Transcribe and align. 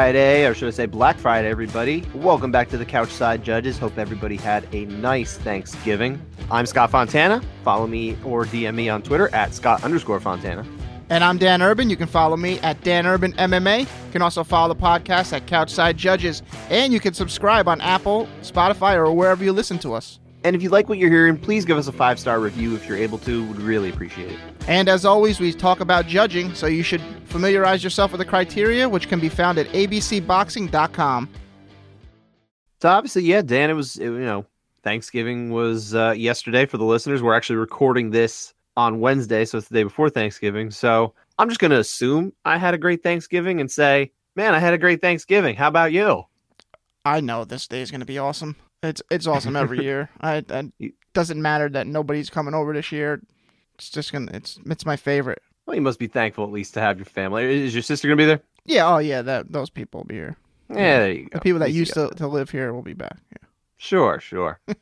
Friday, 0.00 0.46
or 0.46 0.54
should 0.54 0.68
I 0.68 0.70
say 0.70 0.86
Black 0.86 1.18
Friday, 1.18 1.50
everybody. 1.50 2.06
Welcome 2.14 2.50
back 2.50 2.70
to 2.70 2.78
the 2.78 2.86
Couchside 2.86 3.44
Judges. 3.44 3.76
Hope 3.76 3.98
everybody 3.98 4.36
had 4.36 4.66
a 4.72 4.86
nice 4.86 5.36
Thanksgiving. 5.36 6.18
I'm 6.50 6.64
Scott 6.64 6.90
Fontana. 6.90 7.42
Follow 7.64 7.86
me 7.86 8.16
or 8.24 8.46
DM 8.46 8.76
me 8.76 8.88
on 8.88 9.02
Twitter 9.02 9.28
at 9.34 9.52
Scott 9.52 9.84
underscore 9.84 10.18
Fontana. 10.18 10.64
And 11.10 11.22
I'm 11.22 11.36
Dan 11.36 11.60
Urban. 11.60 11.90
You 11.90 11.98
can 11.98 12.06
follow 12.06 12.38
me 12.38 12.58
at 12.60 12.80
Dan 12.82 13.04
Urban 13.04 13.34
MMA. 13.34 13.80
You 13.80 14.12
can 14.12 14.22
also 14.22 14.42
follow 14.42 14.72
the 14.72 14.80
podcast 14.80 15.34
at 15.34 15.46
Couchside 15.46 15.98
Judges. 15.98 16.42
And 16.70 16.94
you 16.94 17.00
can 17.00 17.12
subscribe 17.12 17.68
on 17.68 17.82
Apple, 17.82 18.26
Spotify, 18.40 18.94
or 18.94 19.12
wherever 19.12 19.44
you 19.44 19.52
listen 19.52 19.78
to 19.80 19.92
us. 19.92 20.19
And 20.42 20.56
if 20.56 20.62
you 20.62 20.70
like 20.70 20.88
what 20.88 20.98
you're 20.98 21.10
hearing, 21.10 21.36
please 21.36 21.64
give 21.64 21.76
us 21.76 21.86
a 21.86 21.92
five 21.92 22.18
star 22.18 22.40
review 22.40 22.74
if 22.74 22.86
you're 22.86 22.96
able 22.96 23.18
to. 23.18 23.46
Would 23.46 23.60
really 23.60 23.90
appreciate 23.90 24.32
it. 24.32 24.38
And 24.68 24.88
as 24.88 25.04
always, 25.04 25.40
we 25.40 25.52
talk 25.52 25.80
about 25.80 26.06
judging, 26.06 26.54
so 26.54 26.66
you 26.66 26.82
should 26.82 27.02
familiarize 27.24 27.84
yourself 27.84 28.12
with 28.12 28.20
the 28.20 28.24
criteria, 28.24 28.88
which 28.88 29.08
can 29.08 29.20
be 29.20 29.28
found 29.28 29.58
at 29.58 29.66
abcboxing.com. 29.68 31.28
So 32.80 32.88
obviously, 32.88 33.22
yeah, 33.24 33.42
Dan, 33.42 33.68
it 33.68 33.74
was 33.74 33.96
it, 33.96 34.04
you 34.04 34.20
know 34.20 34.46
Thanksgiving 34.82 35.50
was 35.50 35.94
uh, 35.94 36.14
yesterday 36.16 36.66
for 36.66 36.78
the 36.78 36.84
listeners. 36.84 37.22
We're 37.22 37.34
actually 37.34 37.56
recording 37.56 38.10
this 38.10 38.54
on 38.76 39.00
Wednesday, 39.00 39.44
so 39.44 39.58
it's 39.58 39.68
the 39.68 39.74
day 39.74 39.82
before 39.82 40.08
Thanksgiving. 40.08 40.70
So 40.70 41.12
I'm 41.38 41.48
just 41.48 41.60
going 41.60 41.72
to 41.72 41.78
assume 41.78 42.32
I 42.44 42.56
had 42.56 42.72
a 42.72 42.78
great 42.78 43.02
Thanksgiving 43.02 43.60
and 43.60 43.70
say, 43.70 44.12
man, 44.36 44.54
I 44.54 44.58
had 44.58 44.72
a 44.72 44.78
great 44.78 45.02
Thanksgiving. 45.02 45.56
How 45.56 45.68
about 45.68 45.92
you? 45.92 46.24
I 47.04 47.20
know 47.20 47.44
this 47.44 47.66
day 47.66 47.82
is 47.82 47.90
going 47.90 48.00
to 48.00 48.06
be 48.06 48.18
awesome. 48.18 48.56
It's 48.82 49.02
it's 49.10 49.26
awesome 49.26 49.56
every 49.56 49.82
year. 49.84 50.08
I, 50.20 50.44
I 50.50 50.72
it 50.78 50.94
doesn't 51.12 51.40
matter 51.40 51.68
that 51.70 51.86
nobody's 51.86 52.30
coming 52.30 52.54
over 52.54 52.72
this 52.72 52.90
year. 52.92 53.20
It's 53.74 53.90
just 53.90 54.12
gonna 54.12 54.30
it's 54.32 54.58
it's 54.66 54.86
my 54.86 54.96
favorite. 54.96 55.42
Well, 55.66 55.74
you 55.76 55.82
must 55.82 55.98
be 55.98 56.06
thankful 56.06 56.44
at 56.44 56.50
least 56.50 56.74
to 56.74 56.80
have 56.80 56.98
your 56.98 57.04
family. 57.06 57.64
Is 57.64 57.74
your 57.74 57.82
sister 57.82 58.08
gonna 58.08 58.16
be 58.16 58.24
there? 58.26 58.40
Yeah. 58.64 58.88
Oh 58.94 58.98
yeah. 58.98 59.22
That 59.22 59.52
those 59.52 59.70
people 59.70 60.00
will 60.00 60.06
be 60.06 60.14
here. 60.16 60.36
Yeah, 60.68 61.00
there 61.00 61.12
you 61.12 61.24
go. 61.24 61.30
The 61.34 61.40
people 61.40 61.58
that 61.60 61.72
used 61.72 61.94
to, 61.94 62.08
to 62.10 62.28
live 62.28 62.50
here 62.50 62.72
will 62.72 62.82
be 62.82 62.92
back. 62.94 63.18
Yeah. 63.32 63.48
Sure, 63.76 64.20
sure. 64.20 64.60
you 64.68 64.74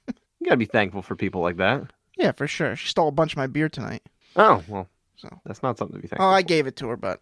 gotta 0.44 0.56
be 0.56 0.66
thankful 0.66 1.02
for 1.02 1.16
people 1.16 1.40
like 1.40 1.56
that. 1.56 1.82
Yeah, 2.18 2.32
for 2.32 2.46
sure. 2.46 2.76
She 2.76 2.88
stole 2.88 3.08
a 3.08 3.12
bunch 3.12 3.32
of 3.32 3.36
my 3.38 3.46
beer 3.46 3.68
tonight. 3.68 4.02
Oh 4.36 4.62
well, 4.68 4.88
So. 5.16 5.28
that's 5.46 5.62
not 5.62 5.78
something 5.78 5.96
to 5.96 6.02
be 6.02 6.08
thankful. 6.08 6.26
Oh, 6.26 6.30
I 6.30 6.42
gave 6.42 6.66
it 6.66 6.76
to 6.76 6.88
her, 6.88 6.96
but 6.96 7.20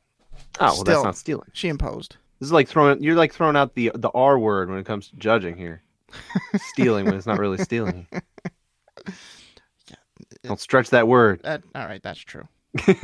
oh 0.60 0.74
well, 0.74 0.84
that's 0.84 1.04
not 1.04 1.16
stealing. 1.16 1.48
she 1.52 1.68
imposed. 1.68 2.16
This 2.40 2.46
is 2.48 2.52
like 2.52 2.68
throwing. 2.68 3.02
You're 3.02 3.14
like 3.14 3.32
throwing 3.32 3.56
out 3.56 3.74
the 3.74 3.92
the 3.94 4.10
R 4.10 4.38
word 4.38 4.68
when 4.68 4.78
it 4.78 4.84
comes 4.86 5.08
to 5.08 5.16
judging 5.16 5.56
here. 5.56 5.82
Stealing 6.70 7.06
when 7.06 7.14
it's 7.14 7.26
not 7.26 7.38
really 7.38 7.58
stealing. 7.58 8.06
Don't 10.42 10.60
stretch 10.60 10.90
that 10.90 11.08
word. 11.08 11.40
That 11.42 11.62
all 11.74 11.86
right? 11.86 12.02
That's 12.02 12.20
true. 12.20 12.46
well, 12.86 12.98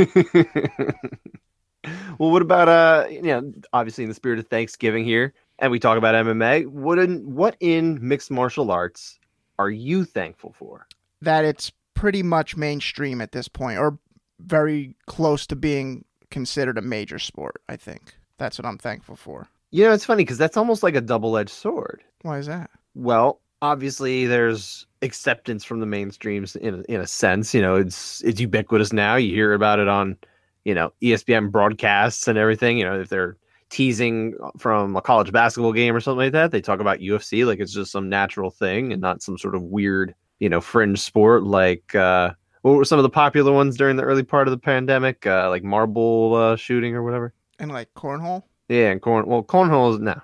what 2.31 2.43
about 2.43 2.69
uh, 2.69 3.07
you 3.11 3.23
know, 3.23 3.53
obviously 3.73 4.05
in 4.05 4.09
the 4.09 4.15
spirit 4.15 4.39
of 4.39 4.47
Thanksgiving 4.49 5.05
here, 5.05 5.35
and 5.59 5.71
we 5.71 5.79
talk 5.79 5.99
about 5.99 6.15
MMA. 6.15 6.67
What 6.67 6.99
in 6.99 7.35
what 7.35 7.57
in 7.61 7.99
mixed 8.07 8.31
martial 8.31 8.71
arts 8.71 9.19
are 9.59 9.71
you 9.71 10.05
thankful 10.05 10.53
for? 10.53 10.87
That 11.21 11.45
it's 11.45 11.73
pretty 11.95 12.23
much 12.23 12.57
mainstream 12.57 13.21
at 13.21 13.33
this 13.33 13.49
point, 13.49 13.79
or 13.79 13.99
very 14.41 14.97
close 15.07 15.47
to 15.49 15.57
being 15.57 16.05
considered 16.31 16.79
a 16.79 16.83
major 16.83 17.19
sport. 17.19 17.63
I 17.69 17.77
think 17.77 18.15
that's 18.39 18.59
what 18.59 18.67
I'm 18.67 18.79
thankful 18.79 19.17
for. 19.17 19.49
You 19.71 19.85
know, 19.85 19.93
it's 19.93 20.05
funny 20.05 20.25
because 20.25 20.39
that's 20.39 20.57
almost 20.57 20.83
like 20.83 20.95
a 20.95 21.01
double 21.01 21.37
edged 21.37 21.51
sword. 21.51 22.03
Why 22.23 22.39
is 22.39 22.47
that? 22.47 22.71
Well, 22.95 23.41
obviously 23.61 24.27
there's 24.27 24.87
acceptance 25.03 25.65
from 25.65 25.81
the 25.81 25.87
mainstreams 25.87 26.57
in 26.57 26.85
in 26.89 27.01
a 27.01 27.07
sense. 27.07 27.55
You 27.55 27.63
know, 27.63 27.77
it's 27.77 28.23
it's 28.23 28.41
ubiquitous 28.41 28.93
now. 28.93 29.17
You 29.17 29.35
hear 29.35 29.55
about 29.55 29.79
it 29.79 29.89
on, 29.89 30.17
you 30.65 30.75
know, 30.75 30.93
ESPN 31.03 31.51
broadcasts 31.51 32.29
and 32.29 32.39
everything. 32.39 32.79
You 32.79 32.85
know, 32.85 33.01
if 33.01 33.09
they're 33.09 33.37
teasing 33.71 34.37
from 34.59 34.97
a 34.97 35.01
college 35.01 35.33
basketball 35.33 35.73
game 35.73 35.97
or 35.97 36.01
something 36.01 36.19
like 36.19 36.33
that, 36.33 36.51
they 36.51 36.61
talk 36.61 36.81
about 36.81 36.99
UFC 36.99 37.47
like 37.47 37.59
it's 37.61 37.73
just 37.73 37.93
some 37.93 38.09
natural 38.09 38.51
thing 38.51 38.93
and 38.93 39.01
not 39.01 39.23
some 39.23 39.39
sort 39.39 39.55
of 39.55 39.63
weird, 39.63 40.15
you 40.41 40.49
know, 40.49 40.61
fringe 40.61 40.99
sport 40.99 41.45
like 41.45 41.95
uh 41.95 42.31
what 42.63 42.77
were 42.77 42.85
some 42.85 42.99
of 42.99 43.03
the 43.03 43.11
popular 43.11 43.53
ones 43.53 43.77
during 43.77 43.97
the 43.97 44.05
early 44.05 44.23
part 44.23 44.47
of 44.47 44.53
the 44.53 44.59
pandemic, 44.59 45.27
uh, 45.27 45.49
like 45.49 45.65
marble 45.65 46.35
uh, 46.37 46.57
shooting 46.57 46.95
or 46.95 47.03
whatever? 47.03 47.35
And 47.59 47.73
like 47.73 47.93
cornhole. 47.95 48.45
Yeah, 48.69 48.91
and 48.91 49.03
corn. 49.03 49.27
Well, 49.27 49.43
cornhole 49.43 49.95
is 49.95 50.01
no. 50.01 50.21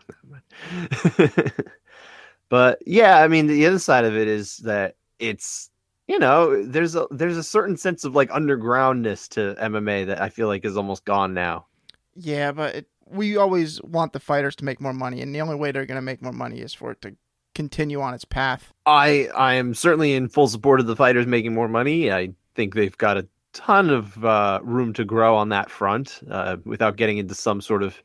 but 2.48 2.78
yeah, 2.86 3.18
I 3.18 3.28
mean, 3.28 3.46
the 3.46 3.66
other 3.66 3.78
side 3.78 4.04
of 4.04 4.16
it 4.16 4.28
is 4.28 4.58
that 4.58 4.96
it's 5.18 5.70
you 6.06 6.18
know 6.18 6.62
there's 6.64 6.94
a 6.94 7.06
there's 7.10 7.36
a 7.36 7.42
certain 7.42 7.76
sense 7.76 8.04
of 8.04 8.14
like 8.14 8.30
undergroundness 8.30 9.28
to 9.30 9.54
MMA 9.60 10.06
that 10.06 10.20
I 10.20 10.28
feel 10.28 10.48
like 10.48 10.64
is 10.64 10.76
almost 10.76 11.04
gone 11.04 11.34
now. 11.34 11.66
Yeah, 12.14 12.52
but 12.52 12.74
it, 12.74 12.86
we 13.06 13.36
always 13.36 13.80
want 13.82 14.12
the 14.12 14.20
fighters 14.20 14.56
to 14.56 14.64
make 14.64 14.80
more 14.80 14.92
money, 14.92 15.20
and 15.20 15.34
the 15.34 15.40
only 15.40 15.56
way 15.56 15.72
they're 15.72 15.86
going 15.86 15.96
to 15.96 16.02
make 16.02 16.22
more 16.22 16.32
money 16.32 16.60
is 16.60 16.74
for 16.74 16.92
it 16.92 17.02
to 17.02 17.14
continue 17.54 18.00
on 18.00 18.14
its 18.14 18.24
path. 18.24 18.72
I 18.86 19.28
I 19.36 19.54
am 19.54 19.74
certainly 19.74 20.14
in 20.14 20.28
full 20.28 20.48
support 20.48 20.80
of 20.80 20.86
the 20.86 20.96
fighters 20.96 21.26
making 21.26 21.54
more 21.54 21.68
money. 21.68 22.10
I 22.12 22.30
think 22.54 22.74
they've 22.74 22.96
got 22.96 23.18
a 23.18 23.26
ton 23.52 23.90
of 23.90 24.24
uh, 24.24 24.60
room 24.62 24.92
to 24.94 25.04
grow 25.04 25.36
on 25.36 25.50
that 25.50 25.70
front 25.70 26.20
uh, 26.30 26.56
without 26.64 26.96
getting 26.96 27.18
into 27.18 27.34
some 27.34 27.60
sort 27.60 27.82
of 27.82 28.02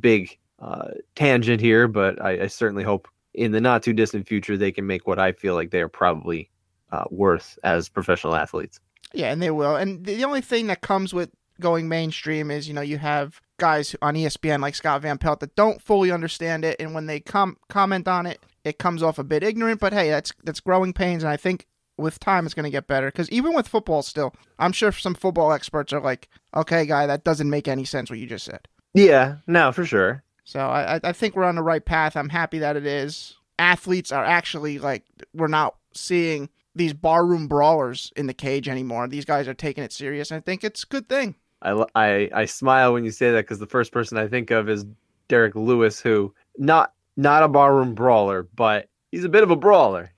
big 0.00 0.36
uh, 0.58 0.88
tangent 1.14 1.60
here. 1.60 1.88
But 1.88 2.20
I, 2.20 2.42
I 2.42 2.46
certainly 2.48 2.84
hope 2.84 3.08
in 3.36 3.52
the 3.52 3.60
not 3.60 3.82
too 3.82 3.92
distant 3.92 4.26
future 4.26 4.56
they 4.56 4.72
can 4.72 4.86
make 4.86 5.06
what 5.06 5.18
I 5.18 5.32
feel 5.32 5.54
like 5.54 5.70
they 5.70 5.80
are 5.80 5.88
probably 5.88 6.50
uh, 6.90 7.04
worth 7.10 7.58
as 7.62 7.88
professional 7.88 8.34
athletes. 8.34 8.80
Yeah, 9.12 9.30
and 9.30 9.40
they 9.40 9.50
will. 9.50 9.76
And 9.76 10.04
the 10.04 10.24
only 10.24 10.40
thing 10.40 10.66
that 10.66 10.80
comes 10.80 11.14
with 11.14 11.30
going 11.60 11.88
mainstream 11.88 12.50
is, 12.50 12.66
you 12.66 12.74
know, 12.74 12.80
you 12.80 12.98
have 12.98 13.40
guys 13.58 13.94
on 14.02 14.14
ESPN 14.14 14.60
like 14.60 14.74
Scott 14.74 15.02
Van 15.02 15.18
Pelt 15.18 15.40
that 15.40 15.54
don't 15.54 15.80
fully 15.80 16.10
understand 16.10 16.64
it, 16.64 16.76
and 16.80 16.94
when 16.94 17.06
they 17.06 17.20
com- 17.20 17.58
comment 17.68 18.08
on 18.08 18.26
it, 18.26 18.40
it 18.64 18.78
comes 18.78 19.02
off 19.02 19.18
a 19.18 19.24
bit 19.24 19.42
ignorant. 19.42 19.80
But 19.80 19.92
hey, 19.92 20.10
that's 20.10 20.32
that's 20.42 20.60
growing 20.60 20.92
pains, 20.92 21.22
and 21.22 21.30
I 21.30 21.36
think 21.36 21.66
with 21.98 22.18
time 22.18 22.46
it's 22.46 22.54
going 22.54 22.64
to 22.64 22.70
get 22.70 22.86
better. 22.86 23.08
Because 23.08 23.30
even 23.30 23.54
with 23.54 23.68
football, 23.68 24.02
still, 24.02 24.34
I'm 24.58 24.72
sure 24.72 24.92
some 24.92 25.14
football 25.14 25.52
experts 25.52 25.92
are 25.92 26.00
like, 26.00 26.28
"Okay, 26.54 26.86
guy, 26.86 27.06
that 27.06 27.24
doesn't 27.24 27.50
make 27.50 27.68
any 27.68 27.84
sense 27.84 28.10
what 28.10 28.18
you 28.18 28.26
just 28.26 28.44
said." 28.44 28.68
Yeah, 28.94 29.36
no, 29.46 29.72
for 29.72 29.84
sure. 29.84 30.24
So 30.46 30.60
I, 30.60 31.00
I- 31.02 31.12
think 31.12 31.34
we're 31.36 31.44
on 31.44 31.56
the 31.56 31.62
right 31.62 31.84
path. 31.84 32.16
I'm 32.16 32.28
happy 32.30 32.60
that 32.60 32.76
it 32.76 32.86
is. 32.86 33.36
Athletes 33.58 34.12
are 34.12 34.24
actually 34.24 34.78
like 34.78 35.04
we're 35.34 35.48
not 35.48 35.74
seeing 35.92 36.48
these 36.74 36.92
barroom 36.92 37.48
brawlers 37.48 38.12
in 38.16 38.26
the 38.26 38.34
cage 38.34 38.68
anymore. 38.68 39.08
These 39.08 39.24
guys 39.24 39.48
are 39.48 39.54
taking 39.54 39.82
it 39.82 39.92
serious. 39.92 40.30
and 40.30 40.38
I 40.38 40.40
think 40.40 40.62
it's 40.62 40.84
a 40.84 40.86
good 40.86 41.08
thing. 41.08 41.34
I, 41.62 41.84
I, 41.94 42.30
I 42.34 42.44
smile 42.44 42.92
when 42.92 43.04
you 43.04 43.10
say 43.10 43.30
that 43.32 43.40
because 43.44 43.58
the 43.58 43.66
first 43.66 43.92
person 43.92 44.18
I 44.18 44.28
think 44.28 44.50
of 44.50 44.68
is 44.68 44.84
Derrick 45.28 45.54
Lewis, 45.56 45.98
who 46.00 46.32
not 46.58 46.92
not 47.16 47.42
a 47.42 47.48
barroom 47.48 47.94
brawler, 47.94 48.42
but 48.54 48.88
he's 49.10 49.24
a 49.24 49.28
bit 49.30 49.42
of 49.42 49.50
a 49.50 49.56
brawler. 49.56 50.12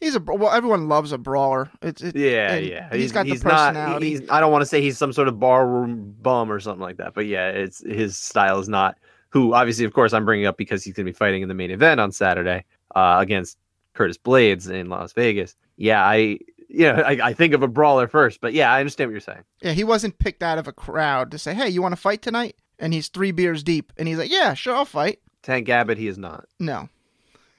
He's 0.00 0.16
a 0.16 0.20
well. 0.20 0.50
Everyone 0.50 0.88
loves 0.88 1.12
a 1.12 1.18
brawler. 1.18 1.70
It's 1.80 2.02
it, 2.02 2.16
Yeah, 2.16 2.56
yeah. 2.56 2.92
He's 2.92 3.12
got 3.12 3.24
the 3.26 3.34
not. 3.34 3.42
personality. 3.42 4.10
He's, 4.10 4.28
I 4.28 4.40
don't 4.40 4.50
want 4.50 4.62
to 4.62 4.66
say 4.66 4.82
he's 4.82 4.98
some 4.98 5.12
sort 5.12 5.28
of 5.28 5.38
barroom 5.38 6.16
bum 6.20 6.50
or 6.50 6.58
something 6.58 6.82
like 6.82 6.96
that, 6.96 7.14
but 7.14 7.26
yeah, 7.26 7.48
it's 7.50 7.78
his 7.86 8.16
style 8.18 8.58
is 8.58 8.68
not. 8.68 8.98
Who 9.32 9.54
obviously, 9.54 9.84
of 9.84 9.92
course, 9.92 10.12
I'm 10.12 10.24
bringing 10.24 10.46
up 10.46 10.56
because 10.56 10.84
he's 10.84 10.94
going 10.94 11.06
to 11.06 11.12
be 11.12 11.16
fighting 11.16 11.42
in 11.42 11.48
the 11.48 11.54
main 11.54 11.70
event 11.70 12.00
on 12.00 12.12
Saturday 12.12 12.64
uh, 12.94 13.16
against 13.20 13.58
Curtis 13.94 14.18
Blaydes 14.18 14.70
in 14.70 14.88
Las 14.88 15.12
Vegas. 15.12 15.56
Yeah, 15.76 16.04
I, 16.04 16.38
you 16.68 16.92
know, 16.92 16.94
I, 16.94 17.18
I 17.28 17.32
think 17.32 17.54
of 17.54 17.62
a 17.62 17.68
brawler 17.68 18.08
first, 18.08 18.40
but 18.40 18.52
yeah, 18.52 18.72
I 18.72 18.80
understand 18.80 19.08
what 19.08 19.12
you're 19.12 19.20
saying. 19.20 19.44
yeah, 19.62 19.72
he 19.72 19.84
wasn't 19.84 20.18
picked 20.18 20.42
out 20.42 20.58
of 20.58 20.68
a 20.68 20.72
crowd 20.72 21.30
to 21.30 21.38
say, 21.38 21.54
"Hey, 21.54 21.68
you 21.68 21.80
want 21.82 21.92
to 21.92 22.00
fight 22.00 22.20
tonight?" 22.22 22.56
And 22.78 22.92
he's 22.92 23.08
three 23.08 23.30
beers 23.32 23.62
deep, 23.62 23.92
and 23.96 24.06
he's 24.08 24.18
like, 24.18 24.30
"Yeah, 24.30 24.54
sure, 24.54 24.74
I'll 24.74 24.84
fight." 24.84 25.20
Tank 25.42 25.68
Abbott, 25.68 25.98
he 25.98 26.06
is 26.08 26.18
not. 26.18 26.46
No. 26.60 26.88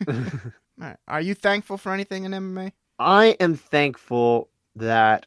All 0.08 0.16
right. 0.78 0.98
Are 1.08 1.22
you 1.22 1.34
thankful 1.34 1.78
for 1.78 1.94
anything 1.94 2.24
in 2.26 2.32
MMA? 2.32 2.72
I 3.00 3.36
am 3.40 3.56
thankful 3.56 4.50
that 4.76 5.26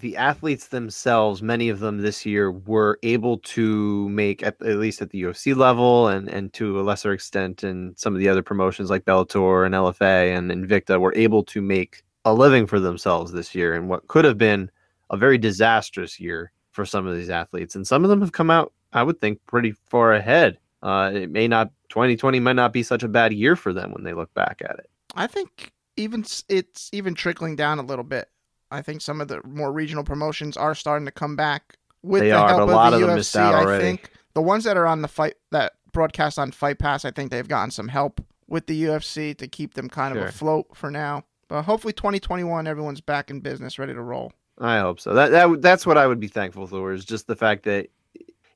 the 0.00 0.16
athletes 0.16 0.68
themselves, 0.68 1.42
many 1.42 1.68
of 1.68 1.80
them 1.80 1.98
this 1.98 2.24
year, 2.24 2.50
were 2.50 2.98
able 3.02 3.38
to 3.38 4.08
make 4.08 4.42
at, 4.42 4.60
at 4.62 4.78
least 4.78 5.02
at 5.02 5.10
the 5.10 5.22
UFC 5.22 5.56
level 5.56 6.08
and 6.08 6.28
and 6.28 6.52
to 6.54 6.80
a 6.80 6.82
lesser 6.82 7.12
extent 7.12 7.64
in 7.64 7.94
some 7.96 8.14
of 8.14 8.20
the 8.20 8.28
other 8.28 8.42
promotions 8.42 8.90
like 8.90 9.04
Bellator 9.04 9.66
and 9.66 9.74
LFA 9.74 10.36
and 10.36 10.50
Invicta 10.50 11.00
were 11.00 11.14
able 11.14 11.42
to 11.44 11.60
make 11.60 12.02
a 12.24 12.34
living 12.34 12.66
for 12.66 12.80
themselves 12.80 13.32
this 13.32 13.54
year 13.54 13.74
in 13.74 13.88
what 13.88 14.06
could 14.08 14.24
have 14.24 14.38
been 14.38 14.70
a 15.10 15.16
very 15.16 15.38
disastrous 15.38 16.20
year 16.20 16.52
for 16.72 16.84
some 16.84 17.06
of 17.06 17.16
these 17.16 17.30
athletes. 17.30 17.74
And 17.74 17.86
some 17.86 18.04
of 18.04 18.10
them 18.10 18.20
have 18.20 18.32
come 18.32 18.50
out, 18.50 18.72
I 18.92 19.02
would 19.02 19.20
think, 19.20 19.40
pretty 19.46 19.72
far 19.88 20.12
ahead. 20.12 20.58
Uh, 20.82 21.10
it 21.12 21.30
may 21.30 21.48
not 21.48 21.70
2020 21.88 22.38
might 22.40 22.52
not 22.52 22.72
be 22.72 22.82
such 22.82 23.02
a 23.02 23.08
bad 23.08 23.32
year 23.32 23.56
for 23.56 23.72
them 23.72 23.92
when 23.92 24.04
they 24.04 24.12
look 24.12 24.32
back 24.34 24.62
at 24.64 24.78
it. 24.78 24.90
I 25.14 25.26
think 25.26 25.72
even 25.96 26.24
it's 26.48 26.90
even 26.92 27.14
trickling 27.14 27.56
down 27.56 27.78
a 27.78 27.82
little 27.82 28.04
bit. 28.04 28.28
I 28.70 28.82
think 28.82 29.00
some 29.00 29.20
of 29.20 29.28
the 29.28 29.40
more 29.44 29.72
regional 29.72 30.04
promotions 30.04 30.56
are 30.56 30.74
starting 30.74 31.06
to 31.06 31.12
come 31.12 31.36
back 31.36 31.76
with 32.02 32.22
They 32.22 32.30
the 32.30 32.36
are, 32.36 32.48
help 32.48 32.60
but 32.60 32.62
a 32.62 32.70
of 32.70 32.70
lot 32.70 32.90
the 32.90 32.96
of 32.96 33.00
them 33.02 33.10
UFC. 33.10 33.16
missed 33.16 33.36
out 33.36 33.66
I 33.66 33.78
think 33.80 34.10
the 34.34 34.42
ones 34.42 34.64
that 34.64 34.76
are 34.76 34.86
on 34.86 35.02
the 35.02 35.08
fight 35.08 35.34
that 35.50 35.74
broadcast 35.92 36.38
on 36.38 36.52
Fight 36.52 36.78
Pass, 36.78 37.04
I 37.04 37.10
think 37.10 37.30
they've 37.30 37.48
gotten 37.48 37.70
some 37.70 37.88
help 37.88 38.20
with 38.46 38.66
the 38.66 38.84
UFC 38.84 39.36
to 39.38 39.48
keep 39.48 39.74
them 39.74 39.88
kind 39.88 40.16
of 40.16 40.22
afloat 40.22 40.66
for 40.74 40.90
now. 40.90 41.24
But 41.48 41.62
hopefully, 41.62 41.92
2021, 41.92 42.66
everyone's 42.66 43.00
back 43.00 43.30
in 43.30 43.40
business, 43.40 43.78
ready 43.78 43.94
to 43.94 44.02
roll. 44.02 44.32
I 44.58 44.78
hope 44.80 45.00
so. 45.00 45.14
That 45.14 45.30
that 45.30 45.62
that's 45.62 45.86
what 45.86 45.96
I 45.96 46.06
would 46.06 46.20
be 46.20 46.28
thankful 46.28 46.66
for 46.66 46.92
is 46.92 47.04
just 47.04 47.26
the 47.26 47.36
fact 47.36 47.64
that 47.64 47.88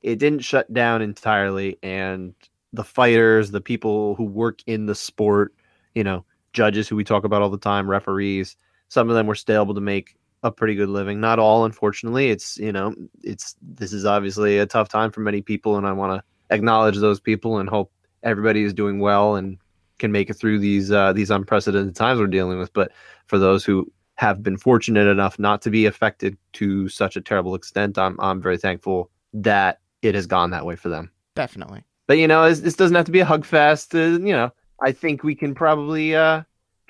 it 0.01 0.19
didn't 0.19 0.41
shut 0.41 0.71
down 0.73 1.01
entirely 1.01 1.79
and 1.81 2.33
the 2.73 2.83
fighters, 2.83 3.51
the 3.51 3.61
people 3.61 4.15
who 4.15 4.25
work 4.25 4.59
in 4.67 4.85
the 4.85 4.95
sport, 4.95 5.53
you 5.95 6.03
know, 6.03 6.25
judges 6.51 6.87
who 6.87 6.95
we 6.95 7.03
talk 7.03 7.23
about 7.23 7.41
all 7.41 7.49
the 7.49 7.57
time, 7.57 7.89
referees. 7.89 8.57
Some 8.93 9.09
of 9.09 9.15
them 9.15 9.25
were 9.25 9.33
still 9.33 9.63
able 9.63 9.73
to 9.73 9.81
make 9.81 10.15
a 10.43 10.51
pretty 10.51 10.75
good 10.75 10.89
living. 10.89 11.19
Not 11.19 11.39
all, 11.39 11.65
unfortunately. 11.65 12.29
It's 12.29 12.59
you 12.59 12.71
know, 12.71 12.93
it's 13.23 13.55
this 13.61 13.91
is 13.91 14.05
obviously 14.05 14.59
a 14.59 14.67
tough 14.67 14.87
time 14.87 15.09
for 15.09 15.21
many 15.21 15.41
people, 15.41 15.77
and 15.77 15.87
I 15.87 15.93
want 15.93 16.21
to 16.21 16.55
acknowledge 16.55 16.97
those 16.97 17.19
people 17.19 17.57
and 17.57 17.67
hope 17.67 17.91
everybody 18.21 18.63
is 18.63 18.71
doing 18.71 18.99
well 18.99 19.35
and 19.35 19.57
can 19.97 20.11
make 20.11 20.29
it 20.29 20.35
through 20.35 20.59
these 20.59 20.91
uh, 20.91 21.11
these 21.11 21.31
unprecedented 21.31 21.95
times 21.95 22.19
we're 22.19 22.27
dealing 22.27 22.59
with. 22.59 22.71
But 22.71 22.91
for 23.25 23.39
those 23.39 23.65
who 23.65 23.91
have 24.15 24.43
been 24.43 24.57
fortunate 24.57 25.07
enough 25.07 25.39
not 25.39 25.63
to 25.63 25.71
be 25.71 25.87
affected 25.87 26.37
to 26.53 26.87
such 26.87 27.15
a 27.15 27.21
terrible 27.21 27.55
extent, 27.55 27.97
I'm 27.97 28.15
I'm 28.19 28.39
very 28.39 28.59
thankful 28.59 29.09
that 29.33 29.79
it 30.03 30.13
has 30.13 30.27
gone 30.27 30.51
that 30.51 30.67
way 30.67 30.75
for 30.75 30.89
them. 30.89 31.09
Definitely. 31.33 31.83
But 32.05 32.19
you 32.19 32.27
know, 32.27 32.53
this 32.53 32.75
doesn't 32.75 32.95
have 32.95 33.05
to 33.05 33.11
be 33.11 33.21
a 33.21 33.25
hug 33.25 33.43
fest. 33.43 33.95
Uh, 33.95 34.19
you 34.19 34.33
know, 34.33 34.51
I 34.83 34.91
think 34.91 35.23
we 35.23 35.33
can 35.33 35.55
probably 35.55 36.15
uh, 36.15 36.43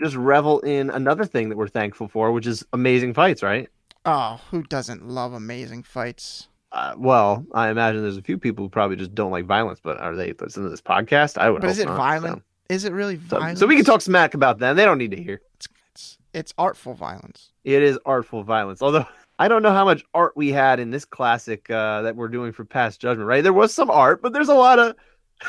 just 0.03 0.15
revel 0.15 0.59
in 0.61 0.89
another 0.89 1.25
thing 1.25 1.49
that 1.49 1.57
we're 1.57 1.67
thankful 1.67 2.07
for, 2.07 2.31
which 2.31 2.47
is 2.47 2.65
amazing 2.73 3.13
fights, 3.13 3.41
right? 3.41 3.69
Oh, 4.05 4.39
who 4.51 4.63
doesn't 4.63 5.07
love 5.07 5.33
amazing 5.33 5.83
fights? 5.83 6.47
Uh, 6.71 6.95
well, 6.97 7.45
I 7.53 7.69
imagine 7.69 8.01
there's 8.01 8.17
a 8.17 8.21
few 8.21 8.37
people 8.37 8.65
who 8.65 8.69
probably 8.69 8.95
just 8.95 9.13
don't 9.13 9.31
like 9.31 9.45
violence, 9.45 9.79
but 9.81 9.99
are 9.99 10.15
they 10.15 10.33
listening 10.39 10.65
to 10.65 10.69
this 10.69 10.81
podcast? 10.81 11.37
I 11.37 11.49
would. 11.49 11.61
But 11.61 11.69
is 11.69 11.79
it 11.79 11.85
not, 11.85 11.97
violent? 11.97 12.39
So. 12.39 12.43
Is 12.75 12.85
it 12.85 12.93
really 12.93 13.19
So, 13.29 13.39
violent? 13.39 13.59
so 13.59 13.67
we 13.67 13.75
can 13.75 13.85
talk 13.85 14.01
smack 14.01 14.33
about 14.33 14.57
them. 14.57 14.75
They 14.75 14.85
don't 14.85 14.97
need 14.97 15.11
to 15.11 15.21
hear. 15.21 15.41
It's, 15.55 15.67
it's, 15.91 16.17
it's 16.33 16.53
artful 16.57 16.95
violence. 16.95 17.51
It 17.63 17.83
is 17.83 17.99
artful 18.05 18.43
violence. 18.43 18.81
Although 18.81 19.05
I 19.37 19.47
don't 19.47 19.61
know 19.61 19.71
how 19.71 19.85
much 19.85 20.03
art 20.13 20.35
we 20.35 20.51
had 20.51 20.79
in 20.79 20.89
this 20.89 21.05
classic 21.05 21.69
uh, 21.69 22.01
that 22.01 22.15
we're 22.15 22.27
doing 22.27 22.51
for 22.51 22.65
Past 22.65 22.99
Judgment. 22.99 23.27
Right? 23.27 23.43
There 23.43 23.53
was 23.53 23.73
some 23.73 23.91
art, 23.91 24.21
but 24.21 24.33
there's 24.33 24.49
a 24.49 24.55
lot 24.55 24.79
of 24.79 24.95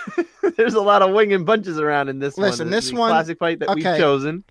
there's 0.56 0.74
a 0.74 0.80
lot 0.80 1.02
of 1.02 1.12
winging 1.12 1.44
bunches 1.44 1.78
around 1.78 2.08
in 2.08 2.18
this 2.18 2.36
Listen, 2.38 2.66
one. 2.66 2.70
this 2.72 2.90
the 2.90 2.96
one- 2.96 3.10
classic 3.10 3.38
fight 3.38 3.58
that 3.60 3.74
we've 3.74 3.84
chosen. 3.84 4.44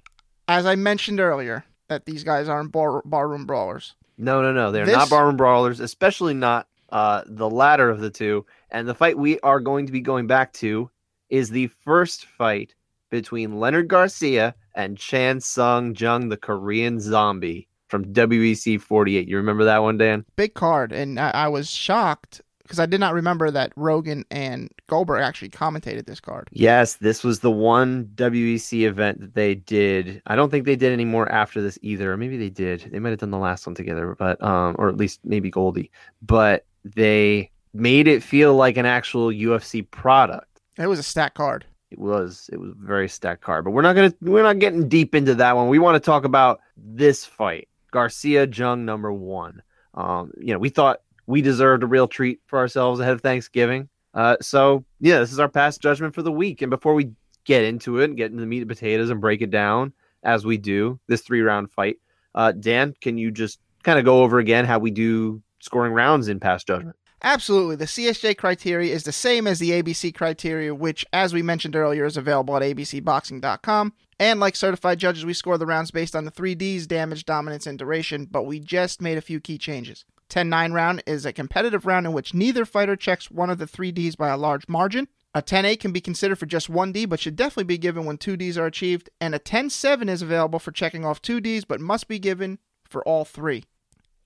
As 0.48 0.66
I 0.66 0.76
mentioned 0.76 1.20
earlier, 1.20 1.64
that 1.88 2.06
these 2.06 2.24
guys 2.24 2.48
aren't 2.50 2.72
bar, 2.72 3.02
barroom 3.06 3.46
brawlers. 3.46 3.96
No, 4.18 4.42
no, 4.42 4.52
no. 4.52 4.72
They're 4.72 4.86
This- 4.86 4.96
not 4.96 5.10
barroom 5.10 5.38
brawlers, 5.38 5.80
especially 5.80 6.34
not 6.34 6.68
uh, 6.92 7.24
the 7.26 7.50
latter 7.50 7.90
of 7.90 8.00
the 8.02 8.10
two. 8.10 8.46
And 8.70 8.88
the 8.88 8.94
fight 8.96 9.18
we 9.18 9.40
are 9.40 9.60
going 9.60 9.86
to 9.86 9.92
be 9.92 10.02
going 10.02 10.28
back 10.28 10.54
to 10.54 10.90
is 11.30 11.50
the 11.50 11.68
first 11.84 12.26
fight 12.26 12.76
between 13.10 13.60
Leonard 13.60 13.88
Garcia 13.88 14.54
and 14.76 14.98
Chan 14.98 15.40
Sung 15.42 15.96
Jung, 15.96 16.30
the 16.30 16.38
Korean 16.38 17.00
zombie 17.00 17.68
from 17.88 18.06
WEC 18.06 18.82
48. 18.82 19.28
You 19.28 19.38
remember 19.38 19.64
that 19.66 19.84
one, 19.84 19.98
Dan? 19.98 20.26
Big 20.36 20.56
card, 20.56 20.92
and 20.92 21.20
I, 21.20 21.30
I 21.32 21.48
was 21.48 21.70
shocked 21.70 22.42
because 22.64 22.80
I 22.80 22.86
did 22.86 23.00
not 23.00 23.14
remember 23.14 23.52
that 23.52 23.72
Rogan 23.76 24.26
and 24.32 24.72
Goldberg 24.88 25.22
actually 25.22 25.50
commentated 25.50 26.06
this 26.06 26.20
card. 26.20 26.48
Yes, 26.52 26.96
this 26.96 27.24
was 27.24 27.40
the 27.40 27.52
one 27.52 28.06
WEC 28.16 28.88
event 28.88 29.20
that 29.20 29.34
they 29.34 29.56
did. 29.56 30.22
I 30.26 30.36
don't 30.36 30.50
think 30.50 30.66
they 30.66 30.76
did 30.76 30.94
any 30.94 31.06
more 31.06 31.30
after 31.32 31.62
this 31.62 31.78
either. 31.82 32.14
Or 32.14 32.18
maybe 32.18 32.38
they 32.38 32.50
did. 32.50 32.90
They 32.92 33.00
might 33.00 33.10
have 33.10 33.20
done 33.20 33.32
the 33.32 33.38
last 33.38 33.68
one 33.68 33.76
together, 33.76 34.16
but 34.18 34.42
um, 34.44 34.76
or 34.80 34.90
at 34.90 34.98
least 34.98 35.20
maybe 35.24 35.50
Goldie. 35.50 35.92
But 36.22 36.66
they 36.84 37.52
made 37.74 38.08
it 38.08 38.24
feel 38.24 38.56
like 38.56 38.78
an 38.78 38.86
actual 38.86 39.28
UFC 39.28 39.90
product. 39.90 40.62
It 40.78 40.88
was 40.88 41.00
a 41.00 41.04
stat 41.04 41.34
card. 41.34 41.66
It 41.92 42.00
was 42.00 42.50
it 42.52 42.60
was 42.60 42.72
a 42.72 42.76
very 42.76 43.08
stacked 43.08 43.42
card. 43.42 43.66
But 43.66 43.72
we're 43.72 43.84
not 43.84 43.96
gonna 43.96 44.14
we're 44.22 44.42
not 44.42 44.58
getting 44.58 44.90
deep 44.90 45.14
into 45.14 45.36
that 45.36 45.56
one. 45.56 45.68
We 45.68 45.78
want 45.78 45.96
to 45.96 46.00
talk 46.00 46.24
about 46.24 46.60
this 46.76 47.24
fight. 47.24 47.68
Garcia 47.92 48.48
Jung 48.48 48.84
number 48.84 49.14
one. 49.14 49.62
Um, 49.94 50.32
you 50.40 50.54
know, 50.54 50.60
we 50.60 50.70
thought 50.70 51.02
we 51.28 51.42
deserved 51.42 51.84
a 51.84 51.88
real 51.88 52.08
treat 52.08 52.40
for 52.48 52.60
ourselves 52.60 53.00
ahead 53.00 53.14
of 53.14 53.22
Thanksgiving. 53.22 53.90
Uh, 54.14 54.38
so 54.42 54.84
yeah, 55.00 55.20
this 55.20 55.32
is 55.32 55.40
our 55.40 55.50
past 55.50 55.82
judgment 55.82 56.14
for 56.14 56.22
the 56.22 56.32
week. 56.32 56.62
And 56.62 56.70
before 56.70 56.94
we 56.94 57.12
get 57.46 57.64
into 57.64 58.00
it 58.00 58.06
and 58.06 58.18
get 58.18 58.32
into 58.32 58.42
the 58.42 58.48
meat 58.48 58.62
and 58.62 58.70
potatoes 58.70 59.10
and 59.10 59.20
break 59.20 59.42
it 59.42 59.50
down 59.50 59.94
as 60.24 60.46
we 60.46 60.58
do 60.58 61.00
this 61.08 61.22
three 61.22 61.42
round 61.42 61.72
fight, 61.72 61.98
uh, 62.36 62.52
Dan, 62.52 62.94
can 63.02 63.18
you 63.18 63.32
just 63.32 63.60
kind 63.84 64.00
of 64.00 64.06
go 64.06 64.24
over 64.24 64.40
again 64.40 64.66
how 64.66 64.80
we 64.80 64.92
do 64.92 65.42
scoring 65.60 65.94
rounds 65.94 66.28
in 66.28 66.40
past 66.40 66.68
judgment? 66.68 66.96
Absolutely. 67.24 67.78
The 67.78 67.86
CSJ 67.86 68.38
criteria 68.38 68.94
is 68.94 69.04
the 69.04 69.14
same 69.14 69.48
as 69.48 69.58
the 69.58 69.72
ABC 69.72 70.14
criteria, 70.14 70.76
which, 70.76 71.06
as 71.14 71.34
we 71.34 71.42
mentioned 71.42 71.76
earlier, 71.76 72.04
is 72.04 72.18
available 72.18 72.58
at 72.58 72.64
abcboxing.com. 72.64 73.94
And 74.20 74.40
like 74.42 74.58
certified 74.58 75.00
judges, 75.00 75.26
we 75.26 75.34
score 75.34 75.58
the 75.58 75.66
rounds 75.66 75.90
based 75.90 76.18
on 76.18 76.26
the 76.26 76.32
three 76.32 76.54
Ds 76.54 76.86
damage, 76.86 77.26
dominance, 77.26 77.66
and 77.66 77.80
duration, 77.80 78.26
but 78.26 78.44
we 78.44 78.60
just 78.60 79.02
made 79.02 79.18
a 79.18 79.22
few 79.22 79.40
key 79.40 79.58
changes. 79.58 80.04
10 80.34 80.50
9 80.50 80.74
round 80.74 81.04
is 81.06 81.28
a 81.28 81.32
competitive 81.32 81.86
round 81.86 82.08
in 82.08 82.12
which 82.12 82.34
neither 82.34 82.66
fighter 82.66 82.96
checks 82.96 83.30
one 83.30 83.52
of 83.52 83.60
the 83.60 83.68
three 83.68 83.92
Ds 83.92 84.16
by 84.16 84.30
a 84.30 84.38
large 84.38 84.68
margin. 84.68 85.08
A 85.36 85.44
10 85.44 85.64
8 85.64 85.80
can 85.80 85.92
be 85.92 86.02
considered 86.02 86.40
for 86.40 86.48
just 86.48 86.70
one 86.70 86.92
D, 86.92 87.06
but 87.06 87.20
should 87.20 87.36
definitely 87.36 87.66
be 87.66 87.78
given 87.78 88.04
when 88.04 88.18
two 88.18 88.36
Ds 88.36 88.58
are 88.58 88.66
achieved. 88.66 89.12
And 89.22 89.36
a 89.36 89.40
10 89.40 89.70
7 89.70 90.10
is 90.10 90.24
available 90.24 90.58
for 90.58 90.72
checking 90.72 91.06
off 91.06 91.22
two 91.22 91.40
Ds, 91.40 91.66
but 91.66 91.80
must 91.80 92.08
be 92.08 92.18
given 92.18 92.58
for 92.84 93.08
all 93.08 93.26
three. 93.26 93.66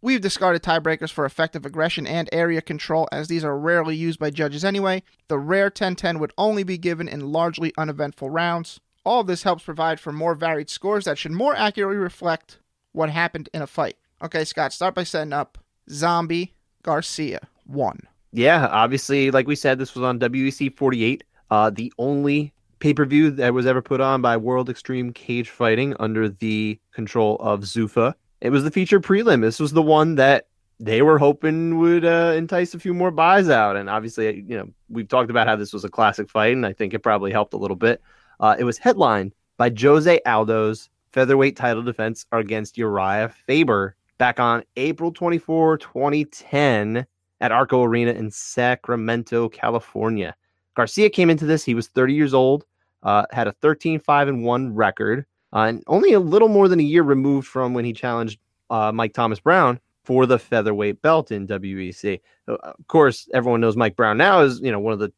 We've 0.02 0.22
discarded 0.22 0.64
tiebreakers 0.64 1.12
for 1.12 1.26
effective 1.26 1.66
aggression 1.66 2.08
and 2.08 2.30
area 2.32 2.62
control, 2.62 3.10
as 3.12 3.28
these 3.28 3.44
are 3.44 3.60
rarely 3.60 3.98
used 3.98 4.18
by 4.18 4.30
judges 4.30 4.64
anyway. 4.64 5.04
The 5.28 5.38
rare 5.38 5.70
10 5.70 5.98
10 5.98 6.20
would 6.20 6.32
only 6.38 6.64
be 6.64 6.78
given 6.78 7.10
in 7.10 7.34
largely 7.34 7.74
uneventful 7.78 8.30
rounds. 8.30 8.80
All 9.04 9.26
this 9.26 9.44
helps 9.44 9.66
provide 9.66 10.00
for 10.00 10.14
more 10.14 10.36
varied 10.36 10.70
scores 10.70 11.04
that 11.04 11.18
should 11.18 11.34
more 11.34 11.58
accurately 11.58 11.98
reflect 11.98 12.60
what 12.94 13.10
happened 13.10 13.50
in 13.54 13.62
a 13.62 13.68
fight. 13.68 13.98
Okay, 14.24 14.46
Scott, 14.46 14.72
start 14.72 14.96
by 14.96 15.04
setting 15.04 15.34
up 15.34 15.58
Zombie 15.90 16.54
Garcia 16.84 17.40
1. 17.66 18.00
Yeah, 18.32 18.68
obviously, 18.68 19.32
like 19.32 19.48
we 19.48 19.56
said, 19.56 19.80
this 19.80 19.96
was 19.96 20.04
on 20.04 20.20
WEC 20.20 20.76
48, 20.76 21.24
uh, 21.50 21.70
the 21.70 21.92
only 21.98 22.54
pay 22.80 22.94
per 22.94 23.06
view 23.06 23.32
that 23.32 23.54
was 23.54 23.66
ever 23.66 23.82
put 23.82 24.02
on 24.02 24.22
by 24.22 24.38
World 24.38 24.70
Extreme 24.70 25.14
Cage 25.14 25.50
Fighting 25.50 25.96
under 26.00 26.30
the 26.30 26.80
control 26.94 27.38
of 27.38 27.62
Zuffa. 27.62 28.14
It 28.42 28.52
was 28.52 28.64
the 28.64 28.72
feature 28.72 29.00
prelim. 29.00 29.42
This 29.42 29.60
was 29.60 29.74
the 29.74 29.82
one 29.82 30.16
that 30.16 30.48
they 30.80 31.02
were 31.02 31.18
hoping 31.18 31.80
would 31.80 32.06
uh, 32.06 32.34
entice 32.36 32.74
a 32.76 32.80
few 32.80 32.94
more 32.94 33.10
buys 33.10 33.50
out. 33.50 33.76
And 33.76 33.90
obviously, 33.90 34.46
you 34.48 34.58
know, 34.58 34.70
we've 34.90 35.08
talked 35.08 35.32
about 35.32 35.48
how 35.48 35.56
this 35.56 35.74
was 35.74 35.84
a 35.84 35.90
classic 35.90 36.30
fight, 36.30 36.54
and 36.54 36.66
I 36.66 36.74
think 36.74 36.94
it 36.94 37.00
probably 37.00 37.32
helped 37.32 37.54
a 37.54 37.58
little 37.58 37.76
bit. 37.76 38.02
Uh, 38.40 38.56
it 38.60 38.64
was 38.64 38.78
headlined 38.78 39.34
by 39.58 39.72
Jose 39.76 40.20
Aldo's 40.26 40.90
featherweight 41.12 41.56
title 41.56 41.82
defense 41.82 42.26
against 42.32 42.78
Uriah 42.78 43.34
Faber 43.48 43.96
back 44.18 44.40
on 44.40 44.64
April 44.76 45.12
24, 45.12 45.78
2010 45.78 47.06
at 47.40 47.52
Arco 47.52 47.84
Arena 47.84 48.12
in 48.12 48.32
Sacramento, 48.32 49.50
California. 49.50 50.36
Garcia 50.76 51.10
came 51.10 51.30
into 51.30 51.46
this, 51.46 51.64
he 51.64 51.76
was 51.76 51.88
30 51.88 52.14
years 52.14 52.34
old, 52.34 52.66
uh, 53.04 53.26
had 53.32 53.48
a 53.48 53.52
13 53.54 54.00
5 54.00 54.28
and 54.28 54.44
1 54.44 54.76
record, 54.76 55.26
uh, 55.54 55.60
and 55.60 55.84
only 55.88 56.14
a 56.14 56.20
little 56.20 56.50
more 56.50 56.68
than 56.68 56.80
a 56.80 56.84
year 56.84 57.04
removed 57.04 57.48
from 57.48 57.74
when 57.74 57.86
he 57.86 57.94
challenged 57.94 58.40
uh, 58.70 58.92
Mike 58.92 59.14
Thomas 59.14 59.40
Brown 59.40 59.80
for 60.04 60.26
the 60.26 60.40
featherweight 60.40 61.02
belt 61.02 61.32
in 61.32 61.48
WEC. 61.48 62.20
Uh, 62.48 62.54
Of 62.64 62.88
course, 62.88 63.28
everyone 63.34 63.62
knows 63.62 63.76
Mike 63.76 63.96
Brown 63.96 64.18
now 64.18 64.42
is, 64.42 64.60
you 64.62 64.72
know, 64.72 64.80
one 64.80 64.94
of 64.94 65.00
the 65.00 65.12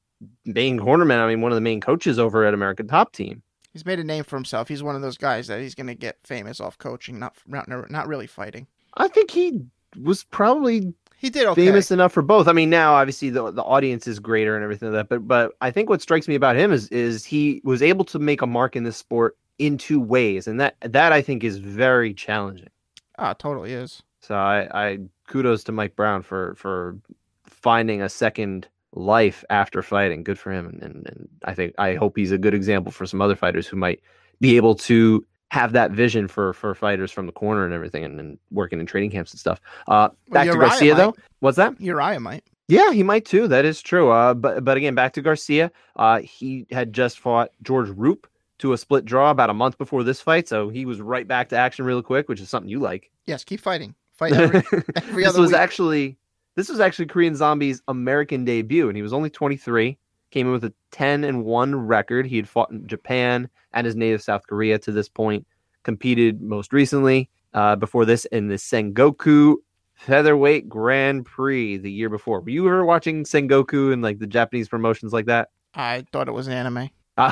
main 0.46 0.80
cornermen, 0.80 1.20
I 1.20 1.28
mean, 1.28 1.42
one 1.42 1.52
of 1.52 1.56
the 1.56 1.62
main 1.62 1.80
coaches 1.82 2.20
over 2.20 2.46
at 2.46 2.54
American 2.54 2.88
Top 2.88 3.14
Team. 3.14 3.42
He's 3.72 3.86
made 3.86 4.00
a 4.00 4.04
name 4.04 4.24
for 4.24 4.36
himself. 4.36 4.68
He's 4.68 4.82
one 4.82 4.96
of 4.96 5.02
those 5.02 5.18
guys 5.18 5.48
that 5.48 5.62
he's 5.62 5.76
going 5.76 5.88
to 5.88 5.96
get 5.96 6.18
famous 6.24 6.60
off 6.60 6.78
coaching, 6.78 7.20
not, 7.20 7.36
not 7.48 7.70
not 7.92 8.08
really 8.08 8.28
fighting. 8.28 8.68
I 8.96 9.08
think 9.08 9.32
he 9.32 9.62
was 10.02 10.24
probably 10.26 10.94
He 11.18 11.30
did 11.30 11.48
okay. 11.48 11.66
famous 11.66 11.92
enough 11.92 12.14
for 12.14 12.22
both. 12.22 12.48
I 12.48 12.54
mean, 12.54 12.70
now 12.70 12.94
obviously 12.94 13.30
the 13.30 13.52
the 13.52 13.64
audience 13.64 14.08
is 14.08 14.20
greater 14.20 14.56
and 14.56 14.64
everything 14.64 14.92
like 14.92 15.10
that, 15.10 15.10
but 15.10 15.28
but 15.28 15.52
I 15.62 15.72
think 15.72 15.90
what 15.90 16.02
strikes 16.02 16.28
me 16.28 16.36
about 16.36 16.56
him 16.56 16.72
is 16.72 16.88
is 16.90 17.26
he 17.26 17.62
was 17.64 17.82
able 17.82 18.06
to 18.06 18.20
make 18.20 18.42
a 18.42 18.48
mark 18.48 18.76
in 18.76 18.84
this 18.84 18.98
sport 18.98 19.38
in 19.58 19.78
two 19.78 20.00
ways, 20.00 20.48
and 20.48 20.60
that 20.60 20.76
that 20.82 21.12
I 21.12 21.22
think 21.22 21.44
is 21.44 21.58
very 21.58 22.14
challenging. 22.14 22.70
Ah, 23.18 23.34
totally 23.34 23.74
is. 23.74 24.02
So 24.22 24.36
I, 24.36 24.70
I 24.74 25.00
kudos 25.28 25.64
to 25.66 25.72
Mike 25.72 25.96
Brown 25.96 26.22
for 26.22 26.56
for 26.56 26.98
finding 27.46 28.02
a 28.02 28.10
second 28.10 28.68
life 28.94 29.44
after 29.50 29.82
fighting. 29.82 30.24
Good 30.24 30.40
for 30.40 30.52
him, 30.52 30.68
and, 30.68 30.82
and, 30.82 31.08
and 31.08 31.30
I 31.44 31.54
think 31.54 31.74
I 31.78 31.96
hope 31.96 32.16
he's 32.16 32.32
a 32.32 32.38
good 32.38 32.54
example 32.54 32.92
for 32.92 33.06
some 33.06 33.22
other 33.22 33.36
fighters 33.36 33.68
who 33.68 33.76
might 33.76 34.02
be 34.40 34.56
able 34.56 34.76
to 34.76 35.26
have 35.52 35.74
that 35.74 35.92
vision 35.92 36.28
for 36.28 36.54
for 36.54 36.76
fighters 36.76 37.12
from 37.12 37.26
the 37.26 37.32
corner 37.32 37.66
and 37.66 37.74
everything, 37.74 38.04
and, 38.04 38.20
and 38.20 38.38
working 38.52 38.80
in 38.80 38.86
training 38.86 39.12
camps 39.12 39.32
and 39.32 39.40
stuff. 39.40 39.60
Uh, 39.88 40.10
Well, 40.28 40.46
back 40.46 40.52
to 40.52 40.58
Garcia 40.58 40.94
might. 40.94 40.98
though. 41.00 41.16
What's 41.40 41.58
that? 41.58 41.80
Uriah 41.82 42.20
might. 42.20 42.44
Yeah, 42.68 42.92
he 42.92 43.02
might 43.02 43.26
too. 43.26 43.48
That 43.48 43.66
is 43.66 43.82
true. 43.82 44.12
Uh, 44.12 44.34
but 44.36 44.64
but 44.64 44.78
again, 44.78 44.94
back 44.96 45.14
to 45.14 45.22
Garcia. 45.22 45.72
Uh, 45.96 46.20
he 46.20 46.68
had 46.72 46.94
just 46.94 47.20
fought 47.20 47.50
George 47.64 47.90
Roop 47.90 48.28
to 48.60 48.74
a 48.74 48.78
split 48.78 49.06
draw 49.06 49.32
about 49.32 49.50
a 49.50 49.54
month 49.54 49.78
before 49.78 50.04
this 50.04 50.22
fight, 50.22 50.48
so 50.48 50.70
he 50.70 50.86
was 50.86 51.02
right 51.02 51.28
back 51.28 51.50
to 51.50 51.58
action 51.58 51.86
real 51.86 52.04
quick, 52.04 52.30
which 52.30 52.40
is 52.42 52.50
something 52.50 52.70
you 52.70 52.80
like. 52.80 53.10
Yes, 53.26 53.44
keep 53.44 53.60
fighting. 53.62 53.96
Fight 54.14 54.34
every, 54.34 54.58
every 54.98 55.24
this 55.24 55.30
other 55.34 55.42
was 55.42 55.52
week. 55.52 55.58
actually 55.60 56.18
this 56.56 56.68
was 56.70 56.80
actually 56.80 57.06
Korean 57.06 57.36
Zombie's 57.36 57.82
American 57.88 58.44
debut, 58.46 58.88
and 58.90 58.96
he 58.98 59.02
was 59.02 59.14
only 59.14 59.30
23. 59.30 59.98
Came 60.32 60.48
in 60.48 60.54
with 60.54 60.64
a 60.64 60.74
10 60.92 61.24
and 61.24 61.44
one 61.44 61.76
record. 61.76 62.26
He 62.28 62.36
had 62.36 62.48
fought 62.48 62.72
in 62.72 62.86
Japan 62.88 63.50
and 63.74 63.86
his 63.86 63.96
native 63.96 64.22
South 64.22 64.46
Korea 64.48 64.78
to 64.80 64.92
this 64.92 65.10
point. 65.10 65.46
Competed 65.84 66.42
most 66.42 66.74
recently 66.74 67.30
uh, 67.54 67.76
before 67.76 68.06
this 68.06 68.26
in 68.26 68.48
the 68.48 68.56
Sengoku 68.56 69.56
Featherweight 69.96 70.70
Grand 70.70 71.26
Prix 71.26 71.78
the 71.78 71.92
year 71.92 72.10
before. 72.10 72.42
Were 72.42 72.50
you 72.50 72.66
ever 72.68 72.86
watching 72.86 73.24
Sengoku 73.24 73.92
and 73.92 74.02
like 74.02 74.20
the 74.20 74.28
Japanese 74.28 74.70
promotions 74.70 75.14
like 75.14 75.26
that? 75.26 75.50
I 75.74 76.06
thought 76.12 76.28
it 76.28 76.34
was 76.34 76.48
anime. 76.48 76.90
Uh, 77.18 77.32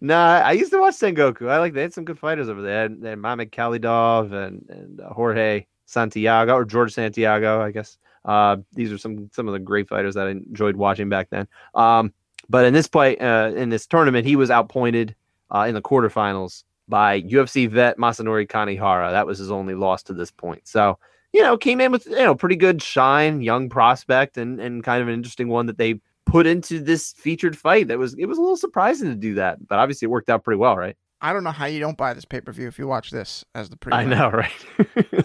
nah, 0.00 0.40
I 0.40 0.52
used 0.52 0.72
to 0.72 0.80
watch 0.80 0.94
Sengoku. 0.94 1.48
I 1.48 1.58
like 1.58 1.72
they 1.72 1.82
had 1.82 1.94
some 1.94 2.04
good 2.04 2.18
fighters 2.18 2.48
over 2.48 2.60
there. 2.60 2.88
They 2.88 2.94
had, 2.94 3.02
they 3.02 3.10
had 3.10 3.18
Mamed 3.18 3.50
Khalidov 3.50 4.32
and 4.32 4.66
and 4.68 5.00
uh, 5.00 5.12
Jorge 5.12 5.66
Santiago 5.86 6.54
or 6.54 6.64
George 6.64 6.92
Santiago, 6.92 7.60
I 7.62 7.70
guess. 7.70 7.98
Uh, 8.24 8.58
these 8.72 8.92
are 8.92 8.98
some 8.98 9.30
some 9.32 9.48
of 9.48 9.52
the 9.52 9.58
great 9.58 9.88
fighters 9.88 10.14
that 10.14 10.26
I 10.26 10.30
enjoyed 10.30 10.76
watching 10.76 11.08
back 11.08 11.28
then. 11.30 11.46
Um, 11.74 12.12
but 12.48 12.64
in 12.64 12.74
this 12.74 12.86
play, 12.86 13.16
uh, 13.18 13.50
in 13.50 13.70
this 13.70 13.86
tournament, 13.86 14.26
he 14.26 14.36
was 14.36 14.50
outpointed 14.50 15.14
uh, 15.54 15.66
in 15.68 15.74
the 15.74 15.82
quarterfinals 15.82 16.64
by 16.88 17.22
UFC 17.22 17.68
vet 17.68 17.96
Masanori 17.96 18.46
Kanehara. 18.46 19.10
That 19.10 19.26
was 19.26 19.38
his 19.38 19.50
only 19.50 19.74
loss 19.74 20.02
to 20.04 20.12
this 20.12 20.30
point. 20.30 20.66
So 20.66 20.98
you 21.34 21.42
know, 21.42 21.56
came 21.58 21.80
in 21.80 21.90
with 21.90 22.06
you 22.06 22.16
know 22.16 22.34
pretty 22.34 22.56
good 22.56 22.80
shine, 22.80 23.42
young 23.42 23.68
prospect, 23.68 24.38
and 24.38 24.60
and 24.60 24.84
kind 24.84 25.02
of 25.02 25.08
an 25.08 25.14
interesting 25.14 25.48
one 25.48 25.66
that 25.66 25.78
they 25.78 26.00
put 26.26 26.46
into 26.46 26.80
this 26.80 27.12
featured 27.12 27.58
fight. 27.58 27.88
That 27.88 27.98
was 27.98 28.14
it 28.14 28.26
was 28.26 28.38
a 28.38 28.40
little 28.40 28.56
surprising 28.56 29.08
to 29.08 29.16
do 29.16 29.34
that, 29.34 29.66
but 29.66 29.78
obviously 29.78 30.06
it 30.06 30.10
worked 30.10 30.30
out 30.30 30.44
pretty 30.44 30.58
well, 30.58 30.76
right? 30.76 30.96
I 31.24 31.32
don't 31.32 31.42
know 31.42 31.52
how 31.52 31.64
you 31.64 31.80
don't 31.80 31.96
buy 31.96 32.12
this 32.12 32.26
pay 32.26 32.42
per 32.42 32.52
view 32.52 32.68
if 32.68 32.78
you 32.78 32.86
watch 32.86 33.10
this 33.10 33.46
as 33.54 33.70
the 33.70 33.76
pre. 33.78 33.94
I 33.94 34.04
know, 34.04 34.28
right? 34.34 34.52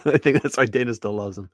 I 0.05 0.17
think 0.17 0.41
that's 0.41 0.55
why 0.55 0.65
Dana 0.65 0.93
still 0.93 1.11
loves 1.11 1.37
him. 1.37 1.49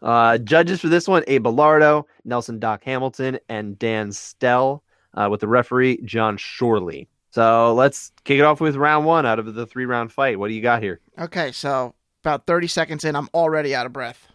Uh, 0.00 0.38
judges 0.38 0.80
for 0.80 0.88
this 0.88 1.08
one: 1.08 1.24
Abe 1.26 1.44
Belardo, 1.44 2.04
Nelson 2.24 2.60
Doc 2.60 2.84
Hamilton, 2.84 3.40
and 3.48 3.76
Dan 3.76 4.12
Stell, 4.12 4.84
uh, 5.14 5.26
with 5.28 5.40
the 5.40 5.48
referee 5.48 6.00
Jon 6.04 6.36
Schorle. 6.36 7.08
So 7.30 7.74
let's 7.74 8.12
kick 8.22 8.38
it 8.38 8.44
off 8.44 8.60
with 8.60 8.76
round 8.76 9.04
one 9.04 9.26
out 9.26 9.40
of 9.40 9.52
the 9.52 9.66
three 9.66 9.84
round 9.84 10.12
fight. 10.12 10.38
What 10.38 10.46
do 10.46 10.54
you 10.54 10.62
got 10.62 10.80
here? 10.80 11.00
Okay, 11.18 11.50
so 11.50 11.96
about 12.22 12.46
30 12.46 12.68
seconds 12.68 13.04
in, 13.04 13.16
I'm 13.16 13.28
already 13.34 13.74
out 13.74 13.84
of 13.84 13.92
breath. 13.92 14.28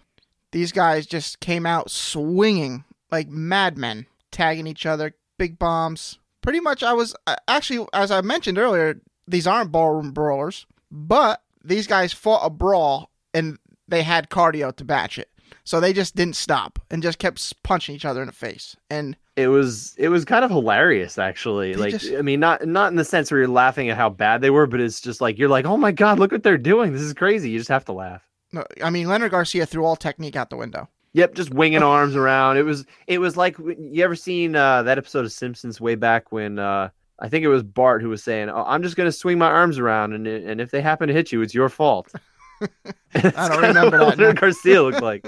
These 0.51 0.73
guys 0.73 1.05
just 1.05 1.39
came 1.39 1.65
out 1.65 1.89
swinging 1.89 2.83
like 3.11 3.29
madmen, 3.29 4.07
tagging 4.29 4.67
each 4.67 4.85
other, 4.85 5.15
big 5.37 5.57
bombs. 5.57 6.19
Pretty 6.41 6.59
much, 6.59 6.83
I 6.83 6.91
was 6.91 7.15
actually, 7.47 7.87
as 7.93 8.11
I 8.11 8.19
mentioned 8.19 8.57
earlier, 8.57 8.99
these 9.27 9.47
aren't 9.47 9.71
ballroom 9.71 10.11
brawlers, 10.11 10.65
but 10.91 11.41
these 11.63 11.87
guys 11.87 12.13
fought 12.13 12.45
a 12.45 12.49
brawl 12.49 13.09
and 13.33 13.57
they 13.87 14.03
had 14.03 14.29
cardio 14.29 14.75
to 14.75 14.85
batch 14.85 15.17
it. 15.17 15.29
So 15.65 15.79
they 15.79 15.93
just 15.93 16.15
didn't 16.15 16.35
stop 16.35 16.79
and 16.91 17.01
just 17.01 17.19
kept 17.19 17.63
punching 17.63 17.95
each 17.95 18.05
other 18.05 18.21
in 18.21 18.27
the 18.27 18.33
face. 18.33 18.75
And 18.89 19.15
it 19.35 19.47
was 19.47 19.95
it 19.97 20.09
was 20.09 20.25
kind 20.25 20.43
of 20.43 20.51
hilarious 20.51 21.17
actually. 21.17 21.73
Like 21.75 21.91
just, 21.91 22.13
I 22.13 22.21
mean 22.21 22.39
not 22.39 22.67
not 22.67 22.91
in 22.91 22.97
the 22.97 23.05
sense 23.05 23.31
where 23.31 23.39
you're 23.39 23.49
laughing 23.49 23.89
at 23.89 23.97
how 23.97 24.09
bad 24.09 24.41
they 24.41 24.49
were, 24.49 24.67
but 24.67 24.81
it's 24.81 24.99
just 24.99 25.21
like 25.21 25.37
you're 25.37 25.49
like, 25.49 25.65
"Oh 25.65 25.77
my 25.77 25.91
god, 25.91 26.19
look 26.19 26.31
what 26.31 26.43
they're 26.43 26.57
doing. 26.57 26.91
This 26.91 27.01
is 27.01 27.13
crazy." 27.13 27.49
You 27.49 27.59
just 27.59 27.69
have 27.69 27.85
to 27.85 27.93
laugh. 27.93 28.21
No, 28.51 28.65
I 28.83 28.89
mean 28.89 29.07
Leonard 29.07 29.31
Garcia 29.31 29.65
threw 29.65 29.85
all 29.85 29.95
technique 29.95 30.35
out 30.35 30.49
the 30.49 30.57
window. 30.57 30.89
Yep, 31.13 31.35
just 31.35 31.53
winging 31.53 31.83
arms 31.83 32.15
around. 32.15 32.57
It 32.57 32.63
was 32.63 32.85
it 33.07 33.19
was 33.19 33.37
like 33.37 33.57
you 33.57 34.03
ever 34.03 34.15
seen 34.15 34.55
uh, 34.55 34.83
that 34.83 34.97
episode 34.97 35.25
of 35.25 35.31
Simpsons 35.31 35.79
way 35.79 35.95
back 35.95 36.31
when 36.31 36.59
uh, 36.59 36.89
I 37.23 37.29
think 37.29 37.45
it 37.45 37.47
was 37.47 37.63
Bart 37.63 38.01
who 38.01 38.09
was 38.09 38.21
saying, 38.21 38.49
"Oh, 38.49 38.65
I'm 38.67 38.83
just 38.83 38.95
going 38.95 39.07
to 39.07 39.11
swing 39.11 39.37
my 39.39 39.47
arms 39.47 39.79
around, 39.79 40.13
and 40.13 40.27
and 40.27 40.61
if 40.61 40.71
they 40.71 40.81
happen 40.81 41.07
to 41.07 41.13
hit 41.13 41.31
you, 41.31 41.41
it's 41.41 41.55
your 41.55 41.69
fault." 41.69 42.13
I 43.15 43.47
don't 43.49 43.61
remember 43.61 43.97
that. 43.97 44.19
What 44.19 44.35
Garcia 44.35 44.83
looked 44.83 45.01
like. 45.01 45.25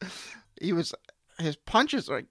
he 0.60 0.72
was 0.72 0.94
his 1.38 1.56
punches 1.56 2.08
like 2.08 2.26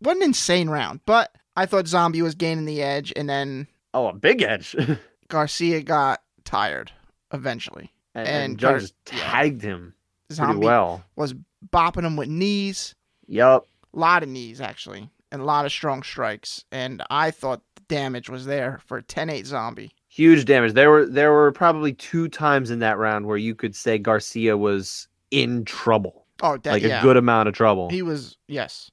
what 0.00 0.16
an 0.16 0.22
insane 0.22 0.68
round. 0.68 1.00
But 1.06 1.34
I 1.56 1.66
thought 1.66 1.88
Zombie 1.88 2.22
was 2.22 2.34
gaining 2.34 2.66
the 2.66 2.82
edge, 2.82 3.12
and 3.16 3.28
then 3.28 3.66
oh, 3.94 4.08
a 4.08 4.12
big 4.12 4.42
edge. 4.42 4.76
Garcia 5.28 5.82
got 5.82 6.22
tired 6.44 6.92
eventually, 7.32 7.92
and, 8.14 8.28
and, 8.28 8.58
Gar- 8.58 8.78
just 8.78 8.94
tagged 9.04 9.62
him 9.62 9.94
Zombie 10.32 10.66
well. 10.66 11.04
Was 11.16 11.34
bopping 11.72 12.04
him 12.04 12.16
with 12.16 12.28
knees. 12.28 12.94
Yep, 13.26 13.64
a 13.94 13.98
lot 13.98 14.22
of 14.22 14.28
knees 14.28 14.60
actually, 14.60 15.10
and 15.32 15.42
a 15.42 15.44
lot 15.44 15.66
of 15.66 15.72
strong 15.72 16.02
strikes. 16.02 16.64
And 16.70 17.02
I 17.10 17.30
thought 17.30 17.62
damage 17.88 18.28
was 18.28 18.46
there 18.46 18.80
for 18.86 19.02
10-8 19.02 19.46
Zombie 19.46 19.92
huge 20.18 20.44
damage. 20.46 20.72
There 20.72 20.90
were 20.90 21.06
there 21.06 21.32
were 21.32 21.52
probably 21.52 21.92
two 21.92 22.28
times 22.28 22.70
in 22.70 22.80
that 22.80 22.98
round 22.98 23.26
where 23.26 23.36
you 23.36 23.54
could 23.54 23.76
say 23.76 23.98
Garcia 23.98 24.56
was 24.56 25.06
in 25.30 25.64
trouble. 25.64 26.26
Oh, 26.42 26.56
that, 26.56 26.72
like 26.72 26.82
yeah. 26.82 26.98
a 26.98 27.02
good 27.02 27.16
amount 27.16 27.48
of 27.48 27.54
trouble. 27.54 27.88
He 27.88 28.02
was 28.02 28.36
yes. 28.48 28.90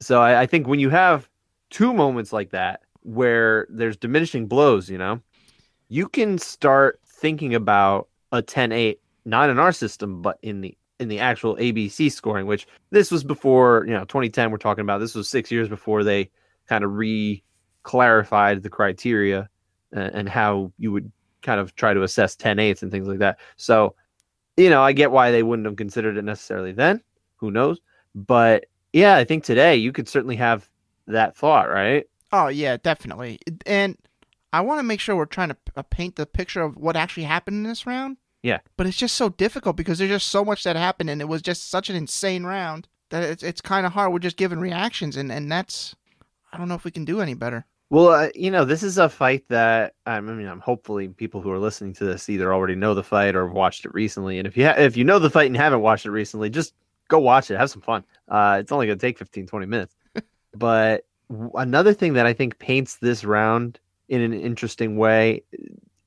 So 0.00 0.20
I, 0.20 0.42
I 0.42 0.46
think 0.46 0.66
when 0.66 0.80
you 0.80 0.90
have 0.90 1.28
two 1.70 1.94
moments 1.94 2.32
like 2.32 2.50
that 2.50 2.80
where 3.02 3.66
there's 3.70 3.96
diminishing 3.96 4.46
blows, 4.46 4.90
you 4.90 4.98
know, 4.98 5.20
you 5.88 6.08
can 6.08 6.38
start 6.38 7.00
thinking 7.06 7.54
about 7.54 8.08
a 8.32 8.42
10-8, 8.42 8.98
not 9.24 9.48
in 9.48 9.58
our 9.58 9.72
system, 9.72 10.20
but 10.20 10.38
in 10.42 10.60
the 10.60 10.76
in 10.98 11.08
the 11.08 11.20
actual 11.20 11.56
ABC 11.56 12.10
scoring, 12.10 12.46
which 12.46 12.66
this 12.90 13.10
was 13.10 13.22
before, 13.22 13.84
you 13.86 13.92
know, 13.92 14.04
2010 14.04 14.50
we're 14.50 14.56
talking 14.56 14.82
about. 14.82 14.98
This 14.98 15.14
was 15.14 15.28
6 15.28 15.50
years 15.50 15.68
before 15.68 16.02
they 16.02 16.30
kind 16.68 16.82
of 16.82 16.94
re 16.94 17.42
clarified 17.86 18.64
the 18.64 18.68
criteria 18.68 19.48
and, 19.92 20.14
and 20.14 20.28
how 20.28 20.72
you 20.76 20.90
would 20.90 21.10
kind 21.42 21.60
of 21.60 21.74
try 21.76 21.94
to 21.94 22.02
assess 22.02 22.34
10 22.34 22.58
eighths 22.58 22.82
and 22.82 22.90
things 22.90 23.06
like 23.06 23.20
that. 23.20 23.38
So, 23.56 23.94
you 24.56 24.68
know, 24.68 24.82
I 24.82 24.92
get 24.92 25.12
why 25.12 25.30
they 25.30 25.44
wouldn't 25.44 25.66
have 25.66 25.76
considered 25.76 26.16
it 26.16 26.24
necessarily 26.24 26.72
then. 26.72 27.00
Who 27.36 27.52
knows? 27.52 27.78
But 28.12 28.66
yeah, 28.92 29.14
I 29.14 29.24
think 29.24 29.44
today 29.44 29.76
you 29.76 29.92
could 29.92 30.08
certainly 30.08 30.34
have 30.34 30.68
that 31.06 31.36
thought, 31.36 31.68
right? 31.70 32.04
Oh 32.32 32.48
yeah, 32.48 32.76
definitely. 32.76 33.38
And 33.64 33.96
I 34.52 34.62
want 34.62 34.80
to 34.80 34.82
make 34.82 34.98
sure 34.98 35.14
we're 35.14 35.26
trying 35.26 35.50
to 35.50 35.56
uh, 35.76 35.82
paint 35.82 36.16
the 36.16 36.26
picture 36.26 36.62
of 36.62 36.76
what 36.76 36.96
actually 36.96 37.22
happened 37.22 37.58
in 37.58 37.62
this 37.62 37.86
round. 37.86 38.16
Yeah. 38.42 38.58
But 38.76 38.88
it's 38.88 38.96
just 38.96 39.14
so 39.14 39.28
difficult 39.28 39.76
because 39.76 39.98
there's 39.98 40.10
just 40.10 40.28
so 40.28 40.44
much 40.44 40.64
that 40.64 40.74
happened, 40.74 41.10
and 41.10 41.20
it 41.20 41.28
was 41.28 41.42
just 41.42 41.68
such 41.68 41.88
an 41.88 41.94
insane 41.96 42.44
round 42.44 42.88
that 43.10 43.22
it's 43.22 43.42
it's 43.44 43.60
kind 43.60 43.86
of 43.86 43.92
hard. 43.92 44.12
We're 44.12 44.18
just 44.18 44.36
giving 44.36 44.58
reactions, 44.58 45.16
and 45.16 45.30
and 45.30 45.52
that's 45.52 45.94
I 46.52 46.58
don't 46.58 46.68
know 46.68 46.74
if 46.74 46.84
we 46.84 46.90
can 46.90 47.04
do 47.04 47.20
any 47.20 47.34
better. 47.34 47.66
Well, 47.88 48.08
uh, 48.08 48.28
you 48.34 48.50
know, 48.50 48.64
this 48.64 48.82
is 48.82 48.98
a 48.98 49.08
fight 49.08 49.44
that 49.48 49.94
I 50.06 50.20
mean, 50.20 50.46
I'm 50.46 50.60
hopefully 50.60 51.08
people 51.08 51.40
who 51.40 51.50
are 51.50 51.58
listening 51.58 51.92
to 51.94 52.04
this 52.04 52.28
either 52.28 52.52
already 52.52 52.74
know 52.74 52.94
the 52.94 53.02
fight 53.04 53.36
or 53.36 53.46
have 53.46 53.54
watched 53.54 53.84
it 53.84 53.94
recently. 53.94 54.38
And 54.38 54.46
if 54.46 54.56
you 54.56 54.66
ha- 54.66 54.74
if 54.76 54.96
you 54.96 55.04
know 55.04 55.18
the 55.18 55.30
fight 55.30 55.46
and 55.46 55.56
haven't 55.56 55.82
watched 55.82 56.04
it 56.04 56.10
recently, 56.10 56.50
just 56.50 56.74
go 57.08 57.18
watch 57.20 57.50
it. 57.50 57.56
Have 57.58 57.70
some 57.70 57.82
fun. 57.82 58.04
Uh, 58.28 58.58
it's 58.60 58.72
only 58.72 58.86
going 58.86 58.98
to 58.98 59.06
take 59.06 59.18
15, 59.18 59.46
20 59.46 59.66
minutes. 59.66 59.94
but 60.54 61.06
w- 61.30 61.52
another 61.54 61.92
thing 61.94 62.14
that 62.14 62.26
I 62.26 62.32
think 62.32 62.58
paints 62.58 62.96
this 62.96 63.24
round 63.24 63.78
in 64.08 64.20
an 64.20 64.32
interesting 64.32 64.96
way 64.96 65.44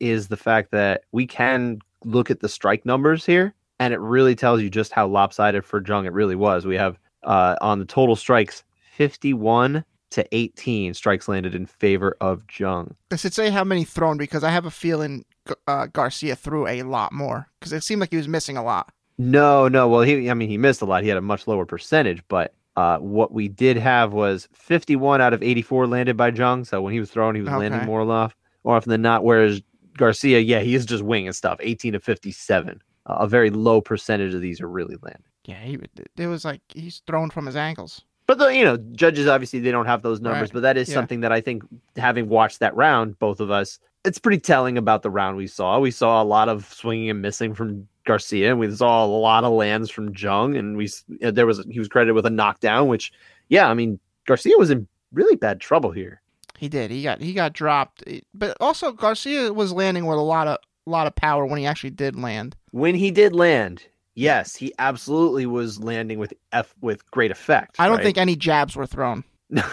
is 0.01 0.27
the 0.27 0.37
fact 0.37 0.71
that 0.71 1.03
we 1.13 1.25
can 1.25 1.79
look 2.03 2.29
at 2.29 2.41
the 2.41 2.49
strike 2.49 2.85
numbers 2.85 3.25
here, 3.25 3.53
and 3.79 3.93
it 3.93 3.99
really 3.99 4.35
tells 4.35 4.61
you 4.61 4.69
just 4.69 4.91
how 4.91 5.07
lopsided 5.07 5.63
for 5.63 5.81
Jung 5.85 6.05
it 6.05 6.13
really 6.13 6.35
was. 6.35 6.65
We 6.65 6.75
have 6.75 6.99
uh, 7.23 7.55
on 7.61 7.79
the 7.79 7.85
total 7.85 8.17
strikes 8.17 8.63
51 8.95 9.83
to 10.11 10.25
18 10.35 10.93
strikes 10.93 11.27
landed 11.27 11.55
in 11.55 11.65
favor 11.65 12.15
of 12.19 12.43
Jung. 12.57 12.95
Does 13.09 13.25
it 13.25 13.33
say 13.33 13.49
how 13.49 13.63
many 13.63 13.83
thrown? 13.83 14.17
Because 14.17 14.43
I 14.43 14.49
have 14.49 14.65
a 14.65 14.71
feeling 14.71 15.25
uh, 15.67 15.87
Garcia 15.87 16.35
threw 16.35 16.67
a 16.67 16.83
lot 16.83 17.11
more 17.11 17.49
because 17.59 17.73
it 17.73 17.83
seemed 17.83 18.01
like 18.01 18.11
he 18.11 18.17
was 18.17 18.27
missing 18.27 18.57
a 18.57 18.63
lot. 18.63 18.91
No, 19.17 19.67
no. 19.67 19.87
Well, 19.87 20.01
he, 20.01 20.29
I 20.29 20.33
mean, 20.33 20.49
he 20.49 20.57
missed 20.57 20.81
a 20.81 20.85
lot. 20.85 21.03
He 21.03 21.09
had 21.09 21.17
a 21.17 21.21
much 21.21 21.47
lower 21.47 21.65
percentage, 21.65 22.23
but 22.27 22.53
uh, 22.75 22.97
what 22.99 23.33
we 23.33 23.47
did 23.47 23.77
have 23.77 24.13
was 24.13 24.47
51 24.53 25.21
out 25.21 25.33
of 25.33 25.43
84 25.43 25.87
landed 25.87 26.15
by 26.15 26.29
Jung. 26.29 26.63
So 26.63 26.81
when 26.81 26.93
he 26.93 26.99
was 26.99 27.11
throwing, 27.11 27.35
he 27.35 27.41
was 27.41 27.49
okay. 27.49 27.57
landing 27.57 27.85
more 27.85 28.01
off, 28.09 28.35
more 28.63 28.75
often 28.75 28.89
than 28.89 29.01
not. 29.01 29.23
Whereas 29.23 29.61
Garcia, 29.97 30.39
yeah, 30.39 30.61
he 30.61 30.75
is 30.75 30.85
just 30.85 31.03
winging 31.03 31.33
stuff. 31.33 31.59
18 31.61 31.93
to 31.93 31.99
57. 31.99 32.81
Uh, 33.05 33.17
a 33.19 33.27
very 33.27 33.49
low 33.49 33.81
percentage 33.81 34.33
of 34.33 34.41
these 34.41 34.61
are 34.61 34.69
really 34.69 34.95
landing. 35.01 35.23
Yeah, 35.45 35.61
he 35.63 35.79
it 36.17 36.27
was 36.27 36.45
like 36.45 36.61
he's 36.69 37.01
thrown 37.07 37.29
from 37.29 37.45
his 37.45 37.55
ankles. 37.55 38.03
But 38.29 38.37
the 38.37 38.55
you 38.55 38.63
know 38.63 38.77
judges 38.91 39.25
obviously 39.25 39.59
they 39.59 39.71
don't 39.71 39.87
have 39.87 40.03
those 40.03 40.21
numbers, 40.21 40.49
right. 40.49 40.53
but 40.53 40.59
that 40.59 40.77
is 40.77 40.87
yeah. 40.87 40.93
something 40.93 41.21
that 41.21 41.31
I 41.31 41.41
think 41.41 41.63
having 41.95 42.29
watched 42.29 42.59
that 42.59 42.75
round, 42.75 43.17
both 43.17 43.39
of 43.39 43.49
us, 43.49 43.79
it's 44.05 44.19
pretty 44.19 44.39
telling 44.39 44.77
about 44.77 45.01
the 45.01 45.09
round 45.09 45.35
we 45.35 45.47
saw. 45.47 45.79
We 45.79 45.89
saw 45.89 46.21
a 46.21 46.23
lot 46.23 46.47
of 46.47 46.71
swinging 46.71 47.09
and 47.09 47.23
missing 47.23 47.55
from 47.55 47.87
Garcia, 48.05 48.51
and 48.51 48.59
we 48.59 48.71
saw 48.71 49.03
a 49.03 49.07
lot 49.07 49.45
of 49.45 49.53
lands 49.53 49.89
from 49.89 50.13
Jung, 50.15 50.55
and 50.55 50.77
we 50.77 50.87
uh, 51.23 51.31
there 51.31 51.47
was 51.47 51.65
he 51.71 51.79
was 51.79 51.87
credited 51.87 52.13
with 52.13 52.27
a 52.27 52.29
knockdown, 52.29 52.87
which 52.87 53.11
yeah, 53.47 53.67
I 53.67 53.73
mean 53.73 53.99
Garcia 54.27 54.55
was 54.59 54.69
in 54.69 54.87
really 55.11 55.35
bad 55.35 55.59
trouble 55.59 55.89
here. 55.89 56.21
He 56.55 56.69
did. 56.69 56.91
He 56.91 57.01
got 57.01 57.21
he 57.21 57.33
got 57.33 57.53
dropped, 57.53 58.03
but 58.35 58.55
also 58.59 58.91
Garcia 58.91 59.51
was 59.51 59.73
landing 59.73 60.05
with 60.05 60.19
a 60.19 60.21
lot 60.21 60.47
of 60.47 60.59
a 60.85 60.89
lot 60.91 61.07
of 61.07 61.15
power 61.15 61.47
when 61.47 61.57
he 61.57 61.65
actually 61.65 61.89
did 61.89 62.15
land. 62.15 62.55
When 62.69 62.93
he 62.93 63.09
did 63.09 63.33
land, 63.33 63.85
yes, 64.19 64.55
he 64.55 64.73
absolutely 64.79 65.45
was 65.45 65.79
landing 65.79 66.19
with 66.19 66.33
f 66.51 66.73
with 66.81 67.09
great 67.11 67.31
effect. 67.31 67.75
I 67.79 67.87
don't 67.87 67.97
right? 67.97 68.03
think 68.03 68.17
any 68.17 68.35
jabs 68.35 68.75
were 68.75 68.87
thrown. 68.87 69.23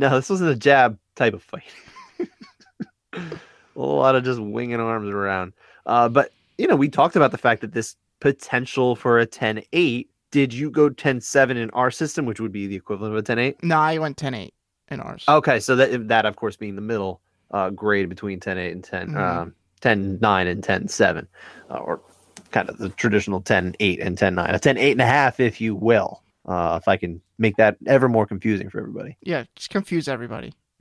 No, 0.00 0.08
this 0.16 0.30
wasn't 0.30 0.50
a 0.50 0.56
jab 0.56 0.98
type 1.14 1.34
of 1.34 1.42
fight. 1.42 1.62
a 3.12 3.20
lot 3.76 4.16
of 4.16 4.24
just 4.24 4.40
winging 4.40 4.80
arms 4.80 5.10
around. 5.10 5.52
Uh, 5.84 6.08
but 6.08 6.32
you 6.56 6.66
know, 6.66 6.74
we 6.74 6.88
talked 6.88 7.16
about 7.16 7.32
the 7.32 7.38
fact 7.38 7.60
that 7.60 7.74
this 7.74 7.96
potential 8.20 8.96
for 8.96 9.18
a 9.18 9.26
10 9.26 9.62
8. 9.74 10.10
Did 10.30 10.54
you 10.54 10.70
go 10.70 10.88
10 10.88 11.20
7 11.20 11.56
in 11.58 11.68
our 11.70 11.90
system, 11.90 12.24
which 12.24 12.40
would 12.40 12.50
be 12.50 12.66
the 12.66 12.76
equivalent 12.76 13.12
of 13.12 13.18
a 13.18 13.22
10 13.22 13.38
8? 13.38 13.62
No, 13.62 13.76
I 13.76 13.98
went 13.98 14.16
10 14.16 14.32
8 14.32 14.54
in 14.88 15.00
ours. 15.00 15.24
Okay, 15.28 15.60
so 15.60 15.76
that, 15.76 16.08
that 16.08 16.24
of 16.24 16.36
course, 16.36 16.56
being 16.56 16.76
the 16.76 16.82
middle 16.82 17.20
uh, 17.50 17.68
grade 17.68 18.08
between 18.08 18.40
10 18.40 18.56
8 18.56 18.72
and 18.72 18.84
10, 18.84 19.08
mm-hmm. 19.08 19.18
um, 19.18 19.54
10 19.82 20.18
9 20.18 20.46
and 20.46 20.64
10 20.64 20.88
7, 20.88 21.28
uh, 21.70 21.74
or 21.74 22.00
kind 22.50 22.68
of 22.68 22.78
the 22.78 22.88
traditional 22.90 23.40
10 23.40 23.74
8 23.80 24.00
and 24.00 24.16
10 24.18 24.34
9, 24.34 24.54
a 24.54 24.58
10 24.58 24.76
8 24.78 24.92
and 24.92 25.00
a 25.00 25.06
half, 25.06 25.40
if 25.40 25.60
you 25.60 25.74
will. 25.74 26.22
Uh, 26.46 26.78
if 26.80 26.88
I 26.88 26.96
can 26.96 27.20
make 27.38 27.56
that 27.56 27.76
ever 27.86 28.08
more 28.08 28.26
confusing 28.26 28.70
for 28.70 28.78
everybody. 28.80 29.16
Yeah, 29.22 29.44
just 29.54 29.70
confuse 29.70 30.08
everybody. 30.08 30.52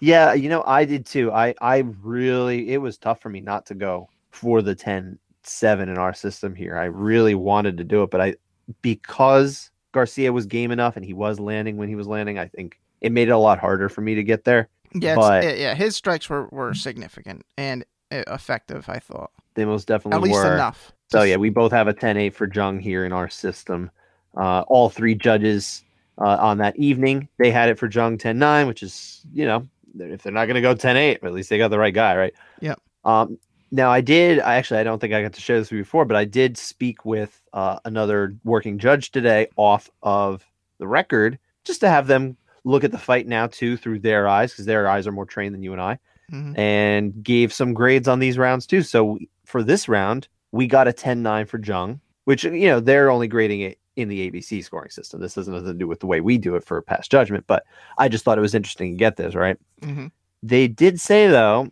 yeah, 0.00 0.32
you 0.34 0.48
know, 0.48 0.64
I 0.66 0.84
did 0.84 1.06
too. 1.06 1.32
I 1.32 1.54
I 1.60 1.78
really 2.02 2.70
it 2.70 2.78
was 2.78 2.98
tough 2.98 3.20
for 3.20 3.28
me 3.28 3.40
not 3.40 3.66
to 3.66 3.74
go 3.74 4.08
for 4.30 4.62
the 4.62 4.74
10 4.74 5.18
7 5.44 5.88
in 5.88 5.98
our 5.98 6.12
system 6.14 6.54
here. 6.54 6.76
I 6.76 6.84
really 6.86 7.34
wanted 7.34 7.76
to 7.78 7.84
do 7.84 8.02
it, 8.02 8.10
but 8.10 8.20
I 8.20 8.34
because 8.82 9.70
Garcia 9.92 10.32
was 10.32 10.46
game 10.46 10.70
enough 10.70 10.96
and 10.96 11.04
he 11.04 11.12
was 11.12 11.38
landing 11.38 11.76
when 11.76 11.88
he 11.88 11.94
was 11.94 12.06
landing, 12.08 12.38
I 12.38 12.48
think 12.48 12.80
it 13.00 13.12
made 13.12 13.28
it 13.28 13.32
a 13.32 13.38
lot 13.38 13.58
harder 13.58 13.88
for 13.88 14.00
me 14.00 14.14
to 14.16 14.22
get 14.22 14.44
there. 14.44 14.68
Yeah, 14.94 15.14
But- 15.14 15.44
it's- 15.44 15.60
yeah, 15.60 15.74
his 15.74 15.96
strikes 15.96 16.28
were, 16.28 16.46
were 16.50 16.74
significant 16.74 17.44
and 17.56 17.84
uh, 18.10 18.22
effective. 18.28 18.88
I 18.88 18.98
thought 18.98 19.30
They 19.54 19.64
most 19.64 19.86
definitely 19.88 20.16
at 20.16 20.22
least 20.22 20.44
were. 20.44 20.54
enough. 20.54 20.92
So 21.10 21.22
yeah, 21.22 21.36
we 21.36 21.50
both 21.50 21.72
have 21.72 21.88
a 21.88 21.94
10-8 21.94 22.32
for 22.32 22.48
Jung 22.52 22.80
here 22.80 23.04
in 23.04 23.12
our 23.12 23.28
system. 23.28 23.90
Uh, 24.36 24.60
all 24.62 24.88
three 24.88 25.14
judges 25.14 25.82
uh, 26.18 26.38
on 26.40 26.58
that 26.58 26.74
evening, 26.76 27.28
they 27.38 27.50
had 27.50 27.68
it 27.68 27.78
for 27.78 27.88
Jung 27.90 28.16
10-9, 28.16 28.66
which 28.66 28.82
is 28.82 29.22
you 29.34 29.44
know 29.44 29.66
if 29.98 30.22
they're 30.22 30.32
not 30.32 30.46
going 30.46 30.54
to 30.54 30.62
go 30.62 30.74
10-8, 30.74 31.22
at 31.22 31.32
least 31.34 31.50
they 31.50 31.58
got 31.58 31.68
the 31.68 31.78
right 31.78 31.92
guy, 31.92 32.16
right? 32.16 32.34
Yep. 32.60 32.80
Um, 33.04 33.38
now 33.70 33.90
I 33.90 34.00
did. 34.00 34.40
I 34.40 34.54
actually 34.54 34.80
I 34.80 34.84
don't 34.84 34.98
think 34.98 35.12
I 35.12 35.20
got 35.22 35.34
to 35.34 35.40
share 35.40 35.58
this 35.58 35.70
with 35.70 35.78
you 35.78 35.82
before, 35.84 36.04
but 36.06 36.16
I 36.16 36.24
did 36.24 36.56
speak 36.56 37.04
with 37.04 37.38
uh, 37.52 37.78
another 37.84 38.34
working 38.44 38.78
judge 38.78 39.10
today 39.10 39.48
off 39.56 39.90
of 40.02 40.44
the 40.78 40.86
record, 40.86 41.38
just 41.64 41.80
to 41.80 41.88
have 41.90 42.06
them 42.06 42.36
look 42.64 42.84
at 42.84 42.92
the 42.92 42.98
fight 42.98 43.26
now 43.26 43.46
too 43.48 43.76
through 43.76 43.98
their 43.98 44.26
eyes, 44.28 44.52
because 44.52 44.64
their 44.66 44.88
eyes 44.88 45.06
are 45.06 45.12
more 45.12 45.26
trained 45.26 45.54
than 45.54 45.62
you 45.62 45.72
and 45.72 45.80
I 45.82 45.98
Mhm. 46.32 46.56
and 46.58 47.22
gave 47.24 47.52
some 47.52 47.74
grades 47.74 48.08
on 48.08 48.18
these 48.18 48.38
rounds 48.38 48.66
too. 48.66 48.82
So 48.82 49.18
for 49.52 49.62
this 49.62 49.86
round, 49.86 50.28
we 50.50 50.66
got 50.66 50.88
a 50.88 50.92
10-9 50.92 51.46
for 51.46 51.60
Jung, 51.62 52.00
which 52.24 52.42
you 52.42 52.66
know 52.66 52.80
they're 52.80 53.10
only 53.10 53.28
grading 53.28 53.60
it 53.60 53.78
in 53.96 54.08
the 54.08 54.30
ABC 54.30 54.64
scoring 54.64 54.88
system. 54.88 55.20
This 55.20 55.34
has 55.34 55.46
nothing 55.46 55.66
to 55.66 55.74
do 55.74 55.86
with 55.86 56.00
the 56.00 56.06
way 56.06 56.22
we 56.22 56.38
do 56.38 56.56
it 56.56 56.64
for 56.64 56.80
past 56.80 57.10
judgment, 57.10 57.44
but 57.46 57.62
I 57.98 58.08
just 58.08 58.24
thought 58.24 58.38
it 58.38 58.40
was 58.42 58.54
interesting 58.54 58.92
to 58.92 58.98
get 58.98 59.16
this 59.16 59.34
right. 59.34 59.58
Mhm. 59.82 60.10
They 60.42 60.66
did 60.66 60.98
say 60.98 61.28
though 61.28 61.70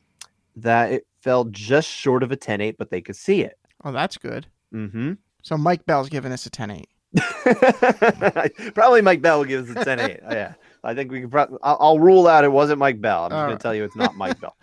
that 0.56 0.92
it 0.92 1.06
fell 1.22 1.44
just 1.46 1.88
short 1.88 2.22
of 2.22 2.30
a 2.30 2.37
10-8, 2.37 2.76
but 2.78 2.90
they 2.90 3.00
could 3.00 3.16
see 3.16 3.40
it. 3.40 3.58
Oh, 3.82 3.92
that's 3.92 4.18
good. 4.18 4.46
Mm-hmm. 4.75 5.14
So 5.42 5.56
Mike 5.56 5.87
Bell's 5.87 6.10
giving 6.10 6.32
us 6.32 6.44
a 6.44 6.50
10-8. 6.50 6.84
probably 8.75 9.00
Mike 9.00 9.22
Bell 9.22 9.38
will 9.38 9.46
give 9.46 9.70
us 9.70 9.75
a 9.75 9.84
10-8. 9.84 10.20
Oh, 10.22 10.32
yeah, 10.34 10.52
I 10.84 10.94
think 10.94 11.10
we 11.10 11.20
can. 11.22 11.30
Pro- 11.30 11.58
I'll, 11.62 11.78
I'll 11.80 11.99
rule 11.99 12.28
out 12.28 12.44
it 12.44 12.52
wasn't 12.52 12.78
Mike 12.78 13.00
Bell. 13.00 13.25
I'm 13.25 13.30
just 13.30 13.37
going 13.37 13.49
right. 13.49 13.58
to 13.58 13.62
tell 13.62 13.75
you 13.75 13.84
it's 13.84 13.96
not 13.96 14.14
Mike 14.16 14.38
Bell. 14.40 14.56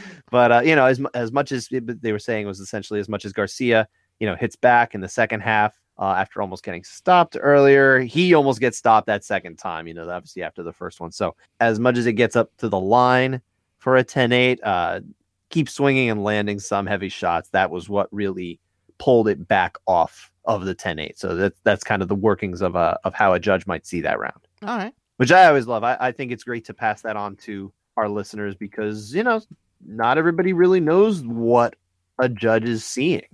but 0.30 0.52
uh, 0.52 0.60
you 0.64 0.74
know, 0.76 0.86
as 0.86 1.00
as 1.14 1.32
much 1.32 1.52
as 1.52 1.68
it- 1.70 2.00
they 2.02 2.12
were 2.12 2.18
saying 2.18 2.46
was 2.46 2.60
essentially 2.60 3.00
as 3.00 3.08
much 3.08 3.24
as 3.24 3.32
Garcia, 3.32 3.88
you 4.20 4.26
know, 4.26 4.34
hits 4.36 4.56
back 4.56 4.94
in 4.94 5.00
the 5.00 5.08
second 5.08 5.40
half 5.40 5.74
uh, 5.98 6.14
after 6.16 6.40
almost 6.40 6.64
getting 6.64 6.84
stopped 6.84 7.36
earlier. 7.40 8.00
He 8.00 8.34
almost 8.34 8.60
gets 8.60 8.78
stopped 8.78 9.06
that 9.06 9.24
second 9.24 9.56
time. 9.56 9.86
You 9.86 9.94
know, 9.94 10.08
obviously 10.08 10.42
after 10.42 10.62
the 10.62 10.72
first 10.72 11.00
one. 11.00 11.12
So 11.12 11.34
as 11.60 11.78
much 11.78 11.96
as 11.98 12.06
it 12.06 12.14
gets 12.14 12.36
up 12.36 12.50
to 12.58 12.68
the 12.68 12.80
line 12.80 13.40
for 13.78 13.96
a 13.96 14.04
10-8, 14.04 14.58
uh, 14.62 15.00
keep 15.50 15.68
swinging 15.68 16.08
and 16.08 16.22
landing 16.24 16.58
some 16.60 16.86
heavy 16.86 17.08
shots. 17.08 17.48
That 17.50 17.70
was 17.70 17.88
what 17.88 18.08
really 18.12 18.58
pulled 18.98 19.28
it 19.28 19.48
back 19.48 19.76
off 19.86 20.30
of 20.44 20.64
the 20.64 20.74
10-8. 20.74 21.18
So 21.18 21.34
that's 21.34 21.58
that's 21.64 21.84
kind 21.84 22.00
of 22.02 22.08
the 22.08 22.14
workings 22.14 22.62
of 22.62 22.74
a 22.76 22.98
of 23.04 23.12
how 23.14 23.32
a 23.34 23.40
judge 23.40 23.66
might 23.66 23.86
see 23.86 24.00
that 24.02 24.18
round 24.18 24.40
All 24.66 24.78
right. 24.78 24.94
which 25.18 25.30
I 25.32 25.46
always 25.46 25.66
love. 25.66 25.84
I, 25.84 25.96
I 26.00 26.12
think 26.12 26.32
it's 26.32 26.44
great 26.44 26.64
to 26.66 26.74
pass 26.74 27.02
that 27.02 27.16
on 27.16 27.36
to 27.36 27.72
our 27.96 28.08
listeners 28.08 28.54
because 28.54 29.14
you 29.14 29.22
know 29.24 29.40
not 29.86 30.18
everybody 30.18 30.52
really 30.52 30.80
knows 30.80 31.22
what 31.22 31.76
a 32.18 32.28
judge 32.28 32.64
is 32.64 32.84
seeing. 32.84 33.26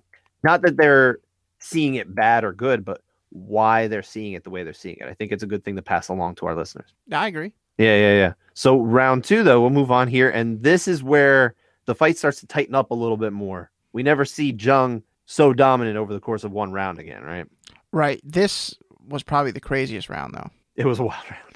Not 0.43 0.63
that 0.63 0.77
they're 0.77 1.19
seeing 1.59 1.97
it 1.97 2.15
bad 2.15 2.45
or 2.45 2.53
good, 2.53 2.85
but 2.85 3.03
why 3.31 3.89
they're 3.89 4.03
seeing 4.03 4.33
it 4.33 4.45
the 4.45 4.51
way 4.51 4.63
they're 4.63 4.73
seeing 4.73 4.97
it. 5.01 5.09
I 5.09 5.15
think 5.15 5.33
it's 5.33 5.43
a 5.43 5.47
good 5.47 5.65
thing 5.65 5.77
to 5.77 5.83
pass 5.83 6.09
along 6.09 6.37
to 6.37 6.47
our 6.47 6.55
listeners. 6.55 6.95
I 7.13 7.27
agree. 7.27 7.53
Yeah, 7.77 7.97
yeah, 7.97 8.15
yeah. 8.15 8.33
So 8.55 8.81
round 8.81 9.25
two, 9.25 9.43
though, 9.43 9.61
we'll 9.61 9.71
move 9.71 9.91
on 9.91 10.09
here, 10.09 10.31
and 10.31 10.63
this 10.63 10.89
is 10.89 11.03
where 11.03 11.55
the 11.87 11.95
fight 11.95 12.19
starts 12.19 12.41
to 12.41 12.47
tighten 12.47 12.75
up 12.75 12.91
a 12.91 12.95
little 12.95 13.17
bit 13.17 13.33
more. 13.33 13.71
We 13.93 14.03
never 14.03 14.25
see 14.25 14.53
Jung 14.53 15.03
so 15.27 15.53
dominant 15.53 15.97
over 15.97 16.13
the 16.13 16.21
course 16.21 16.45
of 16.45 16.53
one 16.53 16.73
round 16.73 16.99
again, 16.99 17.23
right? 17.23 17.47
Right. 17.93 18.21
This 18.25 18.77
was 19.07 19.23
probably 19.23 19.53
the 19.53 19.61
craziest 19.61 20.09
round, 20.09 20.35
though. 20.35 20.51
It 20.77 20.87
was 20.87 20.99
a 20.99 21.05
wild 21.05 21.25
round. 21.31 21.48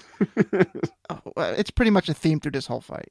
Oh, 1.10 1.20
it's 1.36 1.70
pretty 1.70 1.90
much 1.90 2.08
a 2.08 2.14
theme 2.14 2.40
through 2.40 2.52
this 2.52 2.66
whole 2.66 2.80
fight. 2.80 3.10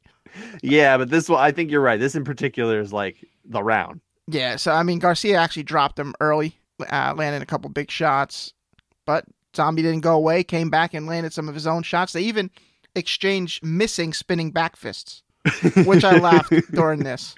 yeah, 0.63 0.97
but 0.97 1.09
this 1.09 1.29
one, 1.29 1.39
I 1.39 1.51
think 1.51 1.69
you're 1.71 1.81
right. 1.81 1.99
This 1.99 2.15
in 2.15 2.23
particular 2.23 2.79
is 2.79 2.91
like 2.93 3.27
the 3.45 3.63
round. 3.63 4.01
Yeah. 4.27 4.55
So 4.55 4.71
I 4.71 4.83
mean, 4.83 4.99
Garcia 4.99 5.37
actually 5.37 5.63
dropped 5.63 5.99
him 5.99 6.13
early, 6.21 6.57
uh, 6.91 7.13
landing 7.15 7.41
a 7.41 7.45
couple 7.45 7.69
big 7.69 7.91
shots, 7.91 8.53
but 9.05 9.25
Zombie 9.55 9.81
didn't 9.81 10.01
go 10.01 10.15
away. 10.15 10.43
Came 10.43 10.69
back 10.69 10.93
and 10.93 11.05
landed 11.07 11.33
some 11.33 11.47
of 11.49 11.53
his 11.55 11.67
own 11.67 11.83
shots. 11.83 12.13
They 12.13 12.21
even 12.21 12.49
exchanged 12.95 13.63
missing 13.63 14.13
spinning 14.13 14.51
back 14.51 14.75
fists, 14.75 15.23
which 15.85 16.03
I 16.03 16.17
laughed 16.17 16.53
during 16.71 17.03
this. 17.03 17.35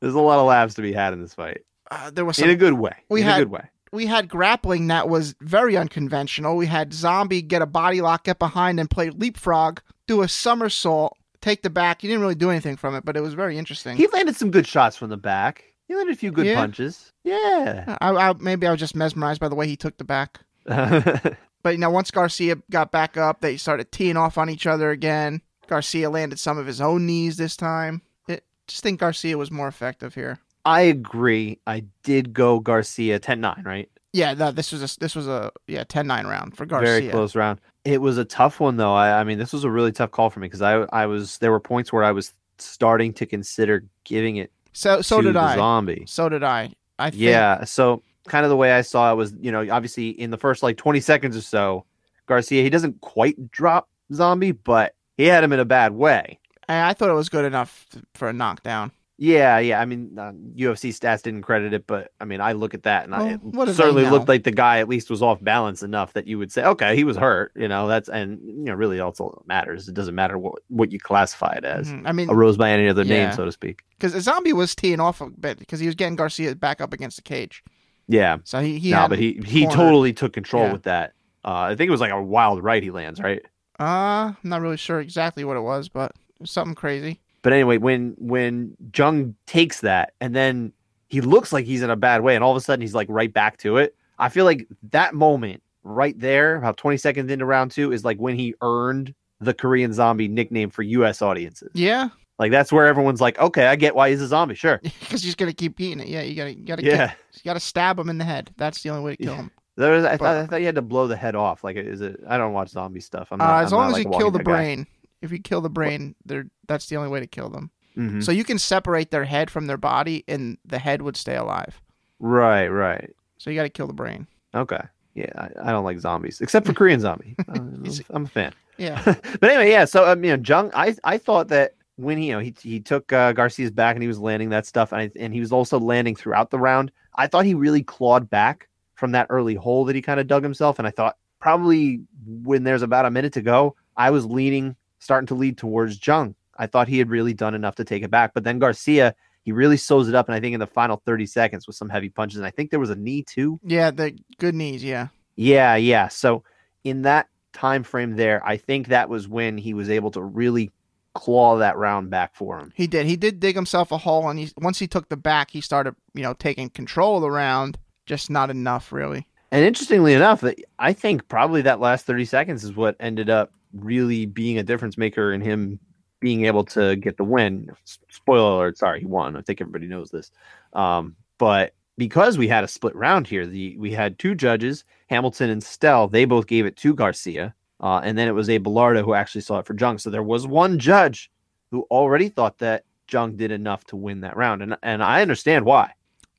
There's 0.00 0.14
a 0.14 0.20
lot 0.20 0.38
of 0.38 0.46
laughs 0.46 0.74
to 0.74 0.82
be 0.82 0.92
had 0.92 1.12
in 1.12 1.20
this 1.22 1.34
fight, 1.34 1.62
Uh, 1.90 2.10
there 2.10 2.24
was 2.24 2.38
in 2.38 2.50
a 2.50 2.56
good 2.56 2.74
way. 2.74 2.94
we 3.08 3.20
in 3.20 3.26
had- 3.26 3.40
a 3.40 3.44
good 3.44 3.50
way. 3.52 3.68
We 3.92 4.06
had 4.06 4.28
grappling 4.28 4.86
that 4.88 5.08
was 5.08 5.34
very 5.40 5.76
unconventional. 5.76 6.56
We 6.56 6.66
had 6.66 6.92
Zombie 6.92 7.42
get 7.42 7.62
a 7.62 7.66
body 7.66 8.00
lock, 8.00 8.24
get 8.24 8.38
behind, 8.38 8.78
and 8.80 8.88
play 8.90 9.10
leapfrog, 9.10 9.80
do 10.06 10.22
a 10.22 10.28
somersault, 10.28 11.16
take 11.40 11.62
the 11.62 11.70
back. 11.70 12.02
He 12.02 12.08
didn't 12.08 12.20
really 12.22 12.34
do 12.34 12.50
anything 12.50 12.76
from 12.76 12.94
it, 12.94 13.04
but 13.04 13.16
it 13.16 13.20
was 13.20 13.34
very 13.34 13.58
interesting. 13.58 13.96
He 13.96 14.06
landed 14.08 14.36
some 14.36 14.50
good 14.50 14.66
shots 14.66 14.96
from 14.96 15.08
the 15.10 15.16
back. 15.16 15.64
He 15.88 15.94
landed 15.96 16.12
a 16.12 16.16
few 16.16 16.30
good 16.30 16.46
Yeah. 16.46 16.54
punches. 16.54 17.12
Yeah. 17.24 17.96
I, 18.00 18.10
I, 18.10 18.32
maybe 18.38 18.66
I 18.66 18.70
was 18.70 18.78
just 18.80 18.94
mesmerized 18.94 19.40
by 19.40 19.48
the 19.48 19.56
way 19.56 19.66
he 19.66 19.76
took 19.76 19.98
the 19.98 20.04
back. 20.04 20.40
But 21.62 21.70
you 21.74 21.78
know, 21.78 21.90
once 21.90 22.10
Garcia 22.10 22.56
got 22.70 22.90
back 22.90 23.18
up, 23.18 23.42
they 23.42 23.58
started 23.58 23.92
teeing 23.92 24.16
off 24.16 24.38
on 24.38 24.48
each 24.48 24.66
other 24.66 24.90
again. 24.90 25.42
Garcia 25.66 26.08
landed 26.08 26.38
some 26.38 26.56
of 26.56 26.66
his 26.66 26.80
own 26.80 27.04
knees 27.04 27.36
this 27.36 27.54
time. 27.54 28.00
It, 28.28 28.44
just 28.66 28.82
think 28.82 28.98
Garcia 29.00 29.36
was 29.36 29.50
more 29.50 29.68
effective 29.68 30.14
here. 30.14 30.38
I 30.64 30.82
agree. 30.82 31.58
I 31.66 31.84
did 32.02 32.32
go 32.32 32.60
Garcia 32.60 33.18
10-9, 33.18 33.64
right? 33.64 33.88
Yeah, 34.12 34.34
no, 34.34 34.50
this 34.50 34.72
was 34.72 34.82
a 34.82 34.98
this 34.98 35.14
was 35.14 35.28
a 35.28 35.52
yeah 35.68 35.84
10-9 35.84 36.24
round 36.24 36.56
for 36.56 36.66
Garcia. 36.66 37.00
Very 37.00 37.08
close 37.10 37.36
round. 37.36 37.60
It 37.84 38.00
was 38.00 38.18
a 38.18 38.24
tough 38.24 38.58
one 38.58 38.76
though. 38.76 38.92
I, 38.92 39.20
I 39.20 39.24
mean, 39.24 39.38
this 39.38 39.52
was 39.52 39.62
a 39.62 39.70
really 39.70 39.92
tough 39.92 40.10
call 40.10 40.30
for 40.30 40.40
me 40.40 40.46
because 40.48 40.62
I 40.62 40.80
I 40.92 41.06
was 41.06 41.38
there 41.38 41.52
were 41.52 41.60
points 41.60 41.92
where 41.92 42.02
I 42.02 42.10
was 42.10 42.32
starting 42.58 43.12
to 43.14 43.24
consider 43.26 43.84
giving 44.04 44.36
it 44.36 44.50
So 44.72 45.00
so 45.00 45.18
to 45.20 45.28
did 45.28 45.36
I. 45.36 45.54
zombie. 45.54 46.04
So 46.08 46.28
did 46.28 46.42
I. 46.42 46.72
I 46.98 47.10
think, 47.10 47.22
Yeah. 47.22 47.62
So 47.64 48.02
kind 48.26 48.44
of 48.44 48.50
the 48.50 48.56
way 48.56 48.72
I 48.72 48.80
saw 48.82 49.12
it 49.12 49.16
was, 49.16 49.32
you 49.40 49.52
know, 49.52 49.64
obviously 49.70 50.08
in 50.10 50.30
the 50.30 50.36
first 50.38 50.62
like 50.62 50.76
20 50.76 50.98
seconds 51.00 51.36
or 51.36 51.40
so, 51.40 51.84
Garcia, 52.26 52.62
he 52.64 52.68
doesn't 52.70 53.00
quite 53.00 53.50
drop 53.52 53.88
zombie, 54.12 54.52
but 54.52 54.94
he 55.16 55.24
had 55.26 55.42
him 55.44 55.52
in 55.52 55.60
a 55.60 55.64
bad 55.64 55.92
way. 55.92 56.38
I, 56.68 56.90
I 56.90 56.92
thought 56.94 57.10
it 57.10 57.14
was 57.14 57.28
good 57.28 57.44
enough 57.44 57.86
for 58.14 58.28
a 58.28 58.32
knockdown. 58.32 58.90
Yeah, 59.22 59.58
yeah. 59.58 59.78
I 59.78 59.84
mean, 59.84 60.18
uh, 60.18 60.32
UFC 60.56 60.88
stats 60.98 61.20
didn't 61.20 61.42
credit 61.42 61.74
it, 61.74 61.86
but 61.86 62.10
I 62.22 62.24
mean, 62.24 62.40
I 62.40 62.52
look 62.52 62.72
at 62.72 62.84
that 62.84 63.04
and 63.04 63.12
Well, 63.52 63.68
I, 63.68 63.70
it 63.70 63.74
certainly 63.74 64.08
looked 64.08 64.28
like 64.28 64.44
the 64.44 64.50
guy 64.50 64.78
at 64.78 64.88
least 64.88 65.10
was 65.10 65.20
off 65.20 65.44
balance 65.44 65.82
enough 65.82 66.14
that 66.14 66.26
you 66.26 66.38
would 66.38 66.50
say, 66.50 66.64
okay, 66.64 66.96
he 66.96 67.04
was 67.04 67.18
hurt. 67.18 67.52
You 67.54 67.68
know, 67.68 67.86
that's 67.86 68.08
and 68.08 68.40
you 68.42 68.64
know, 68.64 68.72
really, 68.74 68.98
also 68.98 69.42
matters. 69.46 69.88
It 69.88 69.94
doesn't 69.94 70.14
matter 70.14 70.38
what 70.38 70.62
what 70.68 70.90
you 70.90 70.98
classify 70.98 71.52
it 71.58 71.66
as. 71.66 71.92
Mhm. 71.92 72.02
I 72.06 72.12
mean, 72.12 72.30
A 72.30 72.34
rose 72.34 72.56
by 72.56 72.70
any 72.70 72.88
other 72.88 73.02
Yeah. 73.04 73.26
name, 73.26 73.32
so 73.36 73.44
to 73.44 73.52
speak. 73.52 73.82
because 73.98 74.14
a 74.14 74.22
Zombie 74.22 74.54
was 74.54 74.74
teeing 74.74 75.00
off 75.00 75.20
a 75.20 75.28
bit 75.28 75.58
because 75.58 75.80
he 75.80 75.86
was 75.86 75.94
getting 75.94 76.16
Garcia 76.16 76.54
back 76.56 76.80
up 76.80 76.94
against 76.94 77.16
the 77.16 77.22
cage. 77.22 77.62
Yeah. 78.08 78.38
So 78.44 78.60
he 78.60 78.78
he 78.78 78.90
no, 78.90 79.06
but 79.06 79.18
he 79.18 79.38
he 79.44 79.64
cornered. 79.64 79.76
totally 79.76 80.12
took 80.14 80.32
control 80.32 80.64
Yeah. 80.64 80.72
with 80.72 80.84
that. 80.84 81.12
Uh, 81.44 81.68
I 81.70 81.76
think 81.76 81.88
it 81.88 81.92
was 81.92 82.00
like 82.00 82.10
a 82.10 82.22
wild 82.22 82.64
right 82.64 82.82
he 82.82 82.90
lands, 82.90 83.20
right? 83.20 83.42
uh 83.78 84.32
I'm 84.32 84.36
not 84.44 84.62
really 84.62 84.78
sure 84.78 84.98
exactly 85.00 85.44
what 85.44 85.58
it 85.58 85.62
was, 85.62 85.90
but 85.90 86.12
it 86.12 86.40
was 86.40 86.50
something 86.50 86.74
crazy. 86.74 87.20
But 87.42 87.52
anyway, 87.52 87.78
when 87.78 88.14
when 88.18 88.76
Jung 88.94 89.34
takes 89.46 89.80
that 89.80 90.12
and 90.20 90.34
then 90.34 90.72
he 91.08 91.20
looks 91.20 91.52
like 91.52 91.64
he's 91.64 91.82
in 91.82 91.90
a 91.90 91.96
bad 91.96 92.22
way, 92.22 92.34
and 92.34 92.44
all 92.44 92.50
of 92.50 92.56
a 92.56 92.60
sudden 92.60 92.80
he's 92.82 92.94
like 92.94 93.08
right 93.10 93.32
back 93.32 93.56
to 93.58 93.78
it. 93.78 93.96
I 94.18 94.28
feel 94.28 94.44
like 94.44 94.66
that 94.90 95.14
moment 95.14 95.62
right 95.82 96.18
there, 96.20 96.56
about 96.56 96.76
20 96.76 96.98
seconds 96.98 97.30
into 97.32 97.46
round 97.46 97.70
two, 97.70 97.90
is 97.92 98.04
like 98.04 98.18
when 98.18 98.36
he 98.36 98.54
earned 98.60 99.14
the 99.40 99.54
Korean 99.54 99.92
zombie 99.94 100.28
nickname 100.28 100.68
for 100.70 100.82
US 100.82 101.22
audiences. 101.22 101.70
Yeah, 101.74 102.10
Like 102.38 102.50
that's 102.50 102.70
where 102.70 102.86
everyone's 102.86 103.22
like, 103.22 103.38
okay, 103.38 103.66
I 103.66 103.76
get 103.76 103.94
why 103.94 104.10
he's 104.10 104.20
a 104.20 104.26
zombie. 104.26 104.54
Sure. 104.54 104.78
because 105.00 105.22
he's 105.22 105.34
gonna 105.34 105.54
keep 105.54 105.80
eating 105.80 106.00
it. 106.00 106.08
Yeah, 106.08 106.20
you 106.20 106.34
gotta 106.36 106.54
you 106.54 106.66
gotta 106.66 106.84
Yeah. 106.84 107.06
kill- 107.08 107.16
you 107.32 107.40
gotta 107.44 107.60
stab 107.60 107.98
him 107.98 108.10
in 108.10 108.18
the 108.18 108.24
head. 108.24 108.50
That's 108.58 108.82
the 108.82 108.90
only 108.90 109.02
way 109.02 109.16
to 109.16 109.22
kill 109.22 109.32
Yeah. 109.32 109.38
him. 109.40 109.50
There 109.76 109.92
was, 109.92 110.04
I, 110.04 110.10
But- 110.12 110.18
thought, 110.18 110.36
I 110.36 110.46
thought 110.46 110.60
you 110.60 110.66
had 110.66 110.74
to 110.74 110.82
blow 110.82 111.06
the 111.06 111.16
head 111.16 111.34
off. 111.34 111.64
Like, 111.64 111.76
is 111.76 112.02
it? 112.02 112.20
I 112.28 112.36
don't 112.36 112.52
watch 112.52 112.68
zombie 112.68 113.00
stuff. 113.00 113.28
I'm 113.30 113.40
Uh, 113.40 113.62
as 113.62 113.72
I'm 113.72 113.78
long 113.78 113.90
not, 113.92 113.98
as 113.98 114.04
like, 114.04 114.12
you 114.14 114.18
kill 114.20 114.30
the 114.30 114.38
guy. 114.40 114.44
brain, 114.44 114.86
if 115.22 115.32
you 115.32 115.38
kill 115.38 115.60
the 115.60 115.70
brain, 115.70 116.14
they're 116.24 116.46
that's 116.66 116.88
the 116.88 116.96
only 116.96 117.08
way 117.08 117.20
to 117.20 117.26
kill 117.26 117.48
them. 117.48 117.70
Mhm. 117.96 118.22
So 118.22 118.32
you 118.32 118.44
can 118.44 118.58
separate 118.58 119.10
their 119.10 119.24
head 119.24 119.50
from 119.50 119.66
their 119.66 119.76
body, 119.76 120.24
and 120.28 120.58
the 120.64 120.78
head 120.78 121.02
would 121.02 121.16
stay 121.16 121.36
alive. 121.36 121.80
Right, 122.18 122.68
right. 122.68 123.10
So 123.38 123.50
you 123.50 123.56
got 123.56 123.64
to 123.64 123.68
kill 123.70 123.86
the 123.86 123.92
brain. 123.92 124.26
Okay. 124.54 124.80
Yeah, 125.14 125.32
I, 125.36 125.48
I 125.68 125.72
don't 125.72 125.84
like 125.84 125.98
zombies 125.98 126.40
except 126.40 126.66
for 126.66 126.72
Korean 126.72 127.00
zombie. 127.00 127.34
I'm, 127.48 127.84
I'm 128.10 128.24
a 128.24 128.28
fan. 128.28 128.52
Yeah, 128.78 129.02
but 129.40 129.50
anyway, 129.50 129.70
yeah. 129.70 129.84
So 129.84 130.10
um, 130.10 130.22
you 130.24 130.36
know, 130.36 130.42
Jung, 130.44 130.70
I 130.74 130.94
I 131.04 131.18
thought 131.18 131.48
that 131.48 131.74
when 131.96 132.16
he 132.16 132.28
you 132.28 132.32
know 132.32 132.38
he 132.38 132.54
he 132.62 132.80
took 132.80 133.12
uh, 133.12 133.32
Garcia's 133.32 133.70
back 133.70 133.96
and 133.96 134.02
he 134.02 134.08
was 134.08 134.18
landing 134.18 134.50
that 134.50 134.66
stuff, 134.66 134.92
and 134.92 135.00
I, 135.02 135.10
and 135.18 135.34
he 135.34 135.40
was 135.40 135.52
also 135.52 135.78
landing 135.78 136.14
throughout 136.14 136.50
the 136.50 136.58
round. 136.58 136.92
I 137.16 137.26
thought 137.26 137.44
he 137.44 137.54
really 137.54 137.82
clawed 137.82 138.30
back 138.30 138.68
from 138.94 139.12
that 139.12 139.26
early 139.30 139.54
hole 139.54 139.84
that 139.86 139.96
he 139.96 140.02
kind 140.02 140.20
of 140.20 140.26
dug 140.26 140.42
himself. 140.42 140.78
And 140.78 140.86
I 140.86 140.90
thought 140.90 141.16
probably 141.40 142.00
when 142.26 142.64
there's 142.64 142.82
about 142.82 143.06
a 143.06 143.10
minute 143.10 143.32
to 143.32 143.42
go, 143.42 143.74
I 143.96 144.10
was 144.10 144.26
leaning, 144.26 144.76
starting 145.00 145.26
to 145.26 145.34
lead 145.34 145.58
towards 145.58 146.06
Jung. 146.06 146.36
I 146.56 146.66
thought 146.66 146.88
he 146.88 146.98
had 146.98 147.10
really 147.10 147.34
done 147.34 147.54
enough 147.54 147.74
to 147.76 147.84
take 147.84 148.02
it 148.02 148.10
back. 148.10 148.32
But 148.34 148.44
then 148.44 148.58
Garcia, 148.58 149.14
he 149.42 149.50
really 149.50 149.76
sews 149.76 150.08
it 150.08 150.14
up. 150.14 150.28
And 150.28 150.34
I 150.34 150.40
think 150.40 150.54
in 150.54 150.60
the 150.60 150.66
final 150.66 151.02
30 151.04 151.26
seconds 151.26 151.66
with 151.66 151.74
some 151.74 151.88
heavy 151.88 152.10
punches. 152.10 152.36
And 152.36 152.46
I 152.46 152.50
think 152.50 152.70
there 152.70 152.80
was 152.80 152.90
a 152.90 152.96
knee 152.96 153.24
too. 153.24 153.58
Yeah, 153.64 153.90
the 153.90 154.16
good 154.38 154.54
knees. 154.54 154.84
Yeah. 154.84 155.08
Yeah, 155.36 155.74
yeah. 155.74 156.08
So 156.08 156.44
in 156.84 157.02
that 157.02 157.28
time 157.52 157.82
frame 157.82 158.16
there, 158.16 158.46
I 158.46 158.56
think 158.56 158.88
that 158.88 159.08
was 159.08 159.26
when 159.26 159.58
he 159.58 159.74
was 159.74 159.90
able 159.90 160.10
to 160.12 160.22
really 160.22 160.70
claw 161.14 161.58
that 161.58 161.76
round 161.76 162.10
back 162.10 162.34
for 162.34 162.58
him. 162.58 162.72
He 162.74 162.86
did. 162.86 163.06
He 163.06 163.16
did 163.16 163.40
dig 163.40 163.54
himself 163.54 163.90
a 163.90 163.98
hole, 163.98 164.28
and 164.28 164.38
he 164.38 164.50
once 164.58 164.78
he 164.78 164.86
took 164.86 165.08
the 165.08 165.16
back, 165.16 165.50
he 165.50 165.60
started 165.60 165.96
you 166.14 166.22
know 166.22 166.34
taking 166.34 166.70
control 166.70 167.16
of 167.16 167.22
the 167.22 167.30
round. 167.30 167.78
Just 168.06 168.30
not 168.30 168.50
enough, 168.50 168.92
really. 168.92 169.26
And 169.52 169.64
interestingly 169.64 170.14
enough, 170.14 170.44
I 170.78 170.92
think 170.92 171.26
probably 171.28 171.62
that 171.62 171.80
last 171.80 172.06
30 172.06 172.24
seconds 172.24 172.64
is 172.64 172.76
what 172.76 172.96
ended 173.00 173.28
up 173.28 173.52
really 173.72 174.26
being 174.26 174.58
a 174.58 174.62
difference 174.62 174.98
maker 174.98 175.32
in 175.32 175.40
him 175.40 175.78
being 176.20 176.44
able 176.44 176.64
to 176.64 176.96
get 176.96 177.16
the 177.16 177.24
win. 177.24 177.70
Spoiler 178.10 178.56
alert, 178.56 178.78
sorry, 178.78 179.00
he 179.00 179.06
won. 179.06 179.36
I 179.36 179.42
think 179.42 179.60
everybody 179.60 179.86
knows 179.86 180.10
this. 180.10 180.30
Um, 180.74 181.16
but 181.38 181.74
because 181.96 182.38
we 182.38 182.48
had 182.48 182.64
a 182.64 182.68
split 182.68 182.94
round 182.94 183.26
here, 183.26 183.46
the 183.46 183.76
we 183.78 183.92
had 183.92 184.18
two 184.18 184.34
judges, 184.34 184.84
Hamilton 185.08 185.50
and 185.50 185.62
Stell, 185.62 186.08
they 186.08 186.24
both 186.24 186.46
gave 186.46 186.66
it 186.66 186.76
to 186.78 186.94
Garcia. 186.94 187.54
Uh, 187.80 188.00
and 188.04 188.18
then 188.18 188.28
it 188.28 188.32
was 188.32 188.50
a 188.50 188.58
Belardo 188.58 189.02
who 189.02 189.14
actually 189.14 189.40
saw 189.40 189.58
it 189.58 189.66
for 189.66 189.74
Jung. 189.74 189.96
So 189.96 190.10
there 190.10 190.22
was 190.22 190.46
one 190.46 190.78
judge 190.78 191.30
who 191.70 191.86
already 191.90 192.28
thought 192.28 192.58
that 192.58 192.84
Jung 193.10 193.36
did 193.36 193.50
enough 193.50 193.84
to 193.86 193.96
win 193.96 194.20
that 194.20 194.36
round. 194.36 194.62
And 194.62 194.76
and 194.82 195.02
I 195.02 195.22
understand 195.22 195.64
why. 195.64 195.92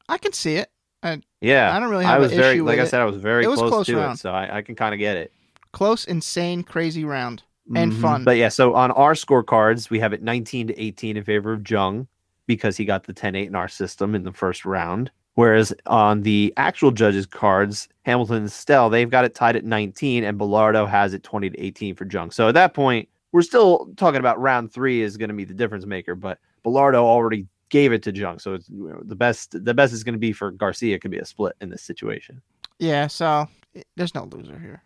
I 0.08 0.18
can 0.18 0.34
see 0.34 0.56
it. 0.56 0.70
I, 1.04 1.22
yeah, 1.40 1.76
I 1.76 1.80
don't 1.80 1.90
really 1.90 2.06
have 2.06 2.16
I 2.16 2.20
was 2.20 2.32
very, 2.32 2.62
like 2.62 2.78
I 2.80 2.86
said, 2.86 3.02
I 3.02 3.06
was 3.06 3.16
very 3.16 3.44
It 3.44 3.48
was 3.48 3.58
close 3.58 3.72
close 3.72 3.86
to 3.88 3.98
round. 3.98 4.16
it, 4.16 4.20
so 4.20 4.32
I, 4.32 4.58
I 4.58 4.62
can 4.62 4.76
kind 4.76 4.94
of 4.94 5.00
get 5.00 5.18
it. 5.18 5.34
Close, 5.74 6.06
insane, 6.06 6.64
crazy 6.64 7.04
round. 7.04 7.44
And 7.76 7.92
Mhm. 7.92 8.02
fun. 8.02 8.24
But 8.26 8.38
yeah, 8.38 8.50
so 8.50 8.74
on 8.74 8.92
our 8.92 9.14
scorecards, 9.14 9.90
we 9.90 10.00
have 10.00 10.14
it 10.14 10.22
19 10.22 10.68
to 10.68 10.82
18 10.82 11.16
in 11.16 11.24
favor 11.24 11.54
of 11.54 11.70
Jung 11.70 12.08
because 12.48 12.76
he 12.76 12.86
got 12.86 13.04
the 13.06 13.14
10 13.14 13.36
8 13.36 13.48
in 13.48 13.56
our 13.56 13.70
system 13.70 14.14
in 14.16 14.24
the 14.24 14.34
first 14.34 14.66
round. 14.66 15.12
Whereas 15.36 15.74
on 15.86 16.24
the 16.24 16.54
actual 16.58 16.92
judges' 16.92 17.26
cards, 17.26 17.88
Hamilton 18.04 18.38
and 18.38 18.52
Stell, 18.52 18.90
they've 18.90 19.10
got 19.10 19.24
it 19.24 19.34
tied 19.34 19.56
at 19.56 19.64
19, 19.64 20.26
and 20.26 20.38
Bellardo 20.38 20.90
has 20.90 21.14
it 21.14 21.24
20 21.24 21.52
to 21.52 21.60
18 21.60 21.96
for 21.96 22.06
Jung. 22.06 22.32
So 22.32 22.50
at 22.50 22.54
that 22.56 22.74
point, 22.74 23.08
we're 23.32 23.42
still 23.42 23.90
talking 23.96 24.20
about 24.20 24.42
round 24.42 24.74
three 24.74 25.02
is 25.02 25.16
going 25.16 25.30
to 25.30 25.36
be 25.36 25.46
the 25.46 25.54
difference 25.54 25.86
maker, 25.86 26.16
but 26.16 26.40
Bellardo 26.66 26.96
already 26.96 27.48
gave 27.70 27.94
it 27.94 28.04
to 28.04 28.14
Jung. 28.14 28.40
So 28.40 28.56
it's 28.56 28.70
you 28.70 28.90
know, 28.90 29.02
the 29.06 29.16
best. 29.16 29.64
The 29.64 29.74
best 29.74 29.94
is 29.94 30.04
going 30.04 30.16
to 30.16 30.20
be 30.20 30.34
for 30.34 30.52
Garcia. 30.52 31.00
Could 31.00 31.12
be 31.12 31.20
a 31.20 31.26
split 31.26 31.56
in 31.62 31.70
this 31.70 31.84
situation. 31.84 32.42
Yeah, 32.80 33.08
so 33.08 33.48
there's 33.96 34.14
no 34.14 34.26
loser 34.26 34.60
here. 34.60 34.84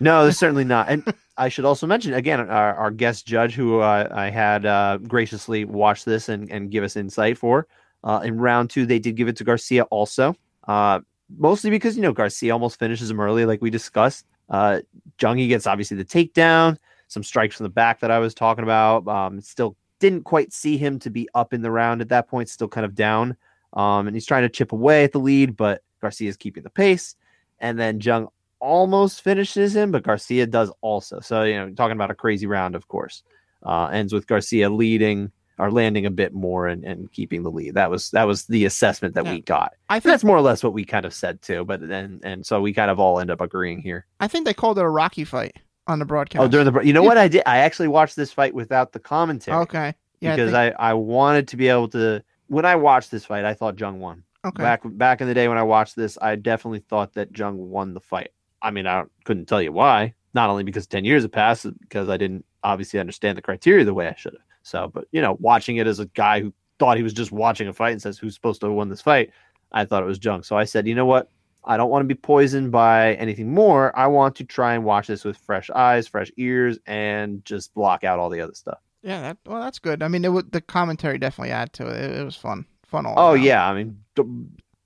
No, 0.00 0.30
certainly 0.30 0.64
not. 0.64 0.88
And 0.88 1.12
I 1.36 1.48
should 1.48 1.64
also 1.64 1.86
mention 1.86 2.14
again 2.14 2.40
our, 2.40 2.74
our 2.74 2.90
guest 2.90 3.26
judge, 3.26 3.54
who 3.54 3.80
uh, 3.80 4.08
I 4.10 4.30
had 4.30 4.66
uh, 4.66 4.98
graciously 4.98 5.64
watch 5.64 6.04
this 6.04 6.28
and, 6.28 6.50
and 6.50 6.70
give 6.70 6.82
us 6.82 6.96
insight 6.96 7.38
for. 7.38 7.66
Uh, 8.02 8.20
in 8.24 8.38
round 8.38 8.70
two, 8.70 8.86
they 8.86 8.98
did 8.98 9.14
give 9.14 9.28
it 9.28 9.36
to 9.36 9.44
Garcia 9.44 9.82
also, 9.84 10.34
uh, 10.68 11.00
mostly 11.38 11.68
because 11.68 11.96
you 11.96 12.02
know 12.02 12.12
Garcia 12.12 12.52
almost 12.52 12.78
finishes 12.78 13.10
him 13.10 13.20
early, 13.20 13.44
like 13.44 13.60
we 13.60 13.68
discussed. 13.68 14.24
Uh, 14.48 14.80
Jungi 15.18 15.48
gets 15.48 15.66
obviously 15.66 15.98
the 15.98 16.04
takedown, 16.04 16.78
some 17.08 17.22
strikes 17.22 17.56
from 17.56 17.64
the 17.64 17.70
back 17.70 18.00
that 18.00 18.10
I 18.10 18.18
was 18.18 18.34
talking 18.34 18.64
about. 18.64 19.06
Um, 19.06 19.40
still 19.40 19.76
didn't 19.98 20.24
quite 20.24 20.52
see 20.52 20.78
him 20.78 20.98
to 21.00 21.10
be 21.10 21.28
up 21.34 21.52
in 21.52 21.60
the 21.60 21.70
round 21.70 22.00
at 22.00 22.08
that 22.08 22.26
point, 22.26 22.48
still 22.48 22.68
kind 22.68 22.86
of 22.86 22.94
down. 22.94 23.36
Um, 23.74 24.06
and 24.06 24.16
he's 24.16 24.26
trying 24.26 24.42
to 24.42 24.48
chip 24.48 24.72
away 24.72 25.04
at 25.04 25.12
the 25.12 25.20
lead, 25.20 25.56
but 25.56 25.82
Garcia 26.00 26.28
is 26.28 26.38
keeping 26.38 26.62
the 26.62 26.70
pace. 26.70 27.14
And 27.60 27.78
then 27.78 28.00
Jung 28.00 28.28
almost 28.60 29.22
finishes 29.22 29.74
him, 29.74 29.90
but 29.90 30.02
Garcia 30.02 30.46
does 30.46 30.70
also. 30.80 31.20
So, 31.20 31.42
you 31.42 31.54
know, 31.56 31.70
talking 31.70 31.96
about 31.96 32.10
a 32.10 32.14
crazy 32.14 32.46
round, 32.46 32.74
of 32.74 32.88
course. 32.88 33.22
Uh, 33.64 33.86
ends 33.86 34.12
with 34.12 34.26
Garcia 34.26 34.70
leading 34.70 35.30
or 35.58 35.70
landing 35.70 36.06
a 36.06 36.10
bit 36.10 36.32
more 36.32 36.66
and, 36.66 36.82
and 36.84 37.12
keeping 37.12 37.42
the 37.42 37.50
lead. 37.50 37.74
That 37.74 37.90
was 37.90 38.10
that 38.12 38.26
was 38.26 38.46
the 38.46 38.64
assessment 38.64 39.14
that 39.14 39.26
Yeah. 39.26 39.32
we 39.32 39.40
got. 39.42 39.72
I 39.90 40.00
think 40.00 40.12
that's 40.12 40.24
more 40.24 40.36
or 40.36 40.40
less 40.40 40.62
what 40.62 40.72
we 40.72 40.84
kind 40.84 41.04
of 41.04 41.12
said 41.12 41.42
too. 41.42 41.64
But 41.66 41.86
then 41.86 42.20
and 42.22 42.46
so 42.46 42.62
we 42.62 42.72
kind 42.72 42.90
of 42.90 42.98
all 42.98 43.20
end 43.20 43.30
up 43.30 43.42
agreeing 43.42 43.80
here. 43.82 44.06
I 44.20 44.28
think 44.28 44.46
they 44.46 44.54
called 44.54 44.78
it 44.78 44.84
a 44.84 44.88
Rocky 44.88 45.24
fight 45.24 45.56
on 45.86 45.98
the 45.98 46.06
broadcast. 46.06 46.42
Oh, 46.42 46.48
during 46.48 46.64
the 46.64 46.72
br- 46.72 46.82
you 46.82 46.94
know 46.94 47.02
what 47.02 47.18
I 47.18 47.28
did? 47.28 47.42
I 47.44 47.58
actually 47.58 47.88
watched 47.88 48.16
this 48.16 48.32
fight 48.32 48.54
without 48.54 48.92
the 48.92 48.98
commentary 49.00 49.58
okay. 49.58 49.94
Yeah, 50.20 50.36
because 50.36 50.54
I, 50.54 50.68
think, 50.70 50.76
I, 50.80 50.90
I 50.90 50.94
wanted 50.94 51.48
to 51.48 51.56
be 51.58 51.68
able 51.68 51.88
to. 51.88 52.22
When 52.46 52.64
I 52.64 52.76
watched 52.76 53.10
this 53.10 53.24
fight, 53.26 53.44
I 53.44 53.52
thought 53.52 53.78
Jung 53.78 54.00
won. 54.00 54.22
okay. 54.46 54.62
Back 54.62 54.80
back 54.84 55.20
in 55.20 55.28
the 55.28 55.34
day 55.34 55.48
when 55.48 55.58
I 55.58 55.62
watched 55.62 55.96
this, 55.96 56.16
I 56.22 56.36
definitely 56.36 56.80
thought 56.80 57.12
that 57.14 57.36
Jung 57.36 57.68
won 57.70 57.92
the 57.92 58.00
fight. 58.00 58.30
I 58.62 58.70
mean, 58.70 58.86
I 58.86 58.96
don't- 58.98 59.12
couldn't 59.24 59.46
tell 59.46 59.62
you 59.62 59.72
why. 59.72 60.14
Not 60.34 60.48
only 60.50 60.62
because 60.62 60.86
ten 60.86 61.04
years 61.04 61.22
have 61.22 61.32
passed, 61.32 61.66
because 61.80 62.08
I 62.08 62.16
didn't 62.16 62.44
obviously 62.62 63.00
understand 63.00 63.36
the 63.38 63.42
criteria 63.42 63.84
the 63.84 63.94
way 63.94 64.06
I 64.08 64.14
should 64.14 64.34
have. 64.34 64.42
So, 64.62 64.88
but 64.92 65.06
you 65.12 65.20
know, 65.20 65.36
watching 65.40 65.76
it 65.78 65.86
as 65.86 65.98
a 65.98 66.06
guy 66.06 66.40
who 66.40 66.52
thought 66.78 66.96
he 66.96 67.02
was 67.02 67.12
just 67.12 67.32
watching 67.32 67.66
a 67.68 67.72
fight 67.72 67.90
and 67.92 68.00
says 68.02 68.18
who's 68.18 68.34
supposed 68.34 68.60
to 68.60 68.66
have 68.68 68.74
won 68.76 68.88
this 68.90 69.00
fight, 69.00 69.30
I 69.72 69.84
thought 69.84 70.02
it 70.02 70.06
was 70.06 70.18
Jung. 70.22 70.42
So 70.42 70.56
I 70.56 70.64
said, 70.64 70.86
you 70.86 70.94
know 70.94 71.06
what? 71.06 71.30
I 71.64 71.76
don't 71.76 71.90
want 71.90 72.02
to 72.04 72.06
be 72.06 72.14
poisoned 72.18 72.70
by 72.72 73.14
anything 73.14 73.52
more. 73.52 73.96
I 73.98 74.06
want 74.06 74.36
to 74.36 74.44
try 74.44 74.74
and 74.74 74.84
watch 74.84 75.08
this 75.08 75.24
with 75.24 75.36
fresh 75.36 75.68
eyes, 75.70 76.06
fresh 76.08 76.30
ears, 76.38 76.78
and 76.86 77.44
just 77.44 77.74
block 77.74 78.02
out 78.04 78.18
all 78.18 78.30
the 78.30 78.40
other 78.40 78.54
stuff. 78.54 78.78
Yeah, 79.02 79.20
that 79.22 79.38
well, 79.46 79.60
that's 79.60 79.78
good. 79.78 80.02
I 80.02 80.08
mean, 80.08 80.24
it 80.24 80.32
would, 80.32 80.52
the 80.52 80.60
commentary 80.60 81.18
definitely 81.18 81.52
add 81.52 81.72
to 81.74 81.86
it. 81.88 81.96
It, 81.96 82.18
it 82.20 82.24
was 82.24 82.36
fun, 82.36 82.66
fun 82.86 83.04
all. 83.04 83.14
Oh 83.16 83.32
around. 83.32 83.42
yeah, 83.42 83.68
I 83.68 83.74
mean, 83.74 83.98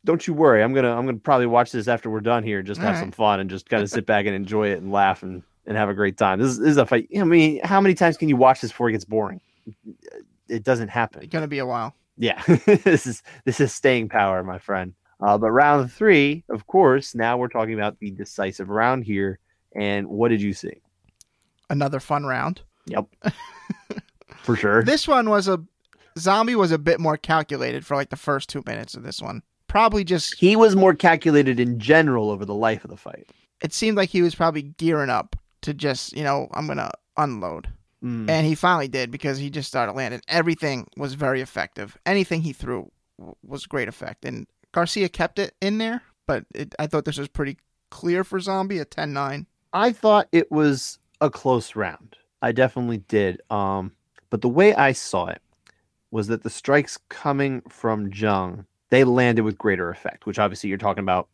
don't, 0.05 0.27
you 0.27 0.35
worry. 0.35 0.63
I'm 0.63 0.75
gonna 0.75 0.95
I'm 0.95 1.07
gonna 1.07 1.19
probably 1.19 1.47
watch 1.47 1.73
this 1.73 1.89
after 1.89 2.11
we're 2.11 2.21
done 2.21 2.43
here, 2.43 2.63
just 2.63 2.81
have 2.81 2.97
All 2.97 3.01
some 3.01 3.13
fun 3.13 3.41
and 3.41 3.49
just 3.49 3.69
kind 3.69 3.83
of 3.83 3.91
sit 3.91 4.07
back 4.07 4.27
and 4.27 4.35
enjoy 4.35 4.69
it 4.69 4.79
and 4.79 4.93
laugh 4.93 5.23
and, 5.23 5.43
and 5.67 5.77
have 5.77 5.89
a 5.89 5.95
great 5.95 6.17
time. 6.17 6.39
This 6.39 6.51
is, 6.51 6.59
this 6.59 6.71
is 6.71 6.77
a 6.77 6.87
fight. 6.87 7.09
I 7.17 7.25
mean, 7.25 7.61
how 7.65 7.81
many 7.81 7.95
times 7.95 8.17
can 8.17 8.29
you 8.29 8.37
watch 8.37 8.61
this 8.61 8.71
before 8.71 8.89
it 8.89 8.93
gets 8.93 9.05
boring? 9.05 9.41
It 10.49 10.63
doesn't 10.63 10.89
happen. 10.89 11.23
It's 11.23 11.33
gonna 11.33 11.49
be 11.49 11.59
a 11.59 11.67
while. 11.67 11.95
Yeah, 12.17 12.43
this 12.67 13.07
is 13.07 13.23
this 13.45 13.61
is 13.61 13.73
staying 13.73 14.09
power, 14.09 14.45
my 14.45 14.59
friend. 14.59 14.95
Uh, 15.21 15.39
but 15.39 15.51
round 15.51 15.91
three, 15.91 16.45
of 16.51 16.67
course, 16.67 17.15
now 17.15 17.37
we're 17.37 17.49
talking 17.49 17.75
about 17.75 17.99
the 17.99 18.11
decisive 18.11 18.69
round 18.69 19.05
here. 19.05 19.39
And 19.75 20.07
what 20.09 20.29
did 20.29 20.43
you 20.43 20.53
see? 20.53 20.83
Another 21.71 21.99
fun 21.99 22.25
round. 22.25 22.61
Yep, 22.87 23.07
for 24.43 24.55
sure. 24.55 24.85
This 24.85 25.09
one 25.09 25.31
was 25.31 25.49
a 25.49 25.65
zombie 26.19 26.55
was 26.55 26.71
a 26.73 26.79
bit 26.79 27.01
more 27.01 27.17
calculated 27.17 27.85
for 27.87 27.97
like 27.97 28.11
the 28.11 28.17
first 28.17 28.49
two 28.49 28.63
minutes 28.67 28.95
of 28.95 29.03
this 29.03 29.21
one. 29.23 29.43
Probably 29.67 30.05
just 30.05 30.35
He 30.39 30.57
was 30.57 30.77
more 30.77 30.95
calculated 30.95 31.59
in 31.59 31.79
general 31.79 32.31
over 32.31 32.45
the 32.45 32.55
life 32.55 32.85
of 32.85 32.91
the 32.91 32.97
fight. 32.97 33.29
it 33.63 33.73
seemed 33.73 33.97
like 33.97 34.11
he 34.11 34.23
was 34.23 34.35
probably 34.35 34.63
gearing 34.63 35.11
up 35.11 35.37
to 35.63 35.73
just 35.75 36.17
you 36.17 36.23
know 36.23 36.49
I'm 36.53 36.67
gonna 36.67 36.91
unload, 37.17 37.69
Mm. 38.03 38.29
and 38.29 38.47
he 38.47 38.55
finally 38.55 38.89
did 38.89 39.11
because 39.11 39.39
he 39.39 39.49
just 39.51 39.69
started 39.69 39.93
landing. 39.95 40.21
Everything 40.29 40.87
was 40.97 41.15
very 41.15 41.41
effective. 41.41 41.97
Anything 42.05 42.43
he 42.43 42.53
threw 42.53 42.91
w- 43.19 43.35
was 43.43 43.65
great 43.67 43.89
effect, 43.89 44.25
and 44.27 44.47
Garcia 44.73 45.09
kept 45.09 45.39
it 45.39 45.55
in 45.63 45.79
there. 45.79 46.03
But 46.27 46.45
it, 46.55 46.75
I 46.79 46.87
thought 46.87 47.05
this 47.07 47.19
was 47.19 47.29
pretty 47.29 47.57
clear 47.91 48.25
for 48.25 48.41
Zombie 48.41 48.79
at 48.81 48.91
10-9. 48.91 49.47
I 49.73 49.93
thought 49.93 50.29
it 50.33 50.51
was 50.53 50.99
a 51.21 51.31
close 51.31 51.75
round. 51.77 52.17
I 52.43 52.53
definitely 52.53 52.99
did. 52.99 53.41
Um, 53.51 53.93
but 54.31 54.41
the 54.43 54.49
way 54.49 54.75
I 54.75 54.93
saw 54.93 55.27
it 55.27 55.41
was 56.11 56.27
that 56.29 56.43
the 56.43 56.51
strikes 56.51 56.99
coming 57.09 57.63
from 57.69 58.11
Jung, 58.13 58.67
they 58.95 59.05
landed 59.05 59.43
with 59.43 59.59
greater 59.59 59.91
effect, 59.91 60.25
which 60.25 60.39
obviously 60.39 60.69
you're 60.69 60.79
talking 60.79 61.03
about 61.03 61.29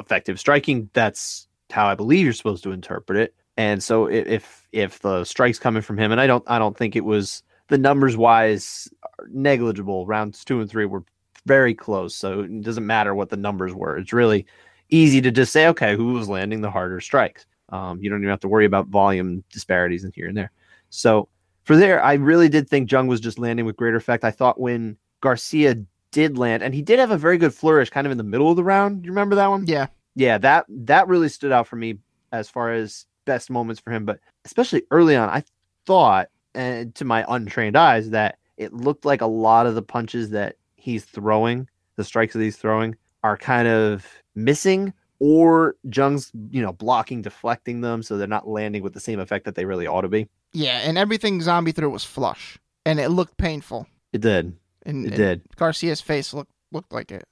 effective 0.00 0.40
striking. 0.40 0.90
That's 0.92 1.46
how 1.70 1.86
I 1.86 1.94
believe 1.94 2.24
you're 2.24 2.32
supposed 2.32 2.64
to 2.64 2.72
interpret 2.72 3.18
it. 3.18 3.34
And 3.56 3.82
so 3.82 4.06
if 4.06 4.66
if 4.72 4.98
the 5.00 5.24
strikes 5.24 5.58
coming 5.58 5.82
from 5.82 5.98
him, 5.98 6.12
and 6.12 6.20
I 6.20 6.26
don't 6.26 6.44
I 6.46 6.58
don't 6.58 6.76
think 6.76 6.96
it 6.96 7.04
was 7.04 7.42
the 7.68 7.78
numbers 7.78 8.16
wise 8.16 8.88
negligible. 9.28 10.06
Rounds 10.06 10.44
two 10.44 10.60
and 10.60 10.68
three 10.68 10.84
were 10.84 11.04
very 11.46 11.74
close, 11.74 12.14
so 12.14 12.40
it 12.40 12.62
doesn't 12.62 12.86
matter 12.86 13.14
what 13.14 13.30
the 13.30 13.36
numbers 13.36 13.72
were. 13.72 13.96
It's 13.96 14.12
really 14.12 14.44
easy 14.90 15.20
to 15.20 15.30
just 15.30 15.52
say, 15.52 15.68
okay, 15.68 15.96
who 15.96 16.12
was 16.12 16.28
landing 16.28 16.60
the 16.60 16.70
harder 16.70 17.00
strikes? 17.00 17.46
Um, 17.70 18.00
you 18.02 18.10
don't 18.10 18.20
even 18.20 18.30
have 18.30 18.40
to 18.40 18.48
worry 18.48 18.66
about 18.66 18.88
volume 18.88 19.42
disparities 19.52 20.04
in 20.04 20.12
here 20.14 20.28
and 20.28 20.36
there. 20.36 20.52
So 20.90 21.28
for 21.64 21.76
there, 21.76 22.02
I 22.02 22.14
really 22.14 22.48
did 22.48 22.68
think 22.68 22.90
Jung 22.90 23.06
was 23.06 23.20
just 23.20 23.38
landing 23.38 23.64
with 23.64 23.76
greater 23.76 23.96
effect. 23.96 24.24
I 24.24 24.30
thought 24.30 24.60
when 24.60 24.96
Garcia 25.20 25.76
did 26.16 26.38
land, 26.38 26.62
and 26.62 26.74
he 26.74 26.80
did 26.80 26.98
have 26.98 27.10
a 27.10 27.18
very 27.18 27.36
good 27.36 27.52
flourish 27.52 27.90
kind 27.90 28.06
of 28.06 28.10
in 28.10 28.16
the 28.16 28.24
middle 28.24 28.48
of 28.48 28.56
the 28.56 28.64
round. 28.64 29.04
You 29.04 29.10
remember 29.10 29.36
that 29.36 29.48
one? 29.48 29.66
Yeah, 29.66 29.88
Yeah, 30.14 30.38
that 30.38 30.64
that 30.70 31.08
really 31.08 31.28
stood 31.28 31.52
out 31.52 31.68
for 31.68 31.76
me 31.76 31.98
as 32.32 32.48
far 32.48 32.72
as 32.72 33.04
best 33.26 33.50
moments 33.50 33.82
for 33.82 33.90
him. 33.90 34.06
But 34.06 34.20
especially 34.46 34.84
early 34.90 35.14
on, 35.14 35.28
I 35.28 35.44
thought, 35.84 36.28
and 36.54 36.94
to 36.94 37.04
my 37.04 37.26
untrained 37.28 37.76
eyes, 37.76 38.08
that 38.10 38.38
it 38.56 38.72
looked 38.72 39.04
like 39.04 39.20
a 39.20 39.26
lot 39.26 39.66
of 39.66 39.74
the 39.74 39.82
punches 39.82 40.30
that 40.30 40.56
he's 40.76 41.04
throwing, 41.04 41.68
the 41.96 42.04
strikes 42.04 42.32
that 42.32 42.40
he's 42.40 42.56
throwing, 42.56 42.96
are 43.22 43.36
kind 43.36 43.68
of 43.68 44.06
missing 44.34 44.94
or 45.18 45.76
Jung's, 45.90 46.32
you 46.50 46.62
know, 46.62 46.72
blocking, 46.72 47.20
deflecting 47.20 47.82
them 47.82 48.02
so 48.02 48.16
they're 48.16 48.26
not 48.26 48.48
landing 48.48 48.82
with 48.82 48.94
the 48.94 49.00
same 49.00 49.20
effect 49.20 49.44
that 49.44 49.54
they 49.54 49.66
really 49.66 49.86
ought 49.86 50.02
to 50.02 50.08
be. 50.08 50.28
yeah, 50.54 50.78
and 50.78 50.96
everything 50.96 51.42
Zombie 51.42 51.72
threw 51.72 51.90
was 51.90 52.04
flush, 52.04 52.58
and 52.86 52.98
it 52.98 53.10
looked 53.10 53.36
painful. 53.36 53.86
It 54.14 54.22
did. 54.22 54.56
And, 54.86 55.04
It 55.04 55.08
and 55.08 55.16
did. 55.16 55.42
Garcia's 55.56 56.00
face 56.00 56.32
looked 56.32 56.52
looked 56.72 56.92
like 56.92 57.10
it. 57.10 57.26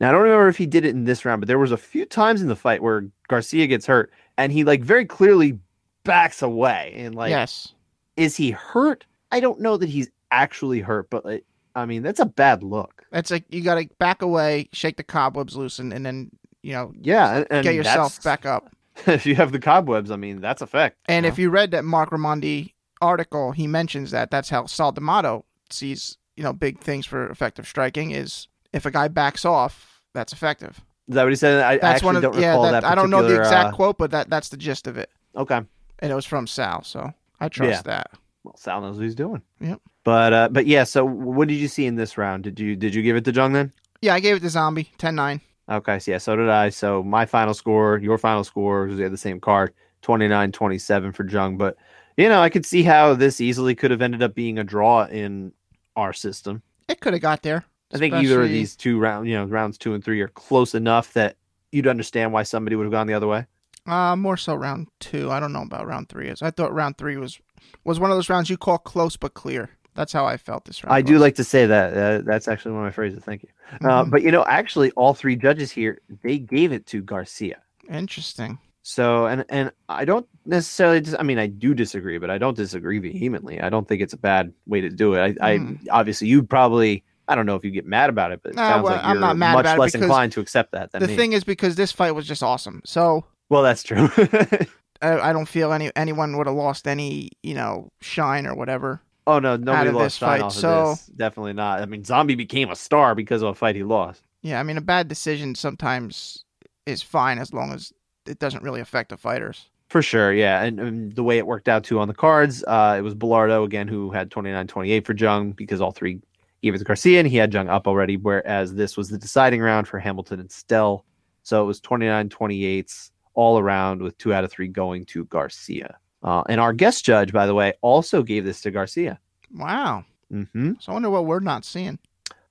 Now 0.00 0.08
I 0.08 0.12
don't 0.12 0.22
remember 0.22 0.48
if 0.48 0.56
he 0.56 0.66
did 0.66 0.84
it 0.84 0.90
in 0.90 1.04
this 1.04 1.24
round, 1.24 1.40
but 1.40 1.48
there 1.48 1.58
was 1.58 1.72
a 1.72 1.76
few 1.76 2.04
times 2.04 2.40
in 2.42 2.48
the 2.48 2.56
fight 2.56 2.82
where 2.82 3.08
Garcia 3.28 3.66
gets 3.66 3.86
hurt 3.86 4.12
and 4.36 4.52
he 4.52 4.64
like 4.64 4.82
very 4.82 5.04
clearly 5.04 5.58
backs 6.04 6.42
away 6.42 6.94
and 6.96 7.14
like 7.14 7.30
yes. 7.30 7.74
is 8.16 8.36
he 8.36 8.50
hurt? 8.50 9.04
I 9.30 9.40
don't 9.40 9.60
know 9.60 9.76
that 9.76 9.88
he's 9.88 10.08
actually 10.30 10.80
hurt, 10.80 11.10
but 11.10 11.24
like, 11.24 11.44
I 11.74 11.84
mean 11.84 12.02
that's 12.02 12.20
a 12.20 12.26
bad 12.26 12.62
look. 12.62 13.04
That's 13.10 13.30
like 13.30 13.44
you 13.48 13.62
got 13.62 13.76
to 13.76 13.88
back 13.98 14.22
away, 14.22 14.68
shake 14.72 14.96
the 14.96 15.02
cobwebs 15.02 15.56
loose, 15.56 15.78
and, 15.78 15.92
and 15.92 16.04
then 16.06 16.30
you 16.62 16.72
know 16.72 16.92
Yeah, 17.00 17.38
and, 17.38 17.46
and 17.50 17.64
get 17.64 17.74
yourself 17.74 18.22
back 18.22 18.46
up. 18.46 18.74
if 19.06 19.26
you 19.26 19.34
have 19.34 19.52
the 19.52 19.60
cobwebs, 19.60 20.10
I 20.10 20.16
mean 20.16 20.40
that's 20.40 20.62
a 20.62 20.66
fact. 20.66 20.96
And 21.06 21.24
you 21.24 21.32
if 21.32 21.38
you 21.38 21.50
read 21.50 21.72
that 21.72 21.84
Marc 21.84 22.10
Raimondi 22.10 22.72
article, 23.00 23.52
he 23.52 23.66
mentions 23.66 24.10
that 24.12 24.30
that's 24.30 24.48
how 24.48 24.66
Sal 24.66 24.92
D'Amato 24.92 25.44
sees 25.70 26.18
you 26.38 26.44
know 26.44 26.52
big 26.52 26.78
things 26.80 27.04
for 27.04 27.28
effective 27.28 27.66
striking 27.66 28.12
is 28.12 28.48
if 28.72 28.86
a 28.86 28.90
guy 28.90 29.08
backs 29.08 29.44
off, 29.44 30.00
that's 30.14 30.32
effective. 30.32 30.80
is 31.08 31.14
that 31.16 31.24
what 31.24 31.30
he 31.30 31.36
said? 31.36 31.62
I, 31.64 31.72
I 31.72 31.78
That's 31.78 31.84
actually 31.84 32.06
one 32.06 32.16
of 32.16 32.22
don't 32.22 32.36
the, 32.36 32.40
yeah. 32.40 32.56
That, 32.62 32.70
that. 32.70 32.84
I 32.84 32.94
don't 32.94 33.10
know 33.10 33.22
the 33.26 33.38
exact 33.40 33.74
uh, 33.74 33.76
quote, 33.76 33.98
but 33.98 34.10
that 34.12 34.30
that's 34.30 34.48
the 34.50 34.56
gist 34.56 34.86
of 34.86 34.96
it, 34.96 35.10
Okay. 35.36 35.60
and 35.98 36.12
it 36.12 36.14
was 36.14 36.24
from 36.24 36.46
Sal, 36.46 36.84
so 36.84 37.12
I 37.40 37.48
trust 37.48 37.70
Yeah. 37.70 37.82
that. 37.82 38.10
Well, 38.44 38.56
Sal 38.56 38.80
knows 38.80 38.96
what 38.96 39.02
he's 39.04 39.14
doing. 39.16 39.42
Yep. 39.60 39.80
But 40.04 40.32
uh, 40.32 40.48
but 40.50 40.66
yeah. 40.66 40.84
So 40.84 41.04
what 41.04 41.48
did 41.48 41.56
you 41.56 41.68
see 41.68 41.84
in 41.86 41.96
this 41.96 42.16
round? 42.16 42.44
Did 42.44 42.58
you 42.60 42.76
did 42.76 42.94
you 42.94 43.02
give 43.02 43.16
it 43.16 43.24
to 43.26 43.32
Jung 43.32 43.52
then? 43.52 43.72
Yeah, 44.00 44.14
I 44.14 44.20
gave 44.20 44.36
it 44.36 44.40
to 44.40 44.48
Zombie 44.48 44.90
10-9. 44.98 45.40
Okay, 45.70 45.98
so 45.98 46.10
yeah, 46.12 46.18
so 46.18 46.36
did 46.36 46.48
I. 46.48 46.68
So 46.70 47.02
my 47.02 47.26
final 47.26 47.52
score, 47.52 47.98
your 47.98 48.16
final 48.16 48.44
score, 48.44 48.84
because 48.86 48.96
we 48.96 49.02
had 49.02 49.12
the 49.12 49.18
same 49.18 49.40
card, 49.40 49.74
29-27 50.02 51.14
for 51.14 51.26
Jung. 51.28 51.56
But 51.58 51.76
you 52.16 52.28
know, 52.28 52.40
I 52.40 52.48
could 52.48 52.64
see 52.66 52.82
how 52.82 53.14
this 53.14 53.40
easily 53.40 53.74
could 53.74 53.90
have 53.90 54.02
ended 54.02 54.22
up 54.22 54.34
being 54.34 54.58
a 54.58 54.64
draw 54.64 55.04
in 55.06 55.52
our 55.98 56.12
system. 56.12 56.62
It 56.88 57.00
could 57.00 57.12
have 57.12 57.22
got 57.22 57.42
there. 57.42 57.64
I 57.92 57.98
think 57.98 58.14
either 58.14 58.42
of 58.42 58.48
these 58.48 58.76
two 58.76 58.98
round, 58.98 59.28
you 59.28 59.34
know, 59.34 59.44
rounds 59.44 59.76
two 59.78 59.94
and 59.94 60.04
three 60.04 60.20
are 60.20 60.28
close 60.28 60.74
enough 60.74 61.12
that 61.14 61.36
you'd 61.72 61.86
understand 61.86 62.32
why 62.32 62.42
somebody 62.42 62.76
would 62.76 62.84
have 62.84 62.92
gone 62.92 63.06
the 63.06 63.14
other 63.14 63.26
way. 63.26 63.46
Uh, 63.86 64.14
more 64.16 64.36
so 64.36 64.54
round 64.54 64.88
two. 65.00 65.30
I 65.30 65.40
don't 65.40 65.52
know 65.52 65.62
about 65.62 65.86
round 65.86 66.08
three. 66.08 66.28
Is 66.28 66.42
I 66.42 66.50
thought 66.50 66.72
round 66.74 66.98
three 66.98 67.16
was 67.16 67.38
was 67.84 67.98
one 67.98 68.10
of 68.10 68.16
those 68.16 68.28
rounds 68.28 68.50
you 68.50 68.56
call 68.58 68.78
close 68.78 69.16
but 69.16 69.34
clear. 69.34 69.70
That's 69.94 70.12
how 70.12 70.26
I 70.26 70.36
felt 70.36 70.64
this 70.66 70.84
round. 70.84 70.94
I 70.94 71.02
do 71.02 71.18
like 71.18 71.34
to 71.36 71.44
say 71.44 71.66
that. 71.66 71.92
Uh, 71.94 72.22
that's 72.24 72.46
actually 72.46 72.72
one 72.72 72.82
of 72.82 72.86
my 72.86 72.92
phrases. 72.92 73.24
Thank 73.24 73.42
you. 73.42 73.48
Uh, 73.88 74.04
Mhm. 74.04 74.10
but 74.10 74.22
you 74.22 74.30
know, 74.30 74.44
actually, 74.46 74.90
all 74.92 75.14
three 75.14 75.34
judges 75.36 75.70
here 75.72 75.98
they 76.22 76.38
gave 76.38 76.70
it 76.72 76.86
to 76.86 77.02
Garcia. 77.02 77.58
Interesting. 77.90 78.58
So, 78.90 79.26
and 79.26 79.44
and 79.50 79.70
I 79.90 80.06
don't 80.06 80.26
necessarily. 80.46 81.00
Dis- 81.02 81.14
I 81.18 81.22
mean, 81.22 81.38
I 81.38 81.46
do 81.46 81.74
disagree, 81.74 82.16
but 82.16 82.30
I 82.30 82.38
don't 82.38 82.56
disagree 82.56 82.98
vehemently. 82.98 83.60
I 83.60 83.68
don't 83.68 83.86
think 83.86 84.00
it's 84.00 84.14
a 84.14 84.16
bad 84.18 84.50
way 84.66 84.80
to 84.80 84.88
do 84.88 85.12
it. 85.12 85.36
I, 85.42 85.58
Hmm. 85.58 85.74
I 85.90 85.98
obviously 86.00 86.28
you 86.28 86.42
probably. 86.42 87.04
I 87.30 87.34
don't 87.34 87.44
know 87.44 87.54
if 87.56 87.62
you 87.66 87.70
get 87.70 87.84
mad 87.84 88.08
about 88.08 88.32
it, 88.32 88.40
but 88.42 88.52
it 88.52 88.56
No, 88.56 88.62
sounds 88.62 88.84
well, 88.84 88.94
like 88.94 89.04
I'm 89.04 89.20
you're 89.20 89.34
much 89.34 89.78
less 89.78 89.94
inclined 89.94 90.32
to 90.32 90.40
accept 90.40 90.72
that 90.72 90.92
than 90.92 91.02
the 91.02 91.08
me. 91.08 91.16
thing 91.16 91.34
is 91.34 91.44
because 91.44 91.76
this 91.76 91.92
fight 91.92 92.12
was 92.12 92.26
just 92.26 92.42
awesome. 92.42 92.80
So 92.86 93.26
well, 93.50 93.62
that's 93.62 93.82
true. 93.82 94.08
I, 95.02 95.20
I 95.20 95.32
don't 95.34 95.44
feel 95.46 95.74
any 95.74 95.90
anyone 95.94 96.38
would 96.38 96.46
have 96.46 96.56
lost 96.56 96.88
any 96.88 97.28
you 97.42 97.52
know 97.54 97.90
shine 98.00 98.46
or 98.46 98.54
whatever. 98.54 99.02
oh 99.26 99.38
no, 99.38 99.56
nobody 99.56 99.90
of 99.90 99.96
lost 99.96 100.18
shine 100.18 100.40
fight, 100.40 100.40
off 100.46 100.54
of 100.54 100.60
so- 100.60 100.90
this. 100.92 101.06
Definitely 101.08 101.52
not. 101.52 101.82
I 101.82 101.84
mean, 101.84 102.04
Zombie 102.04 102.36
became 102.36 102.70
a 102.70 102.76
star 102.76 103.14
because 103.14 103.42
of 103.42 103.48
a 103.50 103.54
fight 103.54 103.76
he 103.76 103.84
lost. 103.84 104.22
Yeah, 104.40 104.58
I 104.58 104.62
mean 104.62 104.78
a 104.78 104.80
bad 104.80 105.08
decision 105.08 105.54
sometimes 105.54 106.42
is 106.86 107.02
fine 107.02 107.38
as 107.38 107.52
long 107.52 107.72
as 107.74 107.92
it 108.28 108.38
doesn't 108.38 108.62
really 108.62 108.80
affect 108.80 109.10
the 109.10 109.16
fighters. 109.16 109.68
For 109.88 110.02
sure, 110.02 110.32
yeah. 110.32 110.62
And, 110.62 110.78
and 110.78 111.14
the 111.14 111.22
way 111.22 111.38
it 111.38 111.46
worked 111.46 111.68
out 111.68 111.82
too 111.82 111.98
on 111.98 112.08
the 112.08 112.14
cards, 112.14 112.62
uh, 112.68 112.96
it 112.98 113.02
was 113.02 113.14
Bellardo 113.14 113.64
again 113.64 113.88
who 113.88 114.10
had 114.10 114.30
29-28 114.30 115.04
for 115.06 115.14
Jung 115.14 115.52
because 115.52 115.80
all 115.80 115.92
three 115.92 116.20
gave 116.62 116.74
it 116.74 116.78
to 116.78 116.84
Garcia 116.84 117.20
and 117.20 117.28
he 117.28 117.36
had 117.36 117.52
Jung 117.52 117.68
up 117.68 117.86
already, 117.86 118.16
whereas 118.16 118.74
this 118.74 118.96
was 118.96 119.08
the 119.08 119.16
deciding 119.16 119.62
round 119.62 119.88
for 119.88 119.98
Hamilton 119.98 120.40
and 120.40 120.50
Stell. 120.50 121.04
So 121.42 121.62
it 121.62 121.66
was 121.66 121.80
29-28s 121.80 123.10
all 123.34 123.58
around 123.58 124.02
with 124.02 124.18
two 124.18 124.34
out 124.34 124.44
of 124.44 124.50
three 124.50 124.68
going 124.68 125.06
to 125.06 125.24
Garcia. 125.26 125.96
Uh, 126.22 126.42
and 126.48 126.60
our 126.60 126.72
guest 126.72 127.04
judge, 127.04 127.32
by 127.32 127.46
the 127.46 127.54
way, 127.54 127.72
also 127.80 128.22
gave 128.22 128.44
this 128.44 128.60
to 128.62 128.70
Garcia. 128.70 129.18
Wow. 129.54 130.04
hmm 130.30 130.72
So 130.80 130.90
I 130.90 130.94
wonder 130.94 131.08
what 131.08 131.24
we're 131.24 131.40
not 131.40 131.64
seeing. 131.64 131.98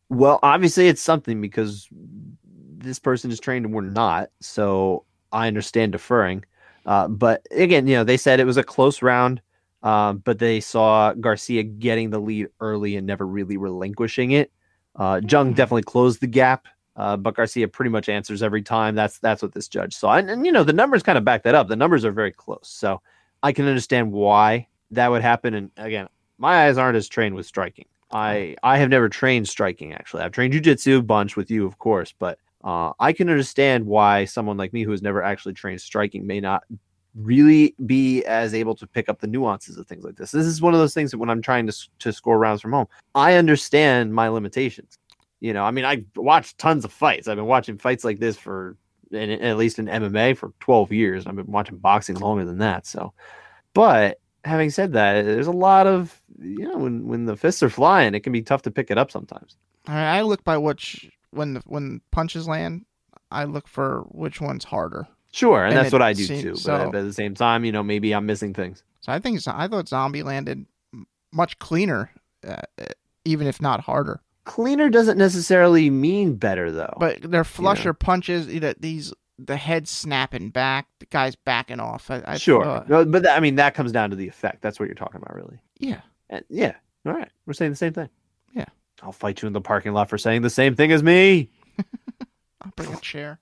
Well, 0.10 0.40
obviously 0.42 0.88
it's 0.88 1.02
something 1.02 1.42
because 1.42 1.88
this 2.78 2.98
person 2.98 3.30
is 3.30 3.40
trained 3.40 3.66
and 3.66 3.76
we're 3.76 3.82
not. 3.82 4.30
So 4.40 5.04
I 5.32 5.48
understand 5.48 5.92
deferring. 5.92 6.46
Uh, 6.86 7.08
but 7.08 7.46
again, 7.52 7.88
you 7.88 7.96
know, 7.96 8.04
they 8.04 8.18
said 8.18 8.40
it 8.40 8.46
was 8.46 8.58
a 8.58 8.64
close 8.64 9.02
round, 9.02 9.42
um, 9.84 10.20
but 10.20 10.40
they 10.40 10.60
saw 10.60 11.14
Garcia 11.14 11.64
getting 11.64 12.10
the 12.10 12.20
lead 12.20 12.48
early 12.62 12.96
and 12.96 13.06
never 13.06 13.28
really 13.28 13.58
relinquishing 13.58 14.32
it. 14.32 14.52
Uh, 14.96 15.22
Jung 15.28 15.54
definitely 15.54 15.84
closed 15.84 16.22
the 16.22 16.28
gap, 16.28 16.68
uh, 16.96 17.18
but 17.18 17.36
Garcia 17.36 17.68
pretty 17.68 17.92
much 17.92 18.10
answers 18.10 18.42
every 18.42 18.64
time. 18.64 18.96
That's 18.96 19.20
that's 19.20 19.42
what 19.42 19.54
this 19.54 19.68
judge 19.68 19.94
saw, 19.94 20.14
and, 20.16 20.30
and 20.30 20.46
you 20.46 20.52
know 20.52 20.64
the 20.64 20.74
numbers 20.74 21.04
kind 21.04 21.18
of 21.18 21.26
back 21.26 21.44
that 21.44 21.56
up. 21.56 21.68
The 21.68 21.76
numbers 21.76 22.04
are 22.06 22.12
very 22.12 22.32
close, 22.32 22.68
so 22.68 23.02
I 23.44 23.52
can 23.52 23.68
understand 23.68 24.12
why 24.12 24.68
that 24.92 25.12
would 25.12 25.22
happen. 25.22 25.54
And 25.54 25.72
again, 25.78 26.08
my 26.38 26.66
eyes 26.66 26.78
aren't 26.78 26.98
as 26.98 27.08
trained 27.08 27.36
with 27.36 27.46
striking. 27.46 27.86
I 28.12 28.56
I 28.64 28.78
have 28.78 28.90
never 28.90 29.10
trained 29.10 29.48
striking 29.48 29.94
actually. 29.94 30.24
I've 30.24 30.32
trained 30.32 30.54
jujitsu 30.54 31.00
a 31.00 31.04
bunch 31.04 31.36
with 31.36 31.52
you, 31.52 31.66
of 31.66 31.78
course, 31.78 32.14
but 32.18 32.40
uh, 32.64 32.92
I 33.00 33.14
can 33.14 33.30
understand 33.30 33.86
why 33.86 34.26
someone 34.26 34.58
like 34.58 34.74
me 34.74 34.84
who 34.84 34.92
has 34.92 35.02
never 35.02 35.24
actually 35.24 35.54
trained 35.54 35.82
striking 35.82 36.26
may 36.26 36.40
not 36.40 36.64
really 37.16 37.76
be 37.86 38.24
as 38.26 38.54
able 38.54 38.76
to 38.76 38.86
pick 38.86 39.10
up 39.10 39.20
the 39.20 39.28
nuances 39.28 39.78
of 39.78 39.88
things 39.88 40.04
like 40.04 40.16
this. 40.16 40.32
This 40.32 40.46
is 40.46 40.62
one 40.62 40.74
of 40.74 40.80
those 40.80 40.94
things 40.94 41.12
that 41.12 41.18
when 41.18 41.30
I'm 41.30 41.42
trying 41.42 41.68
to 41.68 41.90
to 42.00 42.14
score 42.14 42.38
rounds 42.38 42.62
from 42.62 42.74
home, 42.74 42.88
I 43.16 43.36
understand 43.36 44.14
my 44.14 44.28
limitations. 44.28 44.98
You 45.40 45.54
know, 45.54 45.64
I 45.64 45.72
mean, 45.72 45.86
I 45.86 46.04
watched 46.16 46.58
tons 46.58 46.84
of 46.86 46.92
fights. 46.92 47.28
I've 47.28 47.38
been 47.38 47.46
watching 47.46 47.78
fights 47.78 48.04
like 48.04 48.20
this 48.20 48.38
for 48.38 48.76
in, 49.12 49.30
at 49.32 49.58
least 49.58 49.80
in 49.80 49.86
MMA 49.86 50.38
for 50.38 50.52
12 50.60 50.92
years. 50.92 51.28
I've 51.28 51.36
been 51.36 51.52
watching 51.52 51.78
boxing 51.78 52.18
longer 52.18 52.46
than 52.46 52.58
that. 52.60 52.86
So, 52.88 53.14
but 53.74 54.20
having 54.44 54.72
said 54.72 54.94
that, 54.94 55.26
there's 55.26 55.48
a 55.48 55.52
lot 55.52 55.88
of 55.88 56.20
you 56.40 56.68
know 56.68 56.78
when 56.78 57.08
when 57.08 57.26
the 57.26 57.36
fists 57.36 57.64
are 57.64 57.70
flying, 57.70 58.16
it 58.16 58.22
can 58.22 58.34
be 58.34 58.42
tough 58.42 58.64
to 58.64 58.72
pick 58.72 58.92
it 58.92 58.98
up 58.98 59.12
sometimes. 59.12 59.58
I, 59.88 60.18
I 60.18 60.22
look 60.22 60.44
by 60.44 60.58
which 60.58 61.10
when 61.32 61.56
the, 61.56 61.64
when 61.66 62.02
punches 62.12 62.48
land, 62.48 62.86
I 63.32 63.44
look 63.46 63.68
for 63.68 64.06
which 64.10 64.40
one's 64.42 64.64
harder. 64.66 65.08
Sure, 65.32 65.64
and, 65.64 65.74
And 65.76 65.84
that's 65.84 65.94
what 65.94 66.02
I 66.02 66.14
do 66.14 66.24
seems- 66.24 66.42
too. 66.42 66.52
But 66.52 66.60
so- 66.60 66.88
at 66.88 66.92
the 66.92 67.14
same 67.14 67.36
time, 67.36 67.66
you 67.66 67.72
know, 67.72 67.84
maybe 67.84 68.14
I'm 68.14 68.26
missing 68.26 68.54
things. 68.54 68.84
So 69.02 69.12
I 69.12 69.20
think 69.20 69.40
I 69.48 69.68
thought 69.68 69.88
Zombie 69.88 70.24
landed 70.24 70.66
much 71.32 71.60
cleaner, 71.60 72.12
uh, 72.46 72.56
uh, 72.80 72.86
even 73.26 73.48
if 73.48 73.62
not 73.62 73.82
harder. 73.82 74.22
Cleaner 74.46 74.90
doesn't 74.90 75.18
necessarily 75.18 75.90
mean 75.90 76.36
better, 76.36 76.72
though. 76.72 76.96
But 77.00 77.22
they're 77.22 77.44
flusher 77.44 77.94
punches. 77.94 78.48
You 78.48 78.60
know, 78.62 78.74
these 78.80 79.14
the 79.40 79.56
head 79.58 79.88
snapping 79.88 80.50
back, 80.50 80.88
the 81.00 81.06
guy's 81.06 81.36
backing 81.36 81.80
off. 81.80 82.10
I, 82.10 82.24
I 82.26 82.38
sure, 82.38 82.64
thought- 82.64 82.90
No, 82.90 83.06
but 83.06 83.24
that, 83.24 83.38
I 83.38 83.40
mean 83.40 83.56
that 83.56 83.76
comes 83.76 83.92
down 83.92 84.10
to 84.10 84.16
the 84.16 84.28
effect. 84.28 84.62
That's 84.62 84.80
what 84.80 84.88
you're 84.88 84.96
talking 84.96 85.22
about, 85.22 85.36
really. 85.36 85.60
yeah. 85.78 86.02
And 86.30 86.44
yeah, 86.50 86.76
all 87.06 87.14
right, 87.14 87.30
we're 87.46 87.54
saying 87.54 87.72
the 87.72 87.78
same 87.78 87.94
thing. 87.94 88.10
Yeah. 88.54 88.66
I'll 89.02 89.12
fight 89.12 89.42
you 89.42 89.48
in 89.48 89.54
the 89.54 89.62
parking 89.62 89.94
lot 89.94 90.10
for 90.10 90.18
saying 90.18 90.42
the 90.42 90.50
same 90.50 90.76
thing 90.76 90.92
as 90.92 91.04
me. 91.04 91.50
I'll 92.62 92.72
bring 92.76 92.94
a 92.94 93.00
chair. 93.00 93.40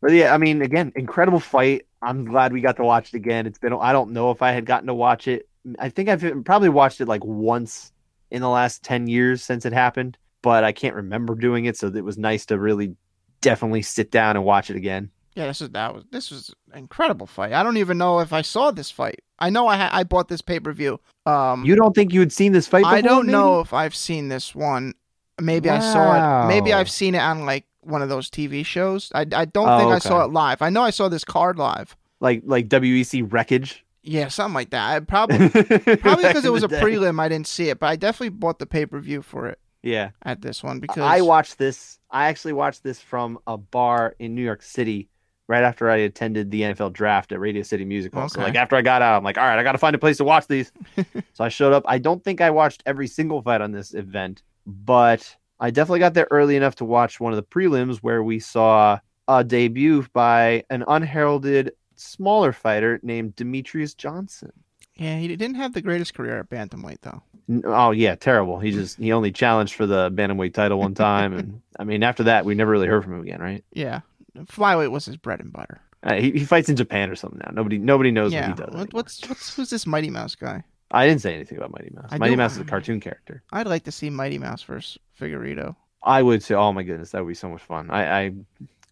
But 0.00 0.12
yeah, 0.12 0.32
I 0.32 0.38
mean, 0.38 0.62
again, 0.62 0.92
incredible 0.96 1.40
fight. 1.40 1.86
I'm 2.00 2.24
glad 2.24 2.52
we 2.52 2.60
got 2.60 2.76
to 2.76 2.84
watch 2.84 3.08
it 3.08 3.16
again. 3.16 3.46
It's 3.46 3.58
been 3.58 3.72
I 3.72 3.92
don't 3.92 4.12
know 4.12 4.30
if 4.30 4.42
I 4.42 4.52
had 4.52 4.64
gotten 4.64 4.86
to 4.86 4.94
watch 4.94 5.26
it. 5.26 5.48
I 5.78 5.88
think 5.88 6.08
I've 6.08 6.44
probably 6.44 6.68
watched 6.68 7.00
it 7.00 7.08
like 7.08 7.24
once 7.24 7.92
in 8.30 8.40
the 8.42 8.48
last 8.48 8.84
10 8.84 9.08
years 9.08 9.42
since 9.42 9.66
it 9.66 9.72
happened, 9.72 10.16
but 10.42 10.64
I 10.64 10.72
can't 10.72 10.94
remember 10.94 11.34
doing 11.34 11.64
it, 11.64 11.76
so 11.76 11.88
it 11.88 12.04
was 12.04 12.16
nice 12.16 12.46
to 12.46 12.58
really 12.58 12.94
definitely 13.40 13.82
sit 13.82 14.10
down 14.10 14.36
and 14.36 14.44
watch 14.44 14.70
it 14.70 14.76
again. 14.76 15.10
Yeah, 15.34 15.46
this 15.46 15.60
is 15.60 15.70
that 15.70 15.94
was 15.94 16.04
this 16.10 16.30
was 16.30 16.54
an 16.72 16.78
incredible 16.80 17.26
fight. 17.26 17.52
I 17.52 17.62
don't 17.62 17.76
even 17.76 17.96
know 17.98 18.18
if 18.20 18.32
I 18.32 18.42
saw 18.42 18.70
this 18.70 18.90
fight. 18.90 19.20
I 19.38 19.50
know 19.50 19.68
I 19.68 19.76
ha- 19.76 19.90
I 19.92 20.02
bought 20.04 20.28
this 20.28 20.42
pay 20.42 20.58
per 20.58 20.72
view. 20.72 20.98
Um, 21.26 21.64
You 21.64 21.76
don't 21.76 21.94
think 21.94 22.12
you 22.12 22.20
had 22.20 22.32
seen 22.32 22.52
this 22.52 22.66
fight 22.66 22.80
before? 22.82 22.96
I 22.96 23.00
don't 23.00 23.26
maybe? 23.26 23.32
know 23.32 23.60
if 23.60 23.72
I've 23.72 23.94
seen 23.94 24.28
this 24.28 24.54
one. 24.54 24.94
Maybe 25.40 25.70
I 25.70 25.78
saw 25.78 26.44
it. 26.44 26.48
Maybe 26.48 26.72
I've 26.72 26.90
seen 26.90 27.14
it 27.14 27.20
on 27.20 27.46
like 27.46 27.64
one 27.82 28.02
of 28.02 28.08
those 28.08 28.28
TV 28.28 28.66
shows. 28.66 29.12
I, 29.14 29.20
I 29.20 29.44
don't 29.44 29.68
Oh, 29.68 29.78
think 29.78 29.92
I 29.92 29.98
saw 30.00 30.24
it 30.24 30.32
live. 30.32 30.60
I 30.62 30.70
know 30.70 30.82
I 30.82 30.90
saw 30.90 31.08
this 31.08 31.24
card 31.24 31.56
live. 31.58 31.96
Like 32.20 32.42
like 32.44 32.68
WEC 32.68 33.28
WrekCage. 33.28 33.78
Yeah, 34.02 34.28
something 34.28 34.54
like 34.54 34.70
that. 34.70 34.96
I 34.96 35.00
probably 35.00 35.48
probably 35.98 36.24
because 36.26 36.44
it 36.44 36.52
was 36.52 36.64
a 36.64 36.68
prelim. 36.68 37.20
I 37.20 37.28
didn't 37.28 37.46
see 37.46 37.68
it, 37.68 37.78
but 37.78 37.86
I 37.86 37.94
definitely 37.96 38.30
bought 38.30 38.58
the 38.58 38.66
pay 38.66 38.86
per 38.86 38.98
view 38.98 39.22
for 39.22 39.46
it 39.46 39.60
Yeah. 39.84 40.10
at 40.24 40.40
this 40.42 40.64
one 40.64 40.80
because 40.80 41.02
I 41.04 41.20
watched 41.20 41.58
this. 41.58 42.00
I 42.10 42.26
actually 42.26 42.54
watched 42.54 42.82
this 42.82 43.00
from 43.00 43.38
a 43.46 43.56
bar 43.56 44.16
in 44.18 44.34
New 44.34 44.42
York 44.42 44.62
City 44.62 45.08
right 45.48 45.64
after 45.64 45.90
I 45.90 45.96
attended 45.96 46.50
the 46.50 46.62
NFL 46.62 46.92
draft 46.92 47.32
at 47.32 47.40
Radio 47.40 47.62
City 47.62 47.84
Music 47.84 48.12
Hall. 48.12 48.28
So 48.28 48.40
like 48.40 48.54
after 48.54 48.76
I 48.76 48.82
got 48.82 49.02
out, 49.02 49.16
I'm 49.16 49.24
like, 49.24 49.38
all 49.38 49.44
right, 49.44 49.58
I 49.58 49.62
got 49.62 49.72
to 49.72 49.78
find 49.78 49.96
a 49.96 49.98
place 49.98 50.18
to 50.18 50.24
watch 50.24 50.46
these. 50.46 50.70
so 51.32 51.44
I 51.44 51.48
showed 51.48 51.72
up. 51.72 51.82
I 51.86 51.98
don't 51.98 52.22
think 52.22 52.40
I 52.40 52.50
watched 52.50 52.82
every 52.86 53.06
single 53.06 53.42
fight 53.42 53.62
on 53.62 53.72
this 53.72 53.94
event, 53.94 54.42
but 54.66 55.36
I 55.58 55.70
definitely 55.70 56.00
got 56.00 56.14
there 56.14 56.28
early 56.30 56.54
enough 56.54 56.76
to 56.76 56.84
watch 56.84 57.18
one 57.18 57.32
of 57.32 57.36
the 57.36 57.42
prelims 57.42 57.98
where 57.98 58.22
we 58.22 58.38
saw 58.38 58.98
a 59.26 59.42
debut 59.42 60.06
by 60.12 60.64
an 60.70 60.84
unheralded 60.86 61.72
smaller 61.96 62.52
fighter 62.52 63.00
named 63.02 63.34
Demetrious 63.36 63.96
Johnson. 63.96 64.52
Yeah, 64.96 65.18
he 65.18 65.28
didn't 65.28 65.54
have 65.54 65.72
the 65.72 65.80
greatest 65.80 66.14
career 66.14 66.38
at 66.40 66.50
bantamweight 66.50 66.98
though. 67.02 67.22
Oh 67.64 67.92
yeah, 67.92 68.14
terrible. 68.16 68.58
He 68.58 68.72
just 68.72 68.98
he 68.98 69.12
only 69.12 69.32
challenged 69.32 69.74
for 69.74 69.86
the 69.86 70.10
bantamweight 70.10 70.54
title 70.54 70.78
one 70.78 70.94
time, 70.94 71.32
and 71.32 71.62
I 71.78 71.84
mean 71.84 72.02
after 72.02 72.24
that 72.24 72.44
we 72.44 72.54
never 72.54 72.70
really 72.70 72.88
heard 72.88 73.04
from 73.04 73.14
him 73.14 73.22
again, 73.22 73.40
right? 73.40 73.64
Yeah, 73.72 74.00
flyweight 74.46 74.90
was 74.90 75.04
his 75.04 75.16
bread 75.16 75.40
and 75.40 75.52
butter. 75.52 75.80
Uh, 76.02 76.14
he, 76.14 76.30
he 76.30 76.44
fights 76.44 76.68
in 76.68 76.76
Japan 76.76 77.10
or 77.10 77.16
something 77.16 77.40
now. 77.44 77.50
Nobody 77.52 77.78
nobody 77.78 78.10
knows 78.10 78.32
yeah, 78.32 78.50
what 78.50 78.58
he 78.58 78.64
does. 78.64 78.74
what, 78.74 78.92
what's 78.92 79.28
what's 79.28 79.54
who's 79.54 79.70
this 79.70 79.86
Mighty 79.86 80.10
Mouse 80.10 80.34
guy? 80.34 80.62
I 80.90 81.06
didn't 81.06 81.20
say 81.20 81.34
anything 81.34 81.58
about 81.58 81.72
Mighty 81.72 81.90
Mouse. 81.94 82.08
I 82.10 82.18
Mighty 82.18 82.36
Mouse 82.36 82.52
is 82.52 82.58
a 82.58 82.64
cartoon 82.64 83.00
character. 83.00 83.42
I'd 83.52 83.66
like 83.66 83.84
to 83.84 83.92
see 83.92 84.08
Mighty 84.08 84.38
Mouse 84.38 84.62
versus 84.62 84.98
Figueiredo. 85.20 85.76
I 86.02 86.22
would 86.22 86.42
say, 86.42 86.54
oh 86.54 86.72
my 86.72 86.82
goodness, 86.82 87.10
that 87.10 87.22
would 87.22 87.28
be 87.28 87.34
so 87.34 87.48
much 87.48 87.62
fun. 87.62 87.90
I, 87.90 88.20
I 88.20 88.32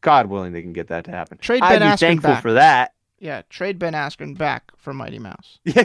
God 0.00 0.26
willing, 0.26 0.52
they 0.52 0.62
can 0.62 0.72
get 0.72 0.88
that 0.88 1.04
to 1.04 1.10
happen. 1.10 1.38
Trade 1.38 1.62
I'd 1.62 1.78
Ben 1.78 1.88
be 1.88 1.94
Askren 1.94 1.98
thankful 1.98 2.32
back. 2.32 2.42
for 2.42 2.52
that. 2.54 2.92
Yeah, 3.18 3.42
trade 3.48 3.78
Ben 3.78 3.94
Askren 3.94 4.36
back 4.36 4.70
for 4.76 4.92
Mighty 4.92 5.18
Mouse. 5.18 5.58
Yeah, 5.64 5.84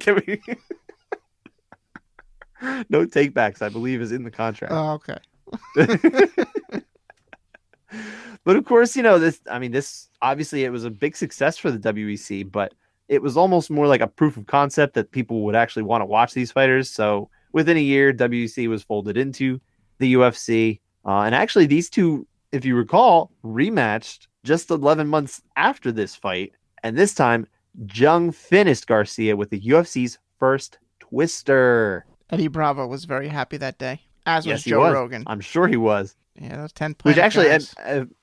can 0.00 0.22
we? 0.26 0.40
no 2.88 3.06
takebacks, 3.06 3.60
I 3.62 3.68
believe, 3.68 4.00
is 4.00 4.12
in 4.12 4.24
the 4.24 4.30
contract. 4.30 4.72
Oh, 4.74 4.92
okay. 4.92 5.18
but 8.44 8.56
of 8.56 8.64
course, 8.64 8.96
you 8.96 9.02
know 9.02 9.18
this. 9.18 9.40
I 9.50 9.58
mean, 9.58 9.72
this 9.72 10.08
obviously 10.22 10.64
it 10.64 10.70
was 10.70 10.84
a 10.84 10.90
big 10.90 11.16
success 11.16 11.58
for 11.58 11.70
the 11.70 11.78
WEC, 11.78 12.50
but 12.50 12.74
it 13.08 13.22
was 13.22 13.36
almost 13.36 13.70
more 13.70 13.86
like 13.86 14.00
a 14.00 14.06
proof 14.06 14.36
of 14.36 14.46
concept 14.46 14.94
that 14.94 15.10
people 15.10 15.42
would 15.42 15.56
actually 15.56 15.82
want 15.82 16.00
to 16.02 16.06
watch 16.06 16.32
these 16.32 16.52
fighters. 16.52 16.88
So 16.88 17.28
within 17.52 17.76
a 17.76 17.80
year, 17.80 18.12
WEC 18.12 18.68
was 18.68 18.82
folded 18.82 19.16
into 19.16 19.60
the 19.98 20.14
UFC, 20.14 20.80
uh, 21.04 21.22
and 21.22 21.34
actually 21.34 21.66
these 21.66 21.90
two, 21.90 22.26
if 22.52 22.64
you 22.64 22.76
recall, 22.76 23.30
rematched 23.44 24.28
just 24.44 24.70
11 24.70 25.06
months 25.06 25.42
after 25.56 25.92
this 25.92 26.14
fight, 26.14 26.52
and 26.82 26.96
this 26.96 27.14
time 27.14 27.46
Jung 27.92 28.32
finished 28.32 28.86
Garcia 28.86 29.36
with 29.36 29.50
the 29.50 29.60
UFC's 29.60 30.18
first 30.38 30.78
twister. 30.98 32.06
Eddie 32.30 32.48
Bravo 32.48 32.86
was 32.86 33.04
very 33.04 33.28
happy 33.28 33.56
that 33.58 33.78
day, 33.78 34.00
as 34.26 34.46
Yes, 34.46 34.58
was 34.58 34.64
Joe 34.64 34.80
was. 34.80 34.94
Rogan. 34.94 35.24
I'm 35.26 35.40
sure 35.40 35.68
he 35.68 35.76
was. 35.76 36.16
Yeah, 36.36 36.56
those 36.56 36.72
ten. 36.72 36.96
Which 37.02 37.18
actually, 37.18 37.48
guys. 37.48 37.74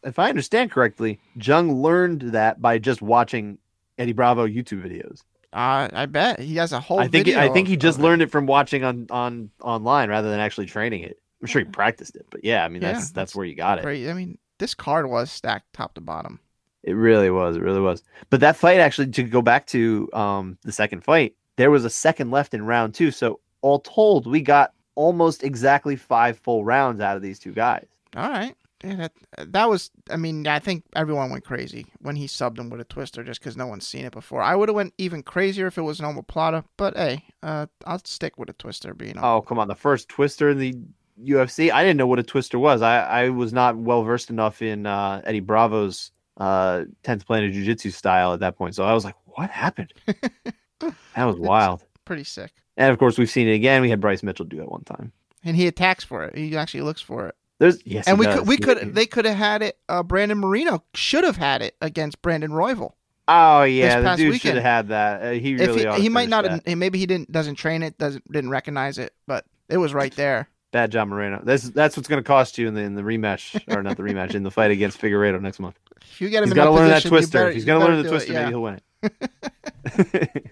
if, 0.03 0.17
I 0.17 0.29
understand 0.29 0.71
correctly, 0.71 1.19
Jung 1.35 1.81
learned 1.81 2.21
that 2.33 2.61
by 2.61 2.77
just 2.79 3.01
watching 3.01 3.57
Eddie 3.97 4.13
Bravo 4.13 4.47
YouTube 4.47 4.83
videos. 4.83 5.21
Uh, 5.53 5.87
I 5.91 6.05
bet 6.05 6.39
he 6.39 6.55
has 6.57 6.73
a 6.73 6.79
whole. 6.79 6.99
I 6.99 7.07
think 7.07 7.25
video 7.25 7.39
I 7.39 7.49
think 7.49 7.67
he 7.67 7.77
just 7.77 7.99
it. 7.99 8.01
learned 8.01 8.21
it 8.21 8.31
from 8.31 8.45
watching 8.45 8.83
on 8.83 9.07
on 9.09 9.49
online 9.61 10.09
rather 10.09 10.29
than 10.29 10.39
actually 10.39 10.65
training 10.65 11.03
it. 11.03 11.19
I'm 11.41 11.47
sure 11.47 11.61
he 11.61 11.65
practiced 11.65 12.15
it, 12.15 12.25
but 12.29 12.43
yeah, 12.43 12.65
I 12.65 12.69
mean 12.69 12.81
Yeah, 12.81 12.93
that's 12.93 13.05
that's, 13.05 13.11
that's 13.11 13.35
where 13.35 13.45
you 13.45 13.55
got 13.55 13.79
it. 13.79 13.85
I 13.85 14.13
mean, 14.13 14.37
this 14.57 14.73
card 14.73 15.09
was 15.09 15.31
stacked 15.31 15.71
top 15.73 15.93
to 15.95 16.01
bottom. 16.01 16.39
It 16.83 16.93
really 16.93 17.29
was. 17.29 17.55
It 17.57 17.61
really 17.61 17.81
was. 17.81 18.03
But 18.29 18.39
that 18.41 18.55
fight 18.55 18.79
actually 18.79 19.09
to 19.11 19.23
go 19.23 19.41
back 19.41 19.67
to 19.67 20.09
um 20.13 20.57
the 20.63 20.71
second 20.71 21.03
fight, 21.03 21.35
there 21.55 21.71
was 21.71 21.85
a 21.85 21.89
second 21.89 22.31
left 22.31 22.53
in 22.53 22.65
round 22.65 22.93
two. 22.93 23.11
So 23.11 23.39
all 23.61 23.79
told, 23.79 24.27
we 24.27 24.41
got 24.41 24.73
almost 24.95 25.43
exactly 25.43 25.95
five 25.95 26.37
full 26.39 26.65
rounds 26.65 27.01
out 27.01 27.15
of 27.15 27.21
these 27.21 27.39
two 27.39 27.51
guys. 27.53 27.87
All 28.17 28.29
right. 28.29 28.55
Yeah, 28.83 28.95
that 28.95 29.13
that 29.53 29.69
was. 29.69 29.89
I 30.11 30.17
mean, 30.17 30.45
I 30.47 30.59
think 30.59 30.83
everyone 30.95 31.31
went 31.31 31.45
crazy 31.45 31.87
when 31.99 32.15
he 32.15 32.27
subbed 32.27 32.59
him 32.59 32.69
with 32.69 32.79
a 32.79 32.85
twister, 32.85 33.23
just 33.23 33.39
because 33.39 33.57
no 33.57 33.65
one's 33.65 33.87
seen 33.87 34.05
it 34.05 34.11
before. 34.11 34.41
I 34.41 34.55
would 34.55 34.69
have 34.69 34.75
went 34.75 34.93
even 34.97 35.23
crazier 35.23 35.67
if 35.67 35.77
it 35.77 35.81
was 35.81 35.99
normal 35.99 36.23
omoplata, 36.23 36.63
but 36.77 36.95
hey, 36.95 37.23
uh, 37.41 37.65
I'll 37.85 38.01
stick 38.03 38.37
with 38.37 38.49
a 38.49 38.53
twister 38.53 38.93
being. 38.93 39.15
Oh, 39.17 39.41
come 39.41 39.57
on. 39.57 39.67
The 39.67 39.75
first 39.75 40.09
twister 40.09 40.49
in 40.49 40.59
the 40.59 40.75
UFC. 41.23 41.71
I 41.71 41.83
didn't 41.83 41.97
know 41.97 42.07
what 42.07 42.19
a 42.19 42.23
twister 42.23 42.59
was. 42.59 42.81
I, 42.81 42.99
I 43.01 43.29
was 43.29 43.53
not 43.53 43.77
well 43.77 44.03
versed 44.03 44.29
enough 44.29 44.61
in 44.61 44.85
uh, 44.85 45.21
Eddie 45.25 45.39
Bravo's 45.39 46.11
uh, 46.37 46.83
10th 47.03 47.25
Planet 47.25 47.53
Jiu 47.53 47.65
Jitsu 47.65 47.91
style 47.91 48.33
at 48.33 48.39
that 48.41 48.57
point. 48.57 48.75
So 48.75 48.83
I 48.83 48.93
was 48.93 49.03
like, 49.03 49.15
what 49.25 49.49
happened? 49.49 49.93
that 50.05 51.23
was 51.23 51.37
wild. 51.37 51.83
pretty 52.05 52.23
sick. 52.23 52.51
And 52.77 52.91
of 52.91 52.99
course, 52.99 53.17
we've 53.17 53.29
seen 53.29 53.47
it 53.47 53.53
again. 53.53 53.81
We 53.81 53.89
had 53.89 53.99
Bryce 53.99 54.21
Mitchell 54.21 54.45
do 54.45 54.61
it 54.61 54.69
one 54.69 54.83
time. 54.83 55.11
And 55.43 55.55
he 55.55 55.67
attacks 55.67 56.03
for 56.03 56.23
it. 56.23 56.37
He 56.37 56.55
actually 56.55 56.81
looks 56.81 57.01
for 57.01 57.27
it. 57.27 57.35
There's 57.59 57.79
yes, 57.85 58.07
and 58.07 58.19
we 58.19 58.25
does. 58.25 58.39
could 58.39 58.47
we 58.47 58.57
could 58.57 58.95
they 58.95 59.05
could 59.05 59.25
have 59.25 59.37
had 59.37 59.61
it. 59.63 59.77
Uh, 59.89 60.03
Brandon 60.03 60.37
Moreno 60.37 60.83
should 60.93 61.23
have 61.23 61.37
had 61.37 61.61
it 61.61 61.75
against 61.81 62.21
Brandon 62.21 62.51
Royval. 62.51 62.93
Oh 63.27 63.63
yeah, 63.63 63.99
the 63.99 64.05
past 64.05 64.17
dude 64.19 64.31
weekend. 64.31 64.41
should 64.41 64.55
have 64.55 64.63
had 64.63 64.87
that. 64.89 65.21
Uh, 65.21 65.31
he 65.31 65.53
If 65.53 65.59
really 65.59 65.79
he, 65.79 65.85
ought 65.87 65.95
to 65.95 66.01
he 66.01 66.09
might 66.09 66.29
not, 66.29 66.45
have, 66.45 66.77
maybe 66.77 66.99
he 66.99 67.05
didn't 67.05 67.31
doesn't 67.31 67.55
train 67.55 67.83
it, 67.83 67.97
doesn't 67.97 68.31
didn't 68.31 68.51
recognize 68.51 68.97
it, 68.99 69.13
but 69.25 69.45
it 69.69 69.77
was 69.77 69.93
right 69.93 70.15
there. 70.15 70.47
Bad 70.71 70.91
John 70.91 71.09
Moreno. 71.09 71.41
That's 71.43 71.69
that's 71.71 71.97
what's 71.97 72.07
going 72.07 72.21
to 72.21 72.27
cost 72.27 72.57
you 72.57 72.67
in 72.67 72.73
the 72.73 72.81
in 72.81 72.93
the 72.95 73.01
rematch 73.01 73.59
or 73.75 73.81
not 73.81 73.97
the 73.97 74.03
rematch 74.03 74.35
in 74.35 74.43
the 74.43 74.51
fight 74.51 74.69
against 74.71 75.01
Figueiredo 75.01 75.41
next 75.41 75.59
month. 75.59 75.79
If 76.01 76.21
you 76.21 76.29
get 76.29 76.43
him 76.43 76.49
He's 76.49 76.51
in 76.51 76.55
got 76.55 76.65
to 76.65 76.71
learn 76.71 76.89
that 76.89 77.03
twister. 77.03 77.37
better- 77.39 77.49
if 77.49 77.55
he's 77.55 77.63
you 77.63 77.67
going 77.67 77.81
to 77.81 77.87
learn 77.87 77.97
the 77.97 78.03
do 78.03 78.09
it, 78.09 78.11
twister, 78.11 78.33
yeah. 78.33 78.39
maybe 78.41 78.51
he'll 78.51 78.61
win 78.61 78.79
it. 79.01 80.51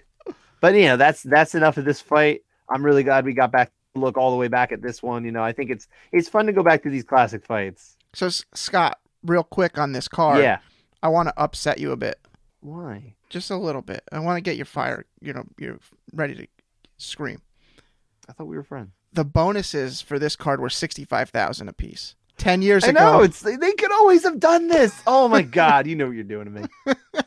but 0.60 0.74
you 0.74 0.84
know, 0.86 0.96
that's 0.96 1.22
that's 1.22 1.54
enough 1.54 1.76
of 1.76 1.84
this 1.84 2.00
fight. 2.00 2.42
I'm 2.68 2.84
really 2.84 3.04
glad 3.04 3.24
we 3.24 3.32
got 3.32 3.52
back 3.52 3.68
to 3.68 3.74
look 3.96 4.16
all 4.16 4.30
the 4.30 4.36
way 4.36 4.48
back 4.48 4.72
at 4.72 4.82
this 4.82 5.02
one. 5.02 5.24
You 5.24 5.32
know, 5.32 5.42
I 5.42 5.52
think 5.52 5.70
it's 5.70 5.88
it's 6.12 6.28
fun 6.28 6.46
to 6.46 6.52
go 6.52 6.62
back 6.62 6.82
to 6.84 6.90
these 6.90 7.04
classic 7.04 7.44
fights. 7.44 7.96
So 8.14 8.28
Scott, 8.28 8.98
real 9.24 9.42
quick 9.44 9.78
on 9.78 9.92
this 9.92 10.08
card, 10.08 10.38
Yeah. 10.42 10.58
I 11.02 11.08
want 11.08 11.28
to 11.28 11.34
upset 11.40 11.78
you 11.78 11.92
a 11.92 11.96
bit, 11.96 12.18
Why? 12.60 13.14
just 13.28 13.50
a 13.50 13.56
little 13.56 13.82
bit. 13.82 14.02
I 14.10 14.18
want 14.20 14.36
to 14.38 14.40
get 14.40 14.56
your 14.56 14.64
fire, 14.66 15.04
you 15.20 15.32
know, 15.32 15.44
you're 15.58 15.78
ready 16.14 16.34
to 16.34 16.46
scream. 16.96 17.40
I 18.28 18.32
thought 18.32 18.46
we 18.46 18.56
were 18.56 18.62
friends. 18.64 18.90
The 19.12 19.24
bonuses 19.24 20.00
for 20.00 20.18
this 20.18 20.36
card 20.36 20.60
were 20.60 20.70
sixty 20.70 21.04
five 21.04 21.30
thousand 21.30 21.68
apiece. 21.68 22.14
Ten 22.38 22.60
years 22.62 22.84
ago. 22.84 22.98
I 23.00 23.02
ago, 23.02 23.18
know 23.18 23.22
it's 23.24 23.40
they, 23.40 23.56
could 23.72 23.92
always 23.92 24.22
have 24.24 24.38
done 24.40 24.68
this. 24.68 24.94
Oh 25.06 25.28
my 25.28 25.42
god, 25.60 25.86
you 25.86 25.96
know 25.96 26.06
what 26.06 26.14
you're 26.14 26.24
doing 26.24 26.44
to 26.46 26.50
me. 26.50 26.94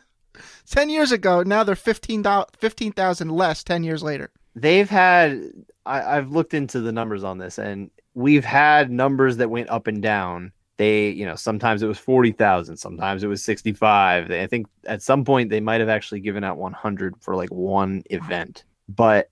ten 0.70 0.90
years 0.90 1.12
ago. 1.12 1.44
Now 1.44 1.64
they're 1.64 1.76
fifteen 1.76 2.24
thousand 2.24 3.30
less. 3.30 3.64
Ten 3.64 3.84
years 3.84 4.04
later. 4.04 4.32
they've 4.56 4.90
had 4.90 5.42
I, 5.90 6.18
I've 6.18 6.32
looked 6.32 6.54
into 6.54 6.80
the 6.80 6.92
numbers 6.92 7.24
on 7.24 7.40
this 7.40 7.58
and 7.58 7.90
we've 8.14 8.46
had 8.46 8.92
numbers 8.92 9.38
that 9.38 9.50
went 9.50 9.70
up 9.70 9.88
and 9.88 10.02
down. 10.02 10.52
They, 10.78 11.10
you 11.10 11.26
know, 11.26 11.36
sometimes 11.36 11.82
it 11.82 11.88
was 11.88 11.98
40,000, 11.98 12.78
sometimes 12.78 13.24
it 13.24 13.28
was 13.28 13.44
65. 13.44 14.30
They, 14.30 14.42
I 14.42 14.48
think 14.48 14.68
at 14.86 15.02
some 15.02 15.26
point 15.26 15.50
they 15.50 15.60
might 15.60 15.82
have 15.82 15.90
actually 15.90 16.22
given 16.22 16.44
out 16.44 16.58
100 16.58 17.16
for 17.20 17.36
like 17.36 17.50
one 17.50 18.04
event. 18.12 18.64
But 18.88 19.30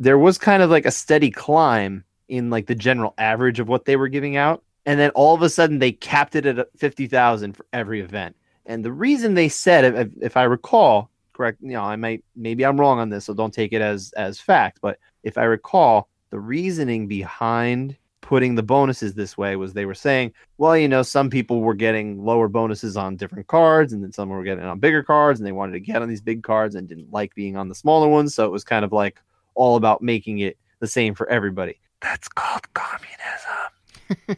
there 0.00 0.18
was 0.18 0.38
kind 0.38 0.62
of 0.62 0.70
like 0.70 0.86
a 0.86 0.90
steady 0.90 1.30
climb 1.30 2.02
in 2.28 2.50
like 2.50 2.66
the 2.66 2.74
general 2.74 3.14
average 3.18 3.60
of 3.60 3.68
what 3.68 3.84
they 3.84 3.96
were 3.96 4.08
giving 4.08 4.36
out. 4.36 4.64
And 4.86 4.98
then 4.98 5.10
all 5.10 5.34
of 5.34 5.42
a 5.42 5.50
sudden 5.50 5.78
they 5.78 5.92
capped 5.92 6.34
it 6.34 6.46
at 6.46 6.66
50,000 6.78 7.56
for 7.56 7.66
every 7.72 8.00
event. 8.00 8.34
And 8.66 8.84
the 8.84 8.92
reason 8.92 9.34
they 9.34 9.48
said, 9.48 9.84
if, 9.84 10.08
if 10.20 10.36
I 10.36 10.44
recall, 10.44 11.10
correct, 11.34 11.58
you 11.60 11.72
know, 11.72 11.82
I 11.82 11.96
might, 11.96 12.24
maybe 12.34 12.64
I'm 12.64 12.80
wrong 12.80 12.98
on 12.98 13.10
this, 13.10 13.26
so 13.26 13.34
don't 13.34 13.54
take 13.54 13.72
it 13.72 13.82
as, 13.82 14.12
as 14.16 14.40
fact. 14.40 14.78
But 14.80 14.98
if 15.22 15.38
I 15.38 15.44
recall, 15.44 16.08
the 16.30 16.40
reasoning 16.40 17.06
behind 17.06 17.96
putting 18.20 18.54
the 18.54 18.62
bonuses 18.62 19.14
this 19.14 19.36
way 19.36 19.56
was 19.56 19.72
they 19.72 19.86
were 19.86 19.94
saying, 19.94 20.32
well, 20.58 20.76
you 20.76 20.86
know, 20.86 21.02
some 21.02 21.30
people 21.30 21.60
were 21.60 21.74
getting 21.74 22.24
lower 22.24 22.48
bonuses 22.48 22.96
on 22.96 23.16
different 23.16 23.46
cards, 23.48 23.92
and 23.92 24.02
then 24.02 24.12
some 24.12 24.28
were 24.28 24.44
getting 24.44 24.64
on 24.64 24.78
bigger 24.78 25.02
cards, 25.02 25.40
and 25.40 25.46
they 25.46 25.52
wanted 25.52 25.72
to 25.72 25.80
get 25.80 26.02
on 26.02 26.08
these 26.08 26.20
big 26.20 26.42
cards 26.42 26.74
and 26.74 26.88
didn't 26.88 27.10
like 27.12 27.34
being 27.34 27.56
on 27.56 27.68
the 27.68 27.74
smaller 27.74 28.08
ones. 28.08 28.34
So 28.34 28.44
it 28.44 28.52
was 28.52 28.64
kind 28.64 28.84
of 28.84 28.92
like 28.92 29.20
all 29.54 29.76
about 29.76 30.02
making 30.02 30.38
it 30.38 30.56
the 30.78 30.86
same 30.86 31.14
for 31.14 31.28
everybody. 31.28 31.80
That's 32.00 32.28
called 32.28 32.62
communism. 32.74 34.36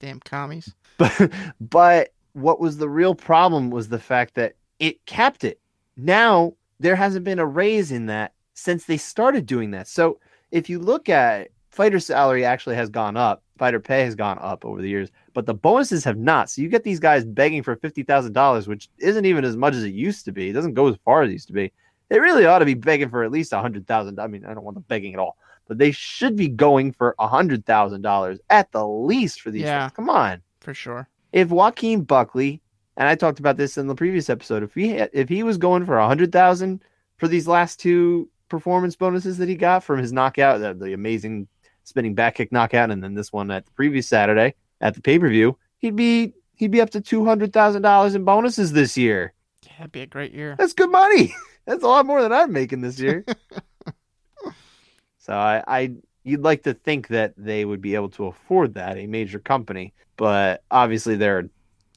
Damn 0.00 0.20
commies. 0.20 0.74
But 0.96 1.30
but 1.60 2.12
what 2.32 2.60
was 2.60 2.78
the 2.78 2.88
real 2.88 3.14
problem 3.14 3.70
was 3.70 3.88
the 3.88 3.98
fact 3.98 4.34
that 4.34 4.54
it 4.78 5.04
capped 5.06 5.44
it. 5.44 5.60
Now 5.96 6.54
there 6.80 6.96
hasn't 6.96 7.24
been 7.24 7.38
a 7.38 7.46
raise 7.46 7.90
in 7.90 8.06
that 8.06 8.32
since 8.58 8.84
they 8.84 8.96
started 8.96 9.46
doing 9.46 9.70
that. 9.70 9.86
So 9.86 10.18
if 10.50 10.68
you 10.68 10.78
look 10.80 11.08
at 11.08 11.48
fighter 11.70 12.00
salary 12.00 12.44
actually 12.44 12.74
has 12.76 12.90
gone 12.90 13.16
up, 13.16 13.42
fighter 13.56 13.78
pay 13.80 14.02
has 14.02 14.14
gone 14.16 14.38
up 14.40 14.64
over 14.64 14.82
the 14.82 14.88
years, 14.88 15.10
but 15.32 15.46
the 15.46 15.54
bonuses 15.54 16.02
have 16.04 16.18
not. 16.18 16.50
So 16.50 16.62
you 16.62 16.68
get 16.68 16.82
these 16.82 16.98
guys 16.98 17.24
begging 17.24 17.62
for 17.62 17.76
fifty 17.76 18.02
thousand 18.02 18.32
dollars, 18.32 18.66
which 18.66 18.88
isn't 18.98 19.24
even 19.24 19.44
as 19.44 19.56
much 19.56 19.74
as 19.74 19.84
it 19.84 19.94
used 19.94 20.24
to 20.24 20.32
be. 20.32 20.48
It 20.48 20.54
doesn't 20.54 20.74
go 20.74 20.88
as 20.88 20.96
far 21.04 21.22
as 21.22 21.30
it 21.30 21.34
used 21.34 21.46
to 21.48 21.52
be. 21.52 21.72
They 22.08 22.18
really 22.18 22.46
ought 22.46 22.58
to 22.60 22.64
be 22.64 22.74
begging 22.74 23.10
for 23.10 23.22
at 23.22 23.30
least 23.30 23.52
a 23.52 23.60
hundred 23.60 23.86
thousand. 23.86 24.18
I 24.18 24.26
mean, 24.26 24.44
I 24.44 24.54
don't 24.54 24.64
want 24.64 24.74
them 24.74 24.84
begging 24.88 25.14
at 25.14 25.20
all, 25.20 25.36
but 25.68 25.78
they 25.78 25.92
should 25.92 26.34
be 26.34 26.48
going 26.48 26.90
for 26.92 27.14
a 27.20 27.28
hundred 27.28 27.64
thousand 27.64 28.02
dollars 28.02 28.40
at 28.50 28.72
the 28.72 28.86
least 28.86 29.40
for 29.40 29.50
these. 29.52 29.62
Yeah. 29.62 29.88
Come 29.90 30.10
on 30.10 30.42
For 30.60 30.74
sure. 30.74 31.08
if 31.32 31.50
Joaquin 31.50 32.02
Buckley, 32.02 32.60
and 32.96 33.06
I 33.08 33.14
talked 33.14 33.38
about 33.38 33.56
this 33.56 33.78
in 33.78 33.86
the 33.86 33.94
previous 33.94 34.28
episode, 34.28 34.64
if 34.64 34.74
he 34.74 34.88
had, 34.88 35.10
if 35.12 35.28
he 35.28 35.44
was 35.44 35.58
going 35.58 35.86
for 35.86 35.98
a 35.98 36.08
hundred 36.08 36.32
thousand 36.32 36.82
for 37.18 37.28
these 37.28 37.46
last 37.46 37.78
two 37.78 38.28
performance 38.48 38.96
bonuses 38.96 39.38
that 39.38 39.48
he 39.48 39.54
got 39.54 39.84
from 39.84 39.98
his 39.98 40.12
knockout, 40.12 40.60
the, 40.60 40.74
the 40.74 40.92
amazing 40.92 41.48
spinning 41.84 42.14
back 42.14 42.36
kick 42.36 42.52
knockout, 42.52 42.90
and 42.90 43.02
then 43.02 43.14
this 43.14 43.32
one 43.32 43.50
at 43.50 43.66
the 43.66 43.72
previous 43.72 44.06
Saturday 44.06 44.54
at 44.80 44.94
the 44.94 45.00
pay 45.00 45.18
per 45.18 45.28
view, 45.28 45.58
he'd 45.78 45.96
be 45.96 46.34
he'd 46.54 46.70
be 46.70 46.80
up 46.80 46.90
to 46.90 47.00
two 47.00 47.24
hundred 47.24 47.52
thousand 47.52 47.82
dollars 47.82 48.14
in 48.14 48.24
bonuses 48.24 48.72
this 48.72 48.96
year. 48.96 49.32
Yeah, 49.66 49.80
it'd 49.80 49.92
be 49.92 50.02
a 50.02 50.06
great 50.06 50.32
year. 50.32 50.56
That's 50.58 50.72
good 50.72 50.90
money. 50.90 51.34
That's 51.66 51.82
a 51.82 51.88
lot 51.88 52.06
more 52.06 52.22
than 52.22 52.32
I'm 52.32 52.52
making 52.52 52.80
this 52.80 52.98
year. 52.98 53.24
so 55.18 55.34
I, 55.34 55.62
I 55.66 55.92
you'd 56.24 56.42
like 56.42 56.62
to 56.62 56.74
think 56.74 57.08
that 57.08 57.34
they 57.36 57.64
would 57.64 57.80
be 57.80 57.94
able 57.94 58.10
to 58.10 58.26
afford 58.26 58.74
that, 58.74 58.96
a 58.96 59.06
major 59.06 59.38
company, 59.38 59.92
but 60.16 60.62
obviously 60.70 61.16
there 61.16 61.38
are 61.38 61.50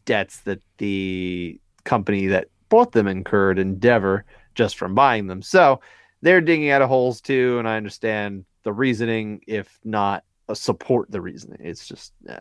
debts 0.06 0.42
that 0.42 0.62
the 0.78 1.60
company 1.84 2.28
that 2.28 2.48
bought 2.70 2.92
them 2.92 3.08
incurred, 3.08 3.60
Endeavor, 3.60 4.26
just 4.56 4.78
from 4.78 4.96
buying 4.96 5.28
them. 5.28 5.42
So 5.42 5.80
they're 6.22 6.42
digging 6.42 6.70
out 6.70 6.82
of 6.82 6.90
holes 6.90 7.22
too, 7.22 7.58
and 7.60 7.68
I 7.68 7.78
understand 7.78 8.46
the 8.64 8.74
reasoning, 8.74 9.42
if 9.48 9.80
not 9.84 10.24
uh, 10.50 10.54
support 10.54 11.12
the 11.12 11.22
reasoning. 11.22 11.60
It's 11.62 11.88
just 11.88 12.14
uh, 12.30 12.40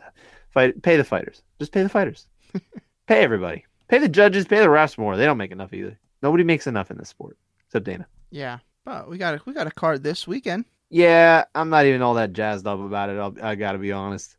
fight, 0.50 0.80
pay 0.82 0.96
the 0.96 1.04
fighters, 1.04 1.42
just 1.58 1.72
pay 1.72 1.82
the 1.82 1.88
fighters, 1.88 2.26
pay 3.06 3.20
everybody, 3.20 3.64
pay 3.88 3.98
the 3.98 4.08
judges, 4.08 4.46
pay 4.46 4.60
the 4.60 4.66
refs 4.66 4.98
more. 4.98 5.16
They 5.16 5.24
don't 5.24 5.38
make 5.38 5.52
enough 5.52 5.72
either. 5.72 5.98
Nobody 6.22 6.44
makes 6.44 6.66
enough 6.66 6.90
in 6.90 6.98
this 6.98 7.08
sport 7.08 7.36
except 7.66 7.86
Dana. 7.86 8.06
Yeah, 8.30 8.58
but 8.84 9.08
we 9.08 9.18
got 9.18 9.34
a, 9.34 9.40
we 9.44 9.52
got 9.52 9.66
a 9.66 9.72
card 9.72 10.02
this 10.02 10.26
weekend. 10.26 10.64
Yeah, 10.90 11.44
I'm 11.54 11.70
not 11.70 11.86
even 11.86 12.02
all 12.02 12.14
that 12.14 12.32
jazzed 12.32 12.66
up 12.66 12.80
about 12.80 13.10
it. 13.10 13.18
I'll, 13.18 13.34
I 13.42 13.54
got 13.54 13.72
to 13.72 13.78
be 13.78 13.92
honest. 13.92 14.36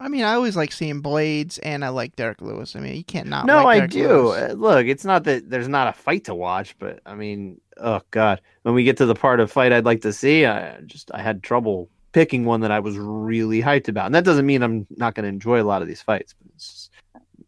I 0.00 0.08
mean, 0.08 0.22
I 0.22 0.34
always 0.34 0.56
like 0.56 0.70
seeing 0.72 1.02
Blaydes, 1.02 1.58
and 1.62 1.84
I 1.84 1.88
like 1.88 2.14
Derrick 2.14 2.40
Lewis. 2.40 2.76
I 2.76 2.80
mean, 2.80 2.94
you 2.94 3.02
can't 3.04 3.28
not. 3.28 3.46
No, 3.46 3.64
like 3.64 3.82
I 3.82 3.86
do. 3.86 4.08
Lewis. 4.08 4.50
Uh, 4.52 4.54
Look, 4.54 4.86
it's 4.86 5.04
not 5.04 5.24
that 5.24 5.50
there's 5.50 5.68
not 5.68 5.88
a 5.88 5.92
fight 5.92 6.24
to 6.24 6.34
watch, 6.34 6.76
but 6.78 7.00
I 7.04 7.14
mean, 7.14 7.60
oh 7.78 8.00
god, 8.12 8.40
when 8.62 8.74
we 8.74 8.84
get 8.84 8.96
to 8.98 9.06
the 9.06 9.14
part 9.14 9.40
of 9.40 9.50
fight 9.50 9.72
I'd 9.72 9.84
like 9.84 10.02
to 10.02 10.12
see, 10.12 10.46
I 10.46 10.80
just 10.82 11.10
I 11.12 11.20
had 11.22 11.42
trouble 11.42 11.88
picking 12.12 12.44
one 12.44 12.60
that 12.60 12.70
I 12.70 12.80
was 12.80 12.96
really 12.96 13.60
hyped 13.60 13.88
about, 13.88 14.06
and 14.06 14.14
that 14.14 14.24
doesn't 14.24 14.46
mean 14.46 14.62
I'm 14.62 14.86
not 14.96 15.14
going 15.14 15.24
to 15.24 15.28
enjoy 15.28 15.60
a 15.60 15.64
lot 15.64 15.82
of 15.82 15.88
these 15.88 16.00
fights. 16.02 16.34
But 16.40 16.52
it's 16.54 16.68
just, 16.68 16.90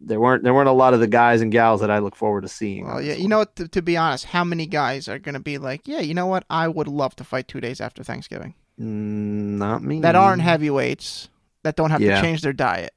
there 0.01 0.19
weren't 0.19 0.43
there 0.43 0.53
weren't 0.55 0.69
a 0.69 0.73
lot 0.73 0.93
of 0.93 0.99
the 1.01 1.07
guys 1.07 1.41
and 1.43 1.53
gals 1.53 1.81
that 1.83 1.91
I 1.91 2.01
look 2.01 2.17
forward 2.17 2.41
to 2.41 2.49
seeing. 2.49 2.85
Well, 2.87 3.01
yeah, 3.01 3.15
you 3.15 3.29
know 3.29 3.39
what? 3.39 3.55
To, 3.57 3.69
to 3.69 3.81
be 3.83 3.97
honest, 3.97 4.25
how 4.25 4.43
many 4.43 4.67
guys 4.67 5.09
are 5.09 5.21
going 5.21 5.35
to 5.35 5.41
be 5.41 5.59
like, 5.59 5.87
yeah, 5.87 6.01
you 6.01 6.15
know 6.15 6.27
what? 6.27 6.45
I 6.51 6.67
would 6.67 6.89
love 6.89 7.15
to 7.17 7.25
fight 7.25 7.47
two 7.47 7.61
days 7.61 7.81
after 7.81 8.03
Thanksgiving 8.03 8.55
Mm, 8.81 9.59
not 9.59 9.83
me. 9.85 10.01
that 10.01 10.17
aren't 10.17 10.43
heavyweights 10.43 11.29
that 11.63 11.77
don't 11.77 11.91
have 11.91 12.01
Yeah. 12.01 12.17
to 12.17 12.21
change 12.23 12.43
their 12.43 12.53
diet. 12.53 12.93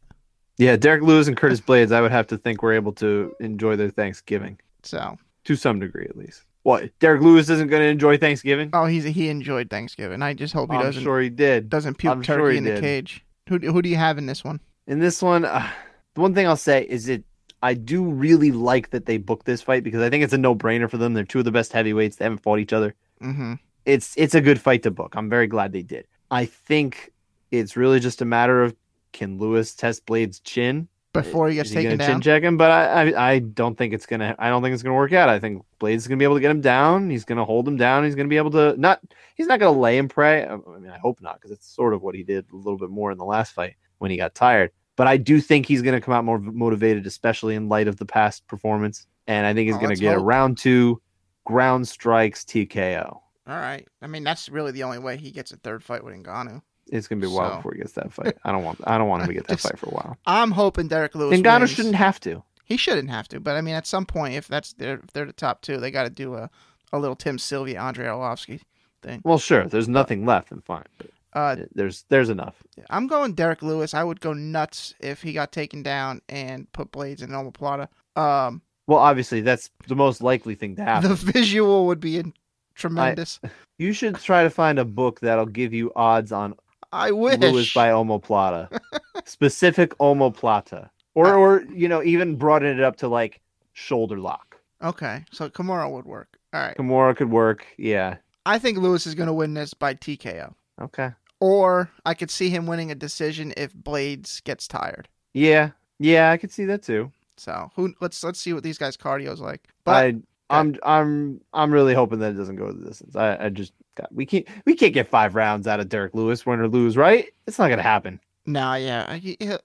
Yeah, 0.57 0.75
Derrick 0.75 1.01
Lewis 1.01 1.27
and 1.27 1.35
Curtis 1.35 1.59
Blaydes, 1.61 1.91
I 1.91 1.99
would 2.01 2.11
have 2.11 2.27
to 2.27 2.37
think 2.37 2.61
we're 2.61 2.73
able 2.73 2.93
to 2.93 3.35
enjoy 3.39 3.75
their 3.75 3.89
Thanksgiving 3.89 4.59
So, 4.83 5.17
to 5.45 5.55
some 5.55 5.79
degree 5.79 6.05
at 6.05 6.15
least. 6.15 6.43
What? 6.61 6.97
Derrick 6.99 7.21
Lewis 7.21 7.49
isn't 7.49 7.69
going 7.69 7.81
to 7.81 7.87
enjoy 7.87 8.17
Thanksgiving? 8.17 8.69
oh, 8.73 8.85
he's 8.85 9.03
he 9.03 9.29
enjoyed 9.29 9.69
Thanksgiving. 9.69 10.21
I 10.21 10.33
just 10.33 10.53
hope 10.53 10.71
he 10.71 10.77
I'm 10.77 10.83
doesn't 10.83 11.01
I'm 11.01 11.03
sure 11.03 11.19
he 11.21 11.29
did. 11.29 11.69
doesn't 11.69 11.97
puke 11.97 12.11
I'm 12.13 12.21
turkey 12.23 12.39
sure 12.39 12.51
in 12.51 12.63
the 12.63 12.79
cage. 12.79 13.25
Who 13.49 13.59
do- 13.59 13.71
who 13.73 13.81
do 13.81 13.89
you 13.89 13.97
have 13.97 14.17
in 14.17 14.27
this 14.27 14.43
one? 14.43 14.59
In 14.87 14.99
this 14.99 15.21
one, 15.21 15.43
uh, 15.43 15.67
the 16.13 16.21
one 16.21 16.33
thing 16.33 16.47
I'll 16.47 16.55
say 16.55 16.83
is 16.87 17.09
it 17.09 17.23
I 17.61 17.73
do 17.73 18.03
really 18.05 18.51
like 18.51 18.91
that 18.91 19.05
they 19.05 19.17
booked 19.17 19.45
this 19.45 19.61
fight 19.61 19.83
because 19.83 20.01
I 20.01 20.09
think 20.09 20.23
it's 20.23 20.33
a 20.33 20.37
no-brainer 20.37 20.89
for 20.89 20.97
them. 20.97 21.13
They're 21.13 21.23
two 21.23 21.39
of 21.39 21.45
the 21.45 21.51
best 21.51 21.71
heavyweights. 21.73 22.17
They 22.17 22.25
haven't 22.25 22.39
fought 22.43 22.59
each 22.59 22.73
other. 22.73 22.93
Mm-hmm. 23.21 23.53
It's 23.85 24.13
it's 24.17 24.35
a 24.35 24.41
good 24.41 24.61
fight 24.61 24.83
to 24.83 24.91
book. 24.91 25.15
I'm 25.17 25.29
very 25.29 25.47
glad 25.47 25.73
they 25.73 25.81
did. 25.81 26.05
I 26.31 26.45
think 26.45 27.11
it's 27.59 27.75
really 27.77 27.99
just 27.99 28.21
a 28.21 28.25
matter 28.25 28.63
of 28.63 28.75
can 29.11 29.37
Lewis 29.37 29.75
test 29.75 30.05
Blaydes' 30.05 30.41
chin? 30.43 30.87
Before 31.13 31.47
he 31.47 31.53
gets 31.55 31.69
he 31.69 31.75
taken 31.75 31.99
down. 31.99 32.09
chin 32.09 32.21
check 32.21 32.41
him? 32.41 32.57
But 32.57 32.71
I, 32.71 33.11
I 33.11 33.31
I 33.33 33.39
don't 33.39 33.77
think 33.77 33.93
it's 33.93 34.07
gonna 34.07 34.35
I 34.39 34.49
don't 34.49 34.63
think 34.63 34.73
it's 34.73 34.81
gonna 34.81 34.95
work 34.95 35.13
out. 35.13 35.29
I 35.29 35.39
think 35.39 35.63
Blaydes 35.79 36.07
gonna 36.07 36.17
be 36.17 36.23
able 36.25 36.33
to 36.37 36.41
get 36.41 36.49
him 36.49 36.61
down. 36.61 37.11
He's 37.11 37.23
gonna 37.23 37.45
hold 37.45 37.67
him 37.67 37.77
down. 37.77 38.03
He's 38.03 38.15
gonna 38.15 38.29
be 38.29 38.37
able 38.37 38.49
to 38.51 38.75
not 38.79 38.99
he's 39.35 39.45
not 39.45 39.59
gonna 39.59 39.77
lay 39.77 39.99
and 39.99 40.09
pray. 40.09 40.43
I 40.43 40.55
mean 40.55 40.89
I 40.91 40.97
hope 40.97 41.21
not 41.21 41.35
because 41.35 41.51
it's 41.51 41.67
sort 41.67 41.93
of 41.93 42.01
what 42.01 42.15
he 42.15 42.23
did 42.23 42.45
a 42.51 42.55
little 42.55 42.79
bit 42.79 42.89
more 42.89 43.11
in 43.11 43.19
the 43.19 43.25
last 43.25 43.51
fight 43.53 43.75
when 43.99 44.09
he 44.09 44.17
got 44.17 44.33
tired. 44.33 44.71
But 44.95 45.05
I 45.05 45.17
do 45.17 45.39
think 45.39 45.67
he's 45.67 45.83
gonna 45.83 46.01
come 46.01 46.15
out 46.15 46.25
more 46.25 46.39
motivated, 46.39 47.05
especially 47.05 47.53
in 47.53 47.69
light 47.69 47.87
of 47.87 47.97
the 47.97 48.05
past 48.07 48.47
performance. 48.47 49.05
And 49.27 49.45
I 49.45 49.53
think 49.53 49.67
he's 49.67 49.75
Oh, 49.77 49.79
gonna 49.81 49.95
get 49.95 50.15
a 50.15 50.17
hope. 50.17 50.25
round 50.27 50.57
two 50.57 50.99
ground 51.45 51.87
strikes 51.87 52.43
TKO. 52.43 53.19
All 53.45 53.57
right. 53.59 53.87
I 54.01 54.07
mean, 54.07 54.23
that's 54.23 54.49
really 54.49 54.71
the 54.71 54.81
only 54.83 54.97
way 54.99 55.17
he 55.17 55.29
gets 55.29 55.51
a 55.51 55.57
third 55.57 55.83
fight 55.83 56.03
with 56.03 56.15
Ngannou. 56.15 56.61
It's 56.93 57.07
gonna 57.07 57.21
be 57.21 57.27
a 57.27 57.29
while 57.29 57.49
So- 57.51 57.55
before 57.57 57.73
he 57.73 57.79
gets 57.79 57.93
that 57.93 58.13
fight. 58.13 58.37
I 58.43 58.51
don't 58.51 58.63
want 58.63 58.79
I 58.85 58.97
don't 58.97 59.07
want 59.09 59.23
him 59.23 59.27
to 59.29 59.33
get 59.33 59.47
that 59.47 59.53
Just- 59.59 59.63
fight 59.69 59.79
for 59.79 59.87
a 59.87 59.93
while. 59.93 60.17
I'm 60.25 60.51
hoping 60.51 60.87
Derrick 60.87 61.15
Lewis. 61.15 61.35
And 61.37 61.45
wins. 61.45 61.71
shouldn't 61.71 61.95
have 61.95 62.19
to. 62.21 62.43
He 62.65 62.77
shouldn't 62.77 63.09
have 63.09 63.27
to, 63.29 63.39
but 63.39 63.55
I 63.55 63.61
mean, 63.61 63.75
at 63.75 63.85
some 63.85 64.05
point, 64.05 64.35
if 64.35 64.47
that's 64.47 64.73
their, 64.73 64.95
if 64.95 65.11
they're 65.11 65.25
the 65.25 65.33
top 65.33 65.61
two, 65.61 65.77
they 65.79 65.91
got 65.91 66.03
to 66.03 66.09
do 66.09 66.35
a, 66.35 66.49
a 66.93 66.97
little 66.99 67.15
Tim 67.15 67.37
Sylvia, 67.37 67.81
Andrei 67.81 68.05
Arlovski 68.07 68.61
thing. 69.01 69.21
Well, 69.25 69.37
sure. 69.37 69.65
There's 69.65 69.89
nothing 69.89 70.25
left, 70.25 70.49
then 70.49 70.61
fine. 70.61 70.85
But 70.97 71.09
Uh, 71.33 71.55
there's 71.75 72.05
there's 72.09 72.29
enough. 72.29 72.63
I'm 72.89 73.07
going 73.07 73.33
Derrick 73.33 73.61
Lewis. 73.63 73.93
I 73.93 74.03
would 74.03 74.21
go 74.21 74.31
nuts 74.33 74.93
if 75.01 75.21
he 75.21 75.33
got 75.33 75.51
taken 75.51 75.83
down 75.83 76.21
and 76.29 76.71
put 76.71 76.91
Blaydes 76.91 77.21
in 77.21 77.29
omoplata. 77.31 77.89
Um, 78.15 78.61
Well, 78.87 78.99
obviously, 78.99 79.41
that's 79.41 79.69
the 79.87 79.95
most 79.95 80.21
likely 80.21 80.55
thing 80.55 80.75
to 80.77 80.83
happen. 80.83 81.09
the 81.09 81.15
visual 81.15 81.85
would 81.87 81.99
be 81.99 82.17
in- 82.19 82.33
tremendous. 82.75 83.39
You 83.79 83.91
should 83.91 84.15
try 84.15 84.43
to 84.43 84.49
find 84.51 84.77
a 84.79 84.85
book 84.85 85.19
that'll 85.21 85.47
give 85.47 85.73
you 85.73 85.91
odds 85.95 86.31
on 86.31 86.53
I, 86.93 87.11
wish. 87.11 87.39
Lewis 87.39 87.73
by 87.73 87.89
omoplata, 87.89 88.79
specific 89.25 89.97
omoplata, 89.97 90.89
or 91.15 91.27
uh, 91.27 91.37
or 91.37 91.63
you 91.73 91.87
know 91.87 92.03
even 92.03 92.35
broaden 92.35 92.77
it 92.77 92.83
up 92.83 92.95
to 92.97 93.07
like 93.07 93.41
shoulder 93.73 94.17
lock. 94.19 94.57
okay, 94.83 95.25
so 95.31 95.49
Kimura 95.49 95.91
would 95.91 96.05
work. 96.05 96.37
All 96.53 96.61
right. 96.61 96.77
Kimura 96.77 97.15
could 97.15 97.31
work. 97.31 97.65
Yeah. 97.77 98.17
I 98.45 98.59
think 98.59 98.77
Lewis 98.77 99.07
is 99.07 99.15
going 99.15 99.27
to 99.27 99.33
win 99.33 99.53
this 99.53 99.73
by 99.73 99.93
TKO, 99.95 100.53
Okay. 100.81 101.11
or 101.39 101.89
I 102.05 102.13
could 102.13 102.29
see 102.29 102.49
him 102.49 102.67
winning 102.67 102.91
a 102.91 102.95
decision 102.95 103.53
if 103.55 103.73
Blaydes 103.73 104.43
gets 104.43 104.67
tired. 104.67 105.07
Yeah. 105.33 105.71
Yeah, 105.99 106.29
I 106.31 106.37
could 106.37 106.51
see 106.51 106.65
that 106.65 106.83
too. 106.83 107.11
So 107.37 107.71
who? 107.75 107.93
Let's 108.01 108.23
let's 108.23 108.39
see 108.39 108.53
what 108.53 108.63
these 108.63 108.77
guys' 108.77 108.97
cardio's 108.97 109.39
like. 109.41 109.67
But 109.85 109.95
I 109.95 110.15
I'm 110.53 110.75
I'm 110.83 111.41
I'm 111.53 111.71
really 111.71 111.93
hoping 111.93 112.19
that 112.19 112.31
it 112.31 112.37
doesn't 112.37 112.55
go 112.57 112.71
the 112.71 112.87
distance. 112.89 113.15
I, 113.15 113.45
I 113.45 113.49
just 113.49 113.73
God, 113.95 114.07
we 114.11 114.25
can't 114.25 114.47
we 114.65 114.75
can't 114.75 114.93
get 114.93 115.07
five 115.07 115.35
rounds 115.35 115.67
out 115.67 115.79
of 115.79 115.89
Derrick 115.89 116.13
Lewis, 116.13 116.45
win 116.45 116.59
or 116.59 116.67
lose, 116.67 116.95
right? 116.97 117.25
It's 117.47 117.59
not 117.59 117.69
gonna 117.69 117.81
happen. 117.81 118.19
no, 118.45 118.73
yeah, 118.75 119.15
he- 119.15 119.37
he'll 119.39 119.59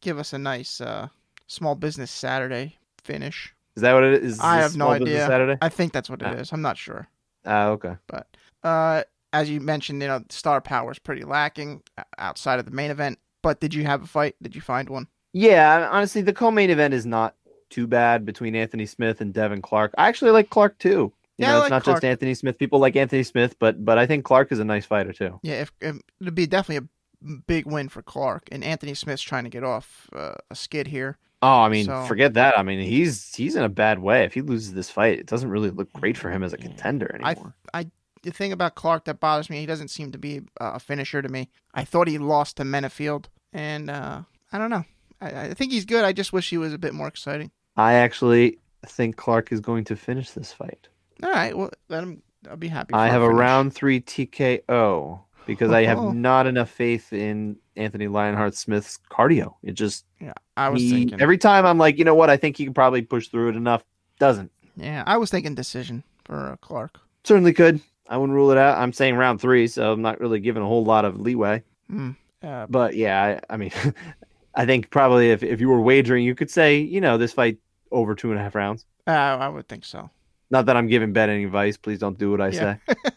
give 0.00 0.18
us 0.18 0.32
a 0.32 0.38
nice 0.38 0.80
uh, 0.80 1.08
small 1.46 1.74
business 1.74 2.10
Saturday 2.10 2.76
finish. 3.02 3.54
Is 3.76 3.82
that 3.82 3.92
what 3.94 4.04
it 4.04 4.22
is? 4.24 4.34
Is 4.34 4.40
I 4.40 4.56
have 4.58 4.76
no 4.76 4.88
idea. 4.90 5.26
Saturday. 5.26 5.58
I 5.62 5.68
think 5.68 5.92
that's 5.92 6.10
what 6.10 6.20
it 6.22 6.26
Ah. 6.28 6.32
is. 6.32 6.52
I'm 6.52 6.62
not 6.62 6.76
sure. 6.76 7.06
Ah, 7.46 7.66
okay. 7.68 7.94
But 8.08 8.26
uh, 8.64 9.02
as 9.32 9.48
you 9.48 9.60
mentioned, 9.60 10.02
you 10.02 10.08
know, 10.08 10.22
star 10.30 10.60
power 10.60 10.90
is 10.90 10.98
pretty 10.98 11.22
lacking 11.24 11.82
uh, 11.96 12.02
outside 12.18 12.58
of 12.58 12.64
the 12.64 12.70
main 12.72 12.90
event. 12.90 13.18
But 13.42 13.60
did 13.60 13.72
you 13.74 13.84
have 13.84 14.02
a 14.02 14.06
fight? 14.06 14.34
Did 14.42 14.54
you 14.56 14.60
find 14.60 14.88
one? 14.90 15.06
Yeah, 15.32 15.88
honestly, 15.92 16.22
the 16.22 16.32
co-main 16.32 16.70
event 16.70 16.92
is 16.94 17.06
not 17.06 17.36
too 17.70 17.86
bad 17.86 18.24
between 18.24 18.54
Anthony 18.54 18.86
Smith 18.86 19.20
and 19.20 19.32
Devin 19.32 19.62
Clark. 19.62 19.94
I 19.98 20.08
actually 20.08 20.30
like 20.32 20.50
Clark 20.50 20.78
too. 20.78 21.12
You 21.36 21.46
Yeah, 21.46 21.52
know, 21.52 21.56
it's 21.58 21.62
like 21.64 21.70
not 21.70 21.84
Clark. 21.84 21.96
just 21.98 22.04
Anthony 22.04 22.34
Smith. 22.34 22.58
People 22.58 22.78
like 22.78 22.96
Anthony 22.96 23.22
Smith, 23.22 23.56
but 23.58 23.84
but 23.84 23.98
I 23.98 24.06
think 24.06 24.24
Clark 24.24 24.50
is 24.52 24.58
a 24.58 24.64
nice 24.64 24.86
fighter 24.86 25.12
too. 25.12 25.38
Yeah, 25.42 25.62
if, 25.62 25.72
if 25.80 25.96
it'd 26.20 26.34
be 26.34 26.46
definitely 26.46 26.88
a 26.88 27.34
big 27.46 27.66
win 27.66 27.88
for 27.88 28.02
Clark 28.02 28.48
and 28.52 28.62
Anthony 28.64 28.94
Smith's 28.94 29.22
trying 29.22 29.44
to 29.44 29.50
get 29.50 29.64
off 29.64 30.08
uh, 30.14 30.34
a 30.50 30.54
skid 30.54 30.86
here. 30.88 31.18
Oh, 31.40 31.60
I 31.60 31.68
mean, 31.68 31.84
So- 31.86 32.04
forget 32.06 32.34
that. 32.34 32.58
I 32.58 32.62
mean, 32.64 32.80
he's 32.80 33.34
he's 33.34 33.54
in 33.54 33.62
a 33.62 33.68
bad 33.68 34.00
way. 34.00 34.24
If 34.24 34.34
he 34.34 34.40
loses 34.40 34.74
this 34.74 34.90
fight, 34.90 35.18
it 35.20 35.26
doesn't 35.26 35.48
really 35.50 35.70
look 35.70 35.92
great 35.92 36.16
for 36.16 36.30
him 36.30 36.42
as 36.42 36.52
a 36.52 36.56
contender 36.58 37.06
anymore. 37.14 37.54
I- 37.72 37.78
anymore. 37.78 37.92
The 38.24 38.32
thing 38.32 38.50
about 38.50 38.74
Clark 38.74 39.04
that 39.04 39.20
bothers 39.20 39.48
me, 39.48 39.60
he 39.60 39.66
doesn't 39.66 39.88
seem 39.88 40.10
to 40.10 40.18
be 40.18 40.40
a 40.60 40.80
finisher 40.80 41.22
to 41.22 41.28
me. 41.28 41.50
I 41.72 41.84
thought 41.84 42.08
he 42.08 42.18
lost 42.18 42.56
to 42.56 42.64
Menifield, 42.64 43.26
and 43.52 43.88
uh, 43.88 44.22
I 44.52 44.58
don't 44.58 44.70
know. 44.70 44.84
I, 45.20 45.42
I 45.50 45.54
think 45.54 45.70
he's 45.70 45.84
good. 45.84 46.04
I 46.04 46.12
just 46.12 46.32
wish 46.32 46.50
he 46.50 46.58
was 46.58 46.72
a 46.72 46.78
bit 46.78 46.94
more 46.94 47.06
exciting. 47.06 47.52
I 47.78 47.94
actually 47.94 48.58
think 48.86 49.16
Clark 49.16 49.52
is 49.52 49.60
going 49.60 49.84
to 49.84 49.96
finish 49.96 50.30
this 50.32 50.52
fight. 50.52 50.88
All 51.22 51.30
right, 51.30 51.56
well, 51.56 51.70
him. 51.88 52.22
I'll 52.48 52.56
be 52.56 52.68
happy. 52.68 52.94
I 52.94 53.08
have 53.08 53.22
a 53.22 53.26
finish. 53.26 53.38
round 53.40 53.74
three 53.74 54.00
TKO 54.00 55.20
because 55.46 55.70
I 55.72 55.84
have 55.84 55.98
Oh. 55.98 56.12
not 56.12 56.46
enough 56.46 56.70
faith 56.70 57.12
in 57.12 57.56
Anthony 57.76 58.06
Lionheart 58.08 58.54
Smith's 58.54 58.98
cardio. 59.10 59.54
It 59.62 59.72
just 59.72 60.04
Yeah, 60.20 60.32
I 60.56 60.68
was 60.68 60.82
he- 60.82 60.90
thinking. 60.90 61.20
every 61.20 61.38
time 61.38 61.66
I'm 61.66 61.78
like, 61.78 61.98
you 61.98 62.04
know 62.04 62.14
what? 62.14 62.30
I 62.30 62.36
think 62.36 62.56
he 62.56 62.64
can 62.64 62.74
probably 62.74 63.02
push 63.02 63.28
through 63.28 63.50
it 63.50 63.56
enough. 63.56 63.84
Doesn't. 64.18 64.50
Yeah, 64.76 65.02
I 65.06 65.16
was 65.16 65.30
thinking 65.30 65.54
decision 65.54 66.04
for 66.24 66.52
uh, 66.52 66.56
Clark. 66.56 66.98
Certainly 67.24 67.52
could. 67.54 67.80
I 68.08 68.16
wouldn't 68.16 68.34
rule 68.36 68.50
it 68.52 68.58
out. 68.58 68.78
I'm 68.78 68.92
saying 68.92 69.16
round 69.16 69.40
three, 69.40 69.66
so 69.66 69.92
I'm 69.92 70.02
not 70.02 70.20
really 70.20 70.40
giving 70.40 70.62
a 70.62 70.66
whole 70.66 70.84
lot 70.84 71.04
of 71.04 71.20
leeway. 71.20 71.62
Hmm. 71.90 72.10
Uh, 72.42 72.66
But 72.68 72.94
yeah, 72.96 73.40
I, 73.50 73.54
I 73.54 73.56
mean, 73.56 73.72
I 74.54 74.64
think 74.66 74.90
probably 74.90 75.30
if, 75.30 75.42
if 75.42 75.60
you 75.60 75.68
were 75.68 75.80
wagering, 75.80 76.24
you 76.24 76.34
could 76.34 76.50
say, 76.50 76.78
you 76.78 77.00
know, 77.00 77.18
this 77.18 77.32
fight 77.32 77.58
over 77.90 78.14
two 78.14 78.30
and 78.30 78.38
a 78.40 78.42
half 78.42 78.54
rounds. 78.54 78.84
uh, 79.06 79.10
I 79.10 79.48
would 79.48 79.68
think 79.68 79.84
so. 79.84 80.10
Not 80.50 80.66
that 80.66 80.76
I'm 80.76 80.86
giving 80.86 81.12
Ben 81.12 81.28
any 81.30 81.44
advice. 81.44 81.76
Please 81.76 81.98
don't 81.98 82.18
do 82.18 82.30
what 82.30 82.40
I 82.40 82.48
Yeah. 82.48 82.76
say. 82.86 82.94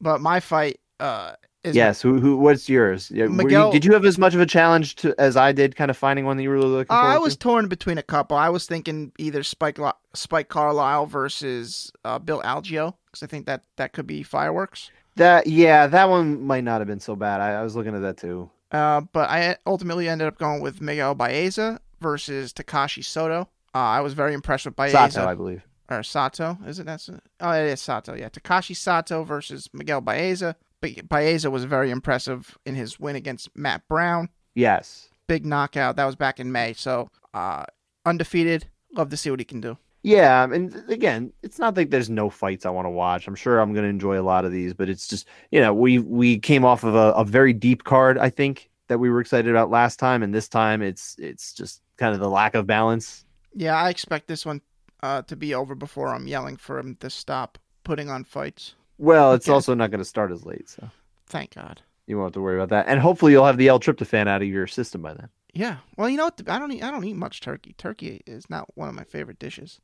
But 0.00 0.20
my 0.20 0.40
fight 0.40 0.80
uh, 1.00 1.32
is 1.62 1.74
yes. 1.74 2.02
Who, 2.02 2.20
who? 2.20 2.36
What's 2.36 2.68
yours? 2.68 3.10
Were 3.10 3.16
you- 3.16 3.28
Miguel- 3.30 3.72
did 3.72 3.84
you 3.84 3.92
have 3.94 4.04
as 4.04 4.18
much 4.18 4.34
of 4.34 4.40
a 4.40 4.46
challenge 4.46 4.96
to, 4.96 5.14
as 5.18 5.36
I 5.36 5.52
did, 5.52 5.76
kind 5.76 5.90
of 5.90 5.96
finding 5.96 6.26
one 6.26 6.36
that 6.36 6.42
you 6.42 6.50
were 6.50 6.56
really 6.56 6.68
looking 6.68 6.94
Uh, 6.94 7.00
I 7.00 7.18
was 7.18 7.34
to? 7.34 7.38
torn 7.38 7.68
between 7.68 7.96
a 7.96 8.02
couple. 8.02 8.36
I 8.36 8.50
was 8.50 8.66
thinking 8.66 9.12
either 9.18 9.42
Spike 9.42 9.78
Lo- 9.78 9.92
Spike 10.14 10.48
Carlyle 10.48 11.06
versus 11.06 11.90
uh, 12.04 12.18
Bill 12.18 12.42
Algeo 12.42 12.94
because 13.06 13.22
I 13.22 13.26
think 13.26 13.46
that 13.46 13.62
that 13.76 13.92
could 13.94 14.06
be 14.06 14.22
fireworks. 14.22 14.90
That 15.16 15.46
yeah, 15.46 15.86
that 15.86 16.10
one 16.10 16.42
might 16.44 16.64
not 16.64 16.80
have 16.80 16.88
been 16.88 17.00
so 17.00 17.16
bad. 17.16 17.40
I, 17.40 17.52
I 17.60 17.62
was 17.62 17.74
looking 17.76 17.94
at 17.94 18.02
that 18.02 18.18
too. 18.18 18.50
Uh, 18.72 19.00
but 19.12 19.30
I 19.30 19.56
ultimately 19.66 20.08
ended 20.08 20.26
up 20.28 20.36
going 20.38 20.60
with 20.60 20.80
Miguel 20.82 21.14
Baeza 21.14 21.80
versus 22.00 22.52
Takashi 22.52 23.02
Soto. 23.04 23.48
Uh, 23.74 23.78
I 23.78 24.00
was 24.00 24.14
very 24.14 24.34
impressed 24.34 24.64
with 24.66 24.76
Baeza 24.76 25.10
Sato, 25.10 25.26
I 25.26 25.34
believe. 25.34 25.62
or 25.90 26.02
Sato. 26.02 26.56
Is 26.66 26.78
it 26.78 26.86
that's 26.86 27.10
oh 27.40 27.50
it 27.52 27.66
is 27.66 27.80
Sato. 27.80 28.14
Yeah, 28.14 28.28
Takashi 28.28 28.76
Sato 28.76 29.24
versus 29.24 29.68
Miguel 29.72 30.00
Baeza. 30.00 30.56
Ba- 30.80 31.02
Baeza 31.08 31.50
was 31.50 31.64
very 31.64 31.90
impressive 31.90 32.56
in 32.66 32.74
his 32.74 33.00
win 33.00 33.16
against 33.16 33.48
Matt 33.56 33.82
Brown. 33.88 34.28
Yes. 34.54 35.08
Big 35.26 35.44
knockout. 35.44 35.96
That 35.96 36.04
was 36.04 36.14
back 36.16 36.38
in 36.38 36.52
May. 36.52 36.74
So 36.74 37.08
uh, 37.32 37.64
undefeated. 38.06 38.66
Love 38.92 39.08
to 39.10 39.16
see 39.16 39.30
what 39.30 39.40
he 39.40 39.44
can 39.44 39.60
do. 39.60 39.76
Yeah, 40.02 40.44
and 40.44 40.84
again, 40.90 41.32
it's 41.42 41.58
not 41.58 41.76
like 41.78 41.88
there's 41.90 42.10
no 42.10 42.28
fights 42.28 42.66
I 42.66 42.70
want 42.70 42.84
to 42.84 42.90
watch. 42.90 43.26
I'm 43.26 43.34
sure 43.34 43.58
I'm 43.58 43.72
going 43.72 43.84
to 43.84 43.88
enjoy 43.88 44.20
a 44.20 44.22
lot 44.22 44.44
of 44.44 44.52
these, 44.52 44.74
but 44.74 44.90
it's 44.90 45.08
just 45.08 45.26
you 45.50 45.60
know 45.60 45.72
we 45.72 45.98
we 45.98 46.38
came 46.38 46.64
off 46.64 46.84
of 46.84 46.94
a, 46.94 47.12
a 47.12 47.24
very 47.24 47.54
deep 47.54 47.84
card. 47.84 48.18
I 48.18 48.28
think 48.28 48.70
that 48.88 48.98
we 48.98 49.08
were 49.08 49.20
excited 49.20 49.50
about 49.50 49.70
last 49.70 49.98
time, 49.98 50.22
and 50.22 50.34
this 50.34 50.46
time 50.46 50.82
it's 50.82 51.16
it's 51.18 51.54
just 51.54 51.80
kind 51.96 52.12
of 52.12 52.20
the 52.20 52.28
lack 52.28 52.54
of 52.54 52.66
balance. 52.66 53.23
Yeah, 53.54 53.76
I 53.76 53.88
expect 53.90 54.26
this 54.28 54.44
one 54.44 54.60
uh, 55.02 55.22
to 55.22 55.36
be 55.36 55.54
over 55.54 55.74
before 55.74 56.08
I'm 56.08 56.26
yelling 56.26 56.56
for 56.56 56.78
him 56.78 56.96
to 57.00 57.10
stop 57.10 57.58
putting 57.84 58.08
on 58.10 58.24
fights. 58.24 58.74
Well, 58.98 59.32
it's 59.32 59.48
Okay. 59.48 59.54
also 59.54 59.74
not 59.74 59.90
going 59.90 59.98
to 60.00 60.04
start 60.04 60.30
as 60.32 60.44
late, 60.46 60.68
so 60.68 60.88
Thank 61.26 61.54
God. 61.54 61.82
you 62.06 62.16
won't 62.16 62.28
have 62.28 62.32
to 62.34 62.40
worry 62.40 62.56
about 62.56 62.68
that. 62.70 62.86
And 62.88 63.00
hopefully, 63.00 63.32
you'll 63.32 63.46
have 63.46 63.56
the 63.58 63.68
L-tryptophan 63.68 64.28
out 64.28 64.42
of 64.42 64.48
your 64.48 64.66
system 64.66 65.02
by 65.02 65.14
then. 65.14 65.28
Yeah. 65.52 65.76
Well, 65.96 66.08
you 66.08 66.16
know 66.16 66.24
what? 66.24 66.40
I 66.48 66.58
don't 66.58 66.72
eat. 66.72 66.82
I 66.82 66.90
don't 66.90 67.04
eat 67.04 67.14
much 67.16 67.40
turkey. 67.40 67.74
Turkey 67.78 68.22
is 68.26 68.48
not 68.50 68.66
one 68.76 68.88
of 68.88 68.94
my 68.94 69.04
favorite 69.04 69.38
dishes. 69.38 69.80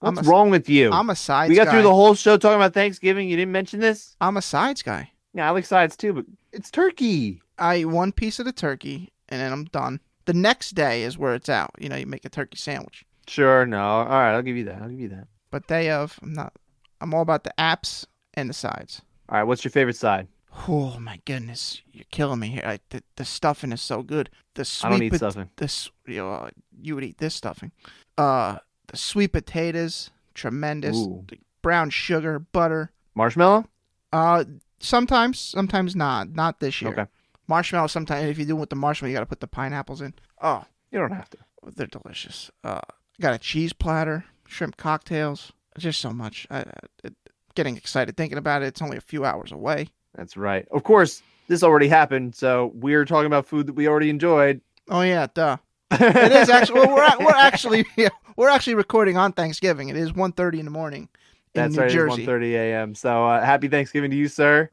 I'm 0.00 0.14
What's 0.16 0.26
a- 0.26 0.30
wrong 0.30 0.50
with 0.50 0.68
you? 0.68 0.90
I'm 0.90 1.10
a 1.10 1.16
sides 1.16 1.48
guy. 1.48 1.52
we 1.52 1.56
got 1.56 1.66
guy. 1.66 1.72
through 1.72 1.82
the 1.82 1.94
whole 1.94 2.14
show 2.14 2.36
talking 2.36 2.56
about 2.56 2.74
Thanksgiving. 2.74 3.28
You 3.28 3.36
didn't 3.36 3.52
mention 3.52 3.80
this. 3.80 4.16
I'm 4.20 4.36
a 4.36 4.42
sides 4.42 4.82
guy. 4.82 5.10
Yeah, 5.34 5.48
I 5.48 5.50
like 5.50 5.64
sides 5.64 5.96
too, 5.96 6.12
but 6.12 6.24
it's 6.52 6.70
turkey. 6.70 7.40
I 7.58 7.78
eat 7.78 7.84
one 7.86 8.12
piece 8.12 8.38
of 8.38 8.44
the 8.46 8.52
turkey 8.52 9.12
and 9.28 9.40
then 9.40 9.52
I'm 9.52 9.64
done. 9.64 10.00
The 10.24 10.34
next 10.34 10.70
day 10.70 11.02
is 11.02 11.18
where 11.18 11.34
it's 11.34 11.48
out. 11.48 11.70
You 11.78 11.88
know, 11.88 11.96
you 11.96 12.06
make 12.06 12.24
a 12.24 12.28
turkey 12.28 12.56
sandwich. 12.56 13.04
Sure, 13.26 13.66
no. 13.66 13.80
All 13.82 14.04
right, 14.04 14.34
I'll 14.34 14.42
give 14.42 14.56
you 14.56 14.64
that. 14.64 14.82
I'll 14.82 14.88
give 14.88 15.00
you 15.00 15.08
that. 15.10 15.26
But 15.50 15.66
day 15.66 15.90
of, 15.90 16.18
I'm 16.22 16.32
not. 16.32 16.52
I'm 17.00 17.12
all 17.14 17.22
about 17.22 17.44
the 17.44 17.52
apps 17.58 18.06
and 18.34 18.48
the 18.48 18.54
sides. 18.54 19.02
All 19.28 19.38
right, 19.38 19.44
what's 19.44 19.64
your 19.64 19.70
favorite 19.70 19.96
side? 19.96 20.28
Oh 20.68 20.98
my 21.00 21.18
goodness, 21.24 21.80
you're 21.92 22.04
killing 22.10 22.40
me 22.40 22.48
here. 22.48 22.62
I, 22.64 22.78
the, 22.90 23.02
the 23.16 23.24
stuffing 23.24 23.72
is 23.72 23.80
so 23.80 24.02
good. 24.02 24.28
The 24.54 24.64
sweet 24.64 24.86
I 24.86 24.90
don't 24.90 25.02
eat 25.02 25.10
pot- 25.10 25.16
stuffing. 25.18 25.50
This 25.56 25.90
you 26.06 26.16
know, 26.16 26.48
you 26.80 26.94
would 26.94 27.04
eat 27.04 27.18
this 27.18 27.34
stuffing. 27.34 27.72
Uh, 28.18 28.58
the 28.88 28.96
sweet 28.96 29.28
potatoes, 29.32 30.10
tremendous. 30.34 30.96
Ooh. 30.96 31.24
The 31.28 31.38
brown 31.62 31.90
sugar, 31.90 32.38
butter. 32.38 32.92
Marshmallow? 33.14 33.66
Uh, 34.12 34.44
sometimes, 34.80 35.38
sometimes 35.38 35.96
not. 35.96 36.30
Not 36.30 36.60
this 36.60 36.82
year. 36.82 36.92
Okay. 36.92 37.06
Marshmallow. 37.48 37.86
Sometimes 37.88 38.28
if 38.30 38.38
you 38.38 38.44
do 38.44 38.56
with 38.56 38.70
the 38.70 38.76
marshmallow, 38.76 39.10
you 39.10 39.16
got 39.16 39.20
to 39.20 39.26
put 39.26 39.40
the 39.40 39.46
pineapples 39.46 40.00
in. 40.00 40.14
Oh, 40.40 40.64
You 40.90 40.98
don't 40.98 41.12
have 41.12 41.30
to. 41.30 41.38
they're 41.76 41.86
delicious. 41.86 42.50
Uh, 42.64 42.80
got 43.20 43.34
a 43.34 43.38
cheese 43.38 43.72
platter, 43.72 44.24
shrimp 44.46 44.76
cocktails, 44.76 45.52
just 45.78 46.00
so 46.00 46.10
much. 46.12 46.46
I, 46.50 46.64
it, 47.04 47.14
getting 47.54 47.76
excited 47.76 48.16
thinking 48.16 48.38
about 48.38 48.62
it. 48.62 48.66
It's 48.66 48.82
only 48.82 48.96
a 48.96 49.00
few 49.02 49.24
hours 49.24 49.52
away. 49.52 49.88
That's 50.14 50.36
right. 50.36 50.66
Of 50.70 50.84
course, 50.84 51.22
this 51.48 51.62
already 51.62 51.88
happened, 51.88 52.34
so 52.34 52.72
we're 52.74 53.04
talking 53.04 53.26
about 53.26 53.46
food 53.46 53.66
that 53.66 53.72
we 53.74 53.88
already 53.88 54.10
enjoyed. 54.10 54.60
Oh 54.88 55.02
yeah, 55.02 55.26
duh. 55.32 55.56
It 55.92 56.32
is 56.32 56.48
actually. 56.48 56.80
Well, 56.80 56.94
we're, 56.96 57.26
we're 57.26 57.34
actually 57.34 57.84
yeah, 57.96 58.08
we're 58.36 58.48
actually 58.48 58.74
recording 58.74 59.16
on 59.16 59.32
Thanksgiving. 59.32 59.88
It 59.90 59.96
is 59.96 60.12
1.30 60.12 60.58
in 60.60 60.64
the 60.64 60.70
morning 60.70 61.08
in 61.54 61.62
That's 61.62 61.76
New 61.76 61.82
right. 61.82 61.90
Jersey. 61.90 62.22
It's 62.22 62.30
1.30 62.30 62.52
a.m. 62.52 62.94
So 62.94 63.26
uh, 63.26 63.44
happy 63.44 63.68
Thanksgiving 63.68 64.10
to 64.10 64.16
you, 64.16 64.28
sir. 64.28 64.70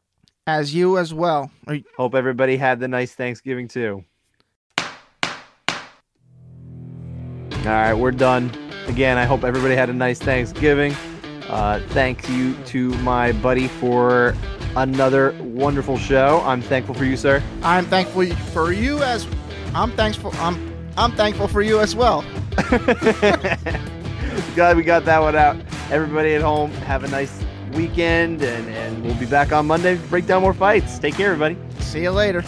As 0.50 0.74
you 0.74 0.98
as 0.98 1.14
well. 1.14 1.52
You- 1.70 1.84
Hope 1.96 2.16
everybody 2.16 2.58
had 2.58 2.80
the 2.80 2.88
nice 2.88 3.14
Thanksgiving 3.14 3.68
too. 3.68 4.04
All 4.80 4.86
right, 7.66 7.94
we're 7.94 8.10
done. 8.10 8.50
Again, 8.88 9.20
I 9.20 9.26
hope 9.26 9.44
everybody 9.44 9.76
had 9.76 9.92
a 9.92 9.94
nice 9.94 10.18
Thanksgiving. 10.18 10.96
Uh, 11.50 11.80
thank 11.90 12.28
you 12.30 12.56
to 12.66 12.90
my 13.00 13.32
buddy 13.32 13.68
for 13.68 14.36
another 14.76 15.36
wonderful 15.40 16.00
show. 16.00 16.42
I'm 16.44 16.64
thankful 16.64 16.96
for 16.96 17.06
you, 17.06 17.16
sir. 17.16 17.44
I'm 17.62 17.86
thankful 17.86 18.26
for 18.52 18.72
you 18.74 19.04
as 19.04 19.28
I'm 19.76 19.92
thankful. 19.92 20.32
I'm 20.38 20.58
I'm 20.98 21.12
thankful 21.12 21.48
for 21.48 21.62
you 21.62 21.80
as 21.80 21.96
well. 21.96 22.26
Glad 24.56 24.78
we 24.78 24.82
got 24.84 25.06
that 25.06 25.20
one 25.20 25.36
out. 25.36 25.58
Everybody 25.92 26.34
at 26.34 26.42
home, 26.42 26.72
have 26.72 27.04
a 27.04 27.08
nice 27.10 27.40
weekend, 27.80 28.42
and, 28.42 28.68
and 28.68 29.04
we'll 29.06 29.16
be 29.16 29.26
back 29.26 29.54
on 29.54 29.66
Monday 29.66 29.96
to 29.96 30.04
break 30.08 30.26
down 30.26 30.42
more 30.42 30.54
fights. 30.54 31.00
Take 31.00 31.16
care, 31.16 31.32
everybody. 31.32 31.56
See 31.80 32.02
you 32.02 32.12
later. 32.12 32.44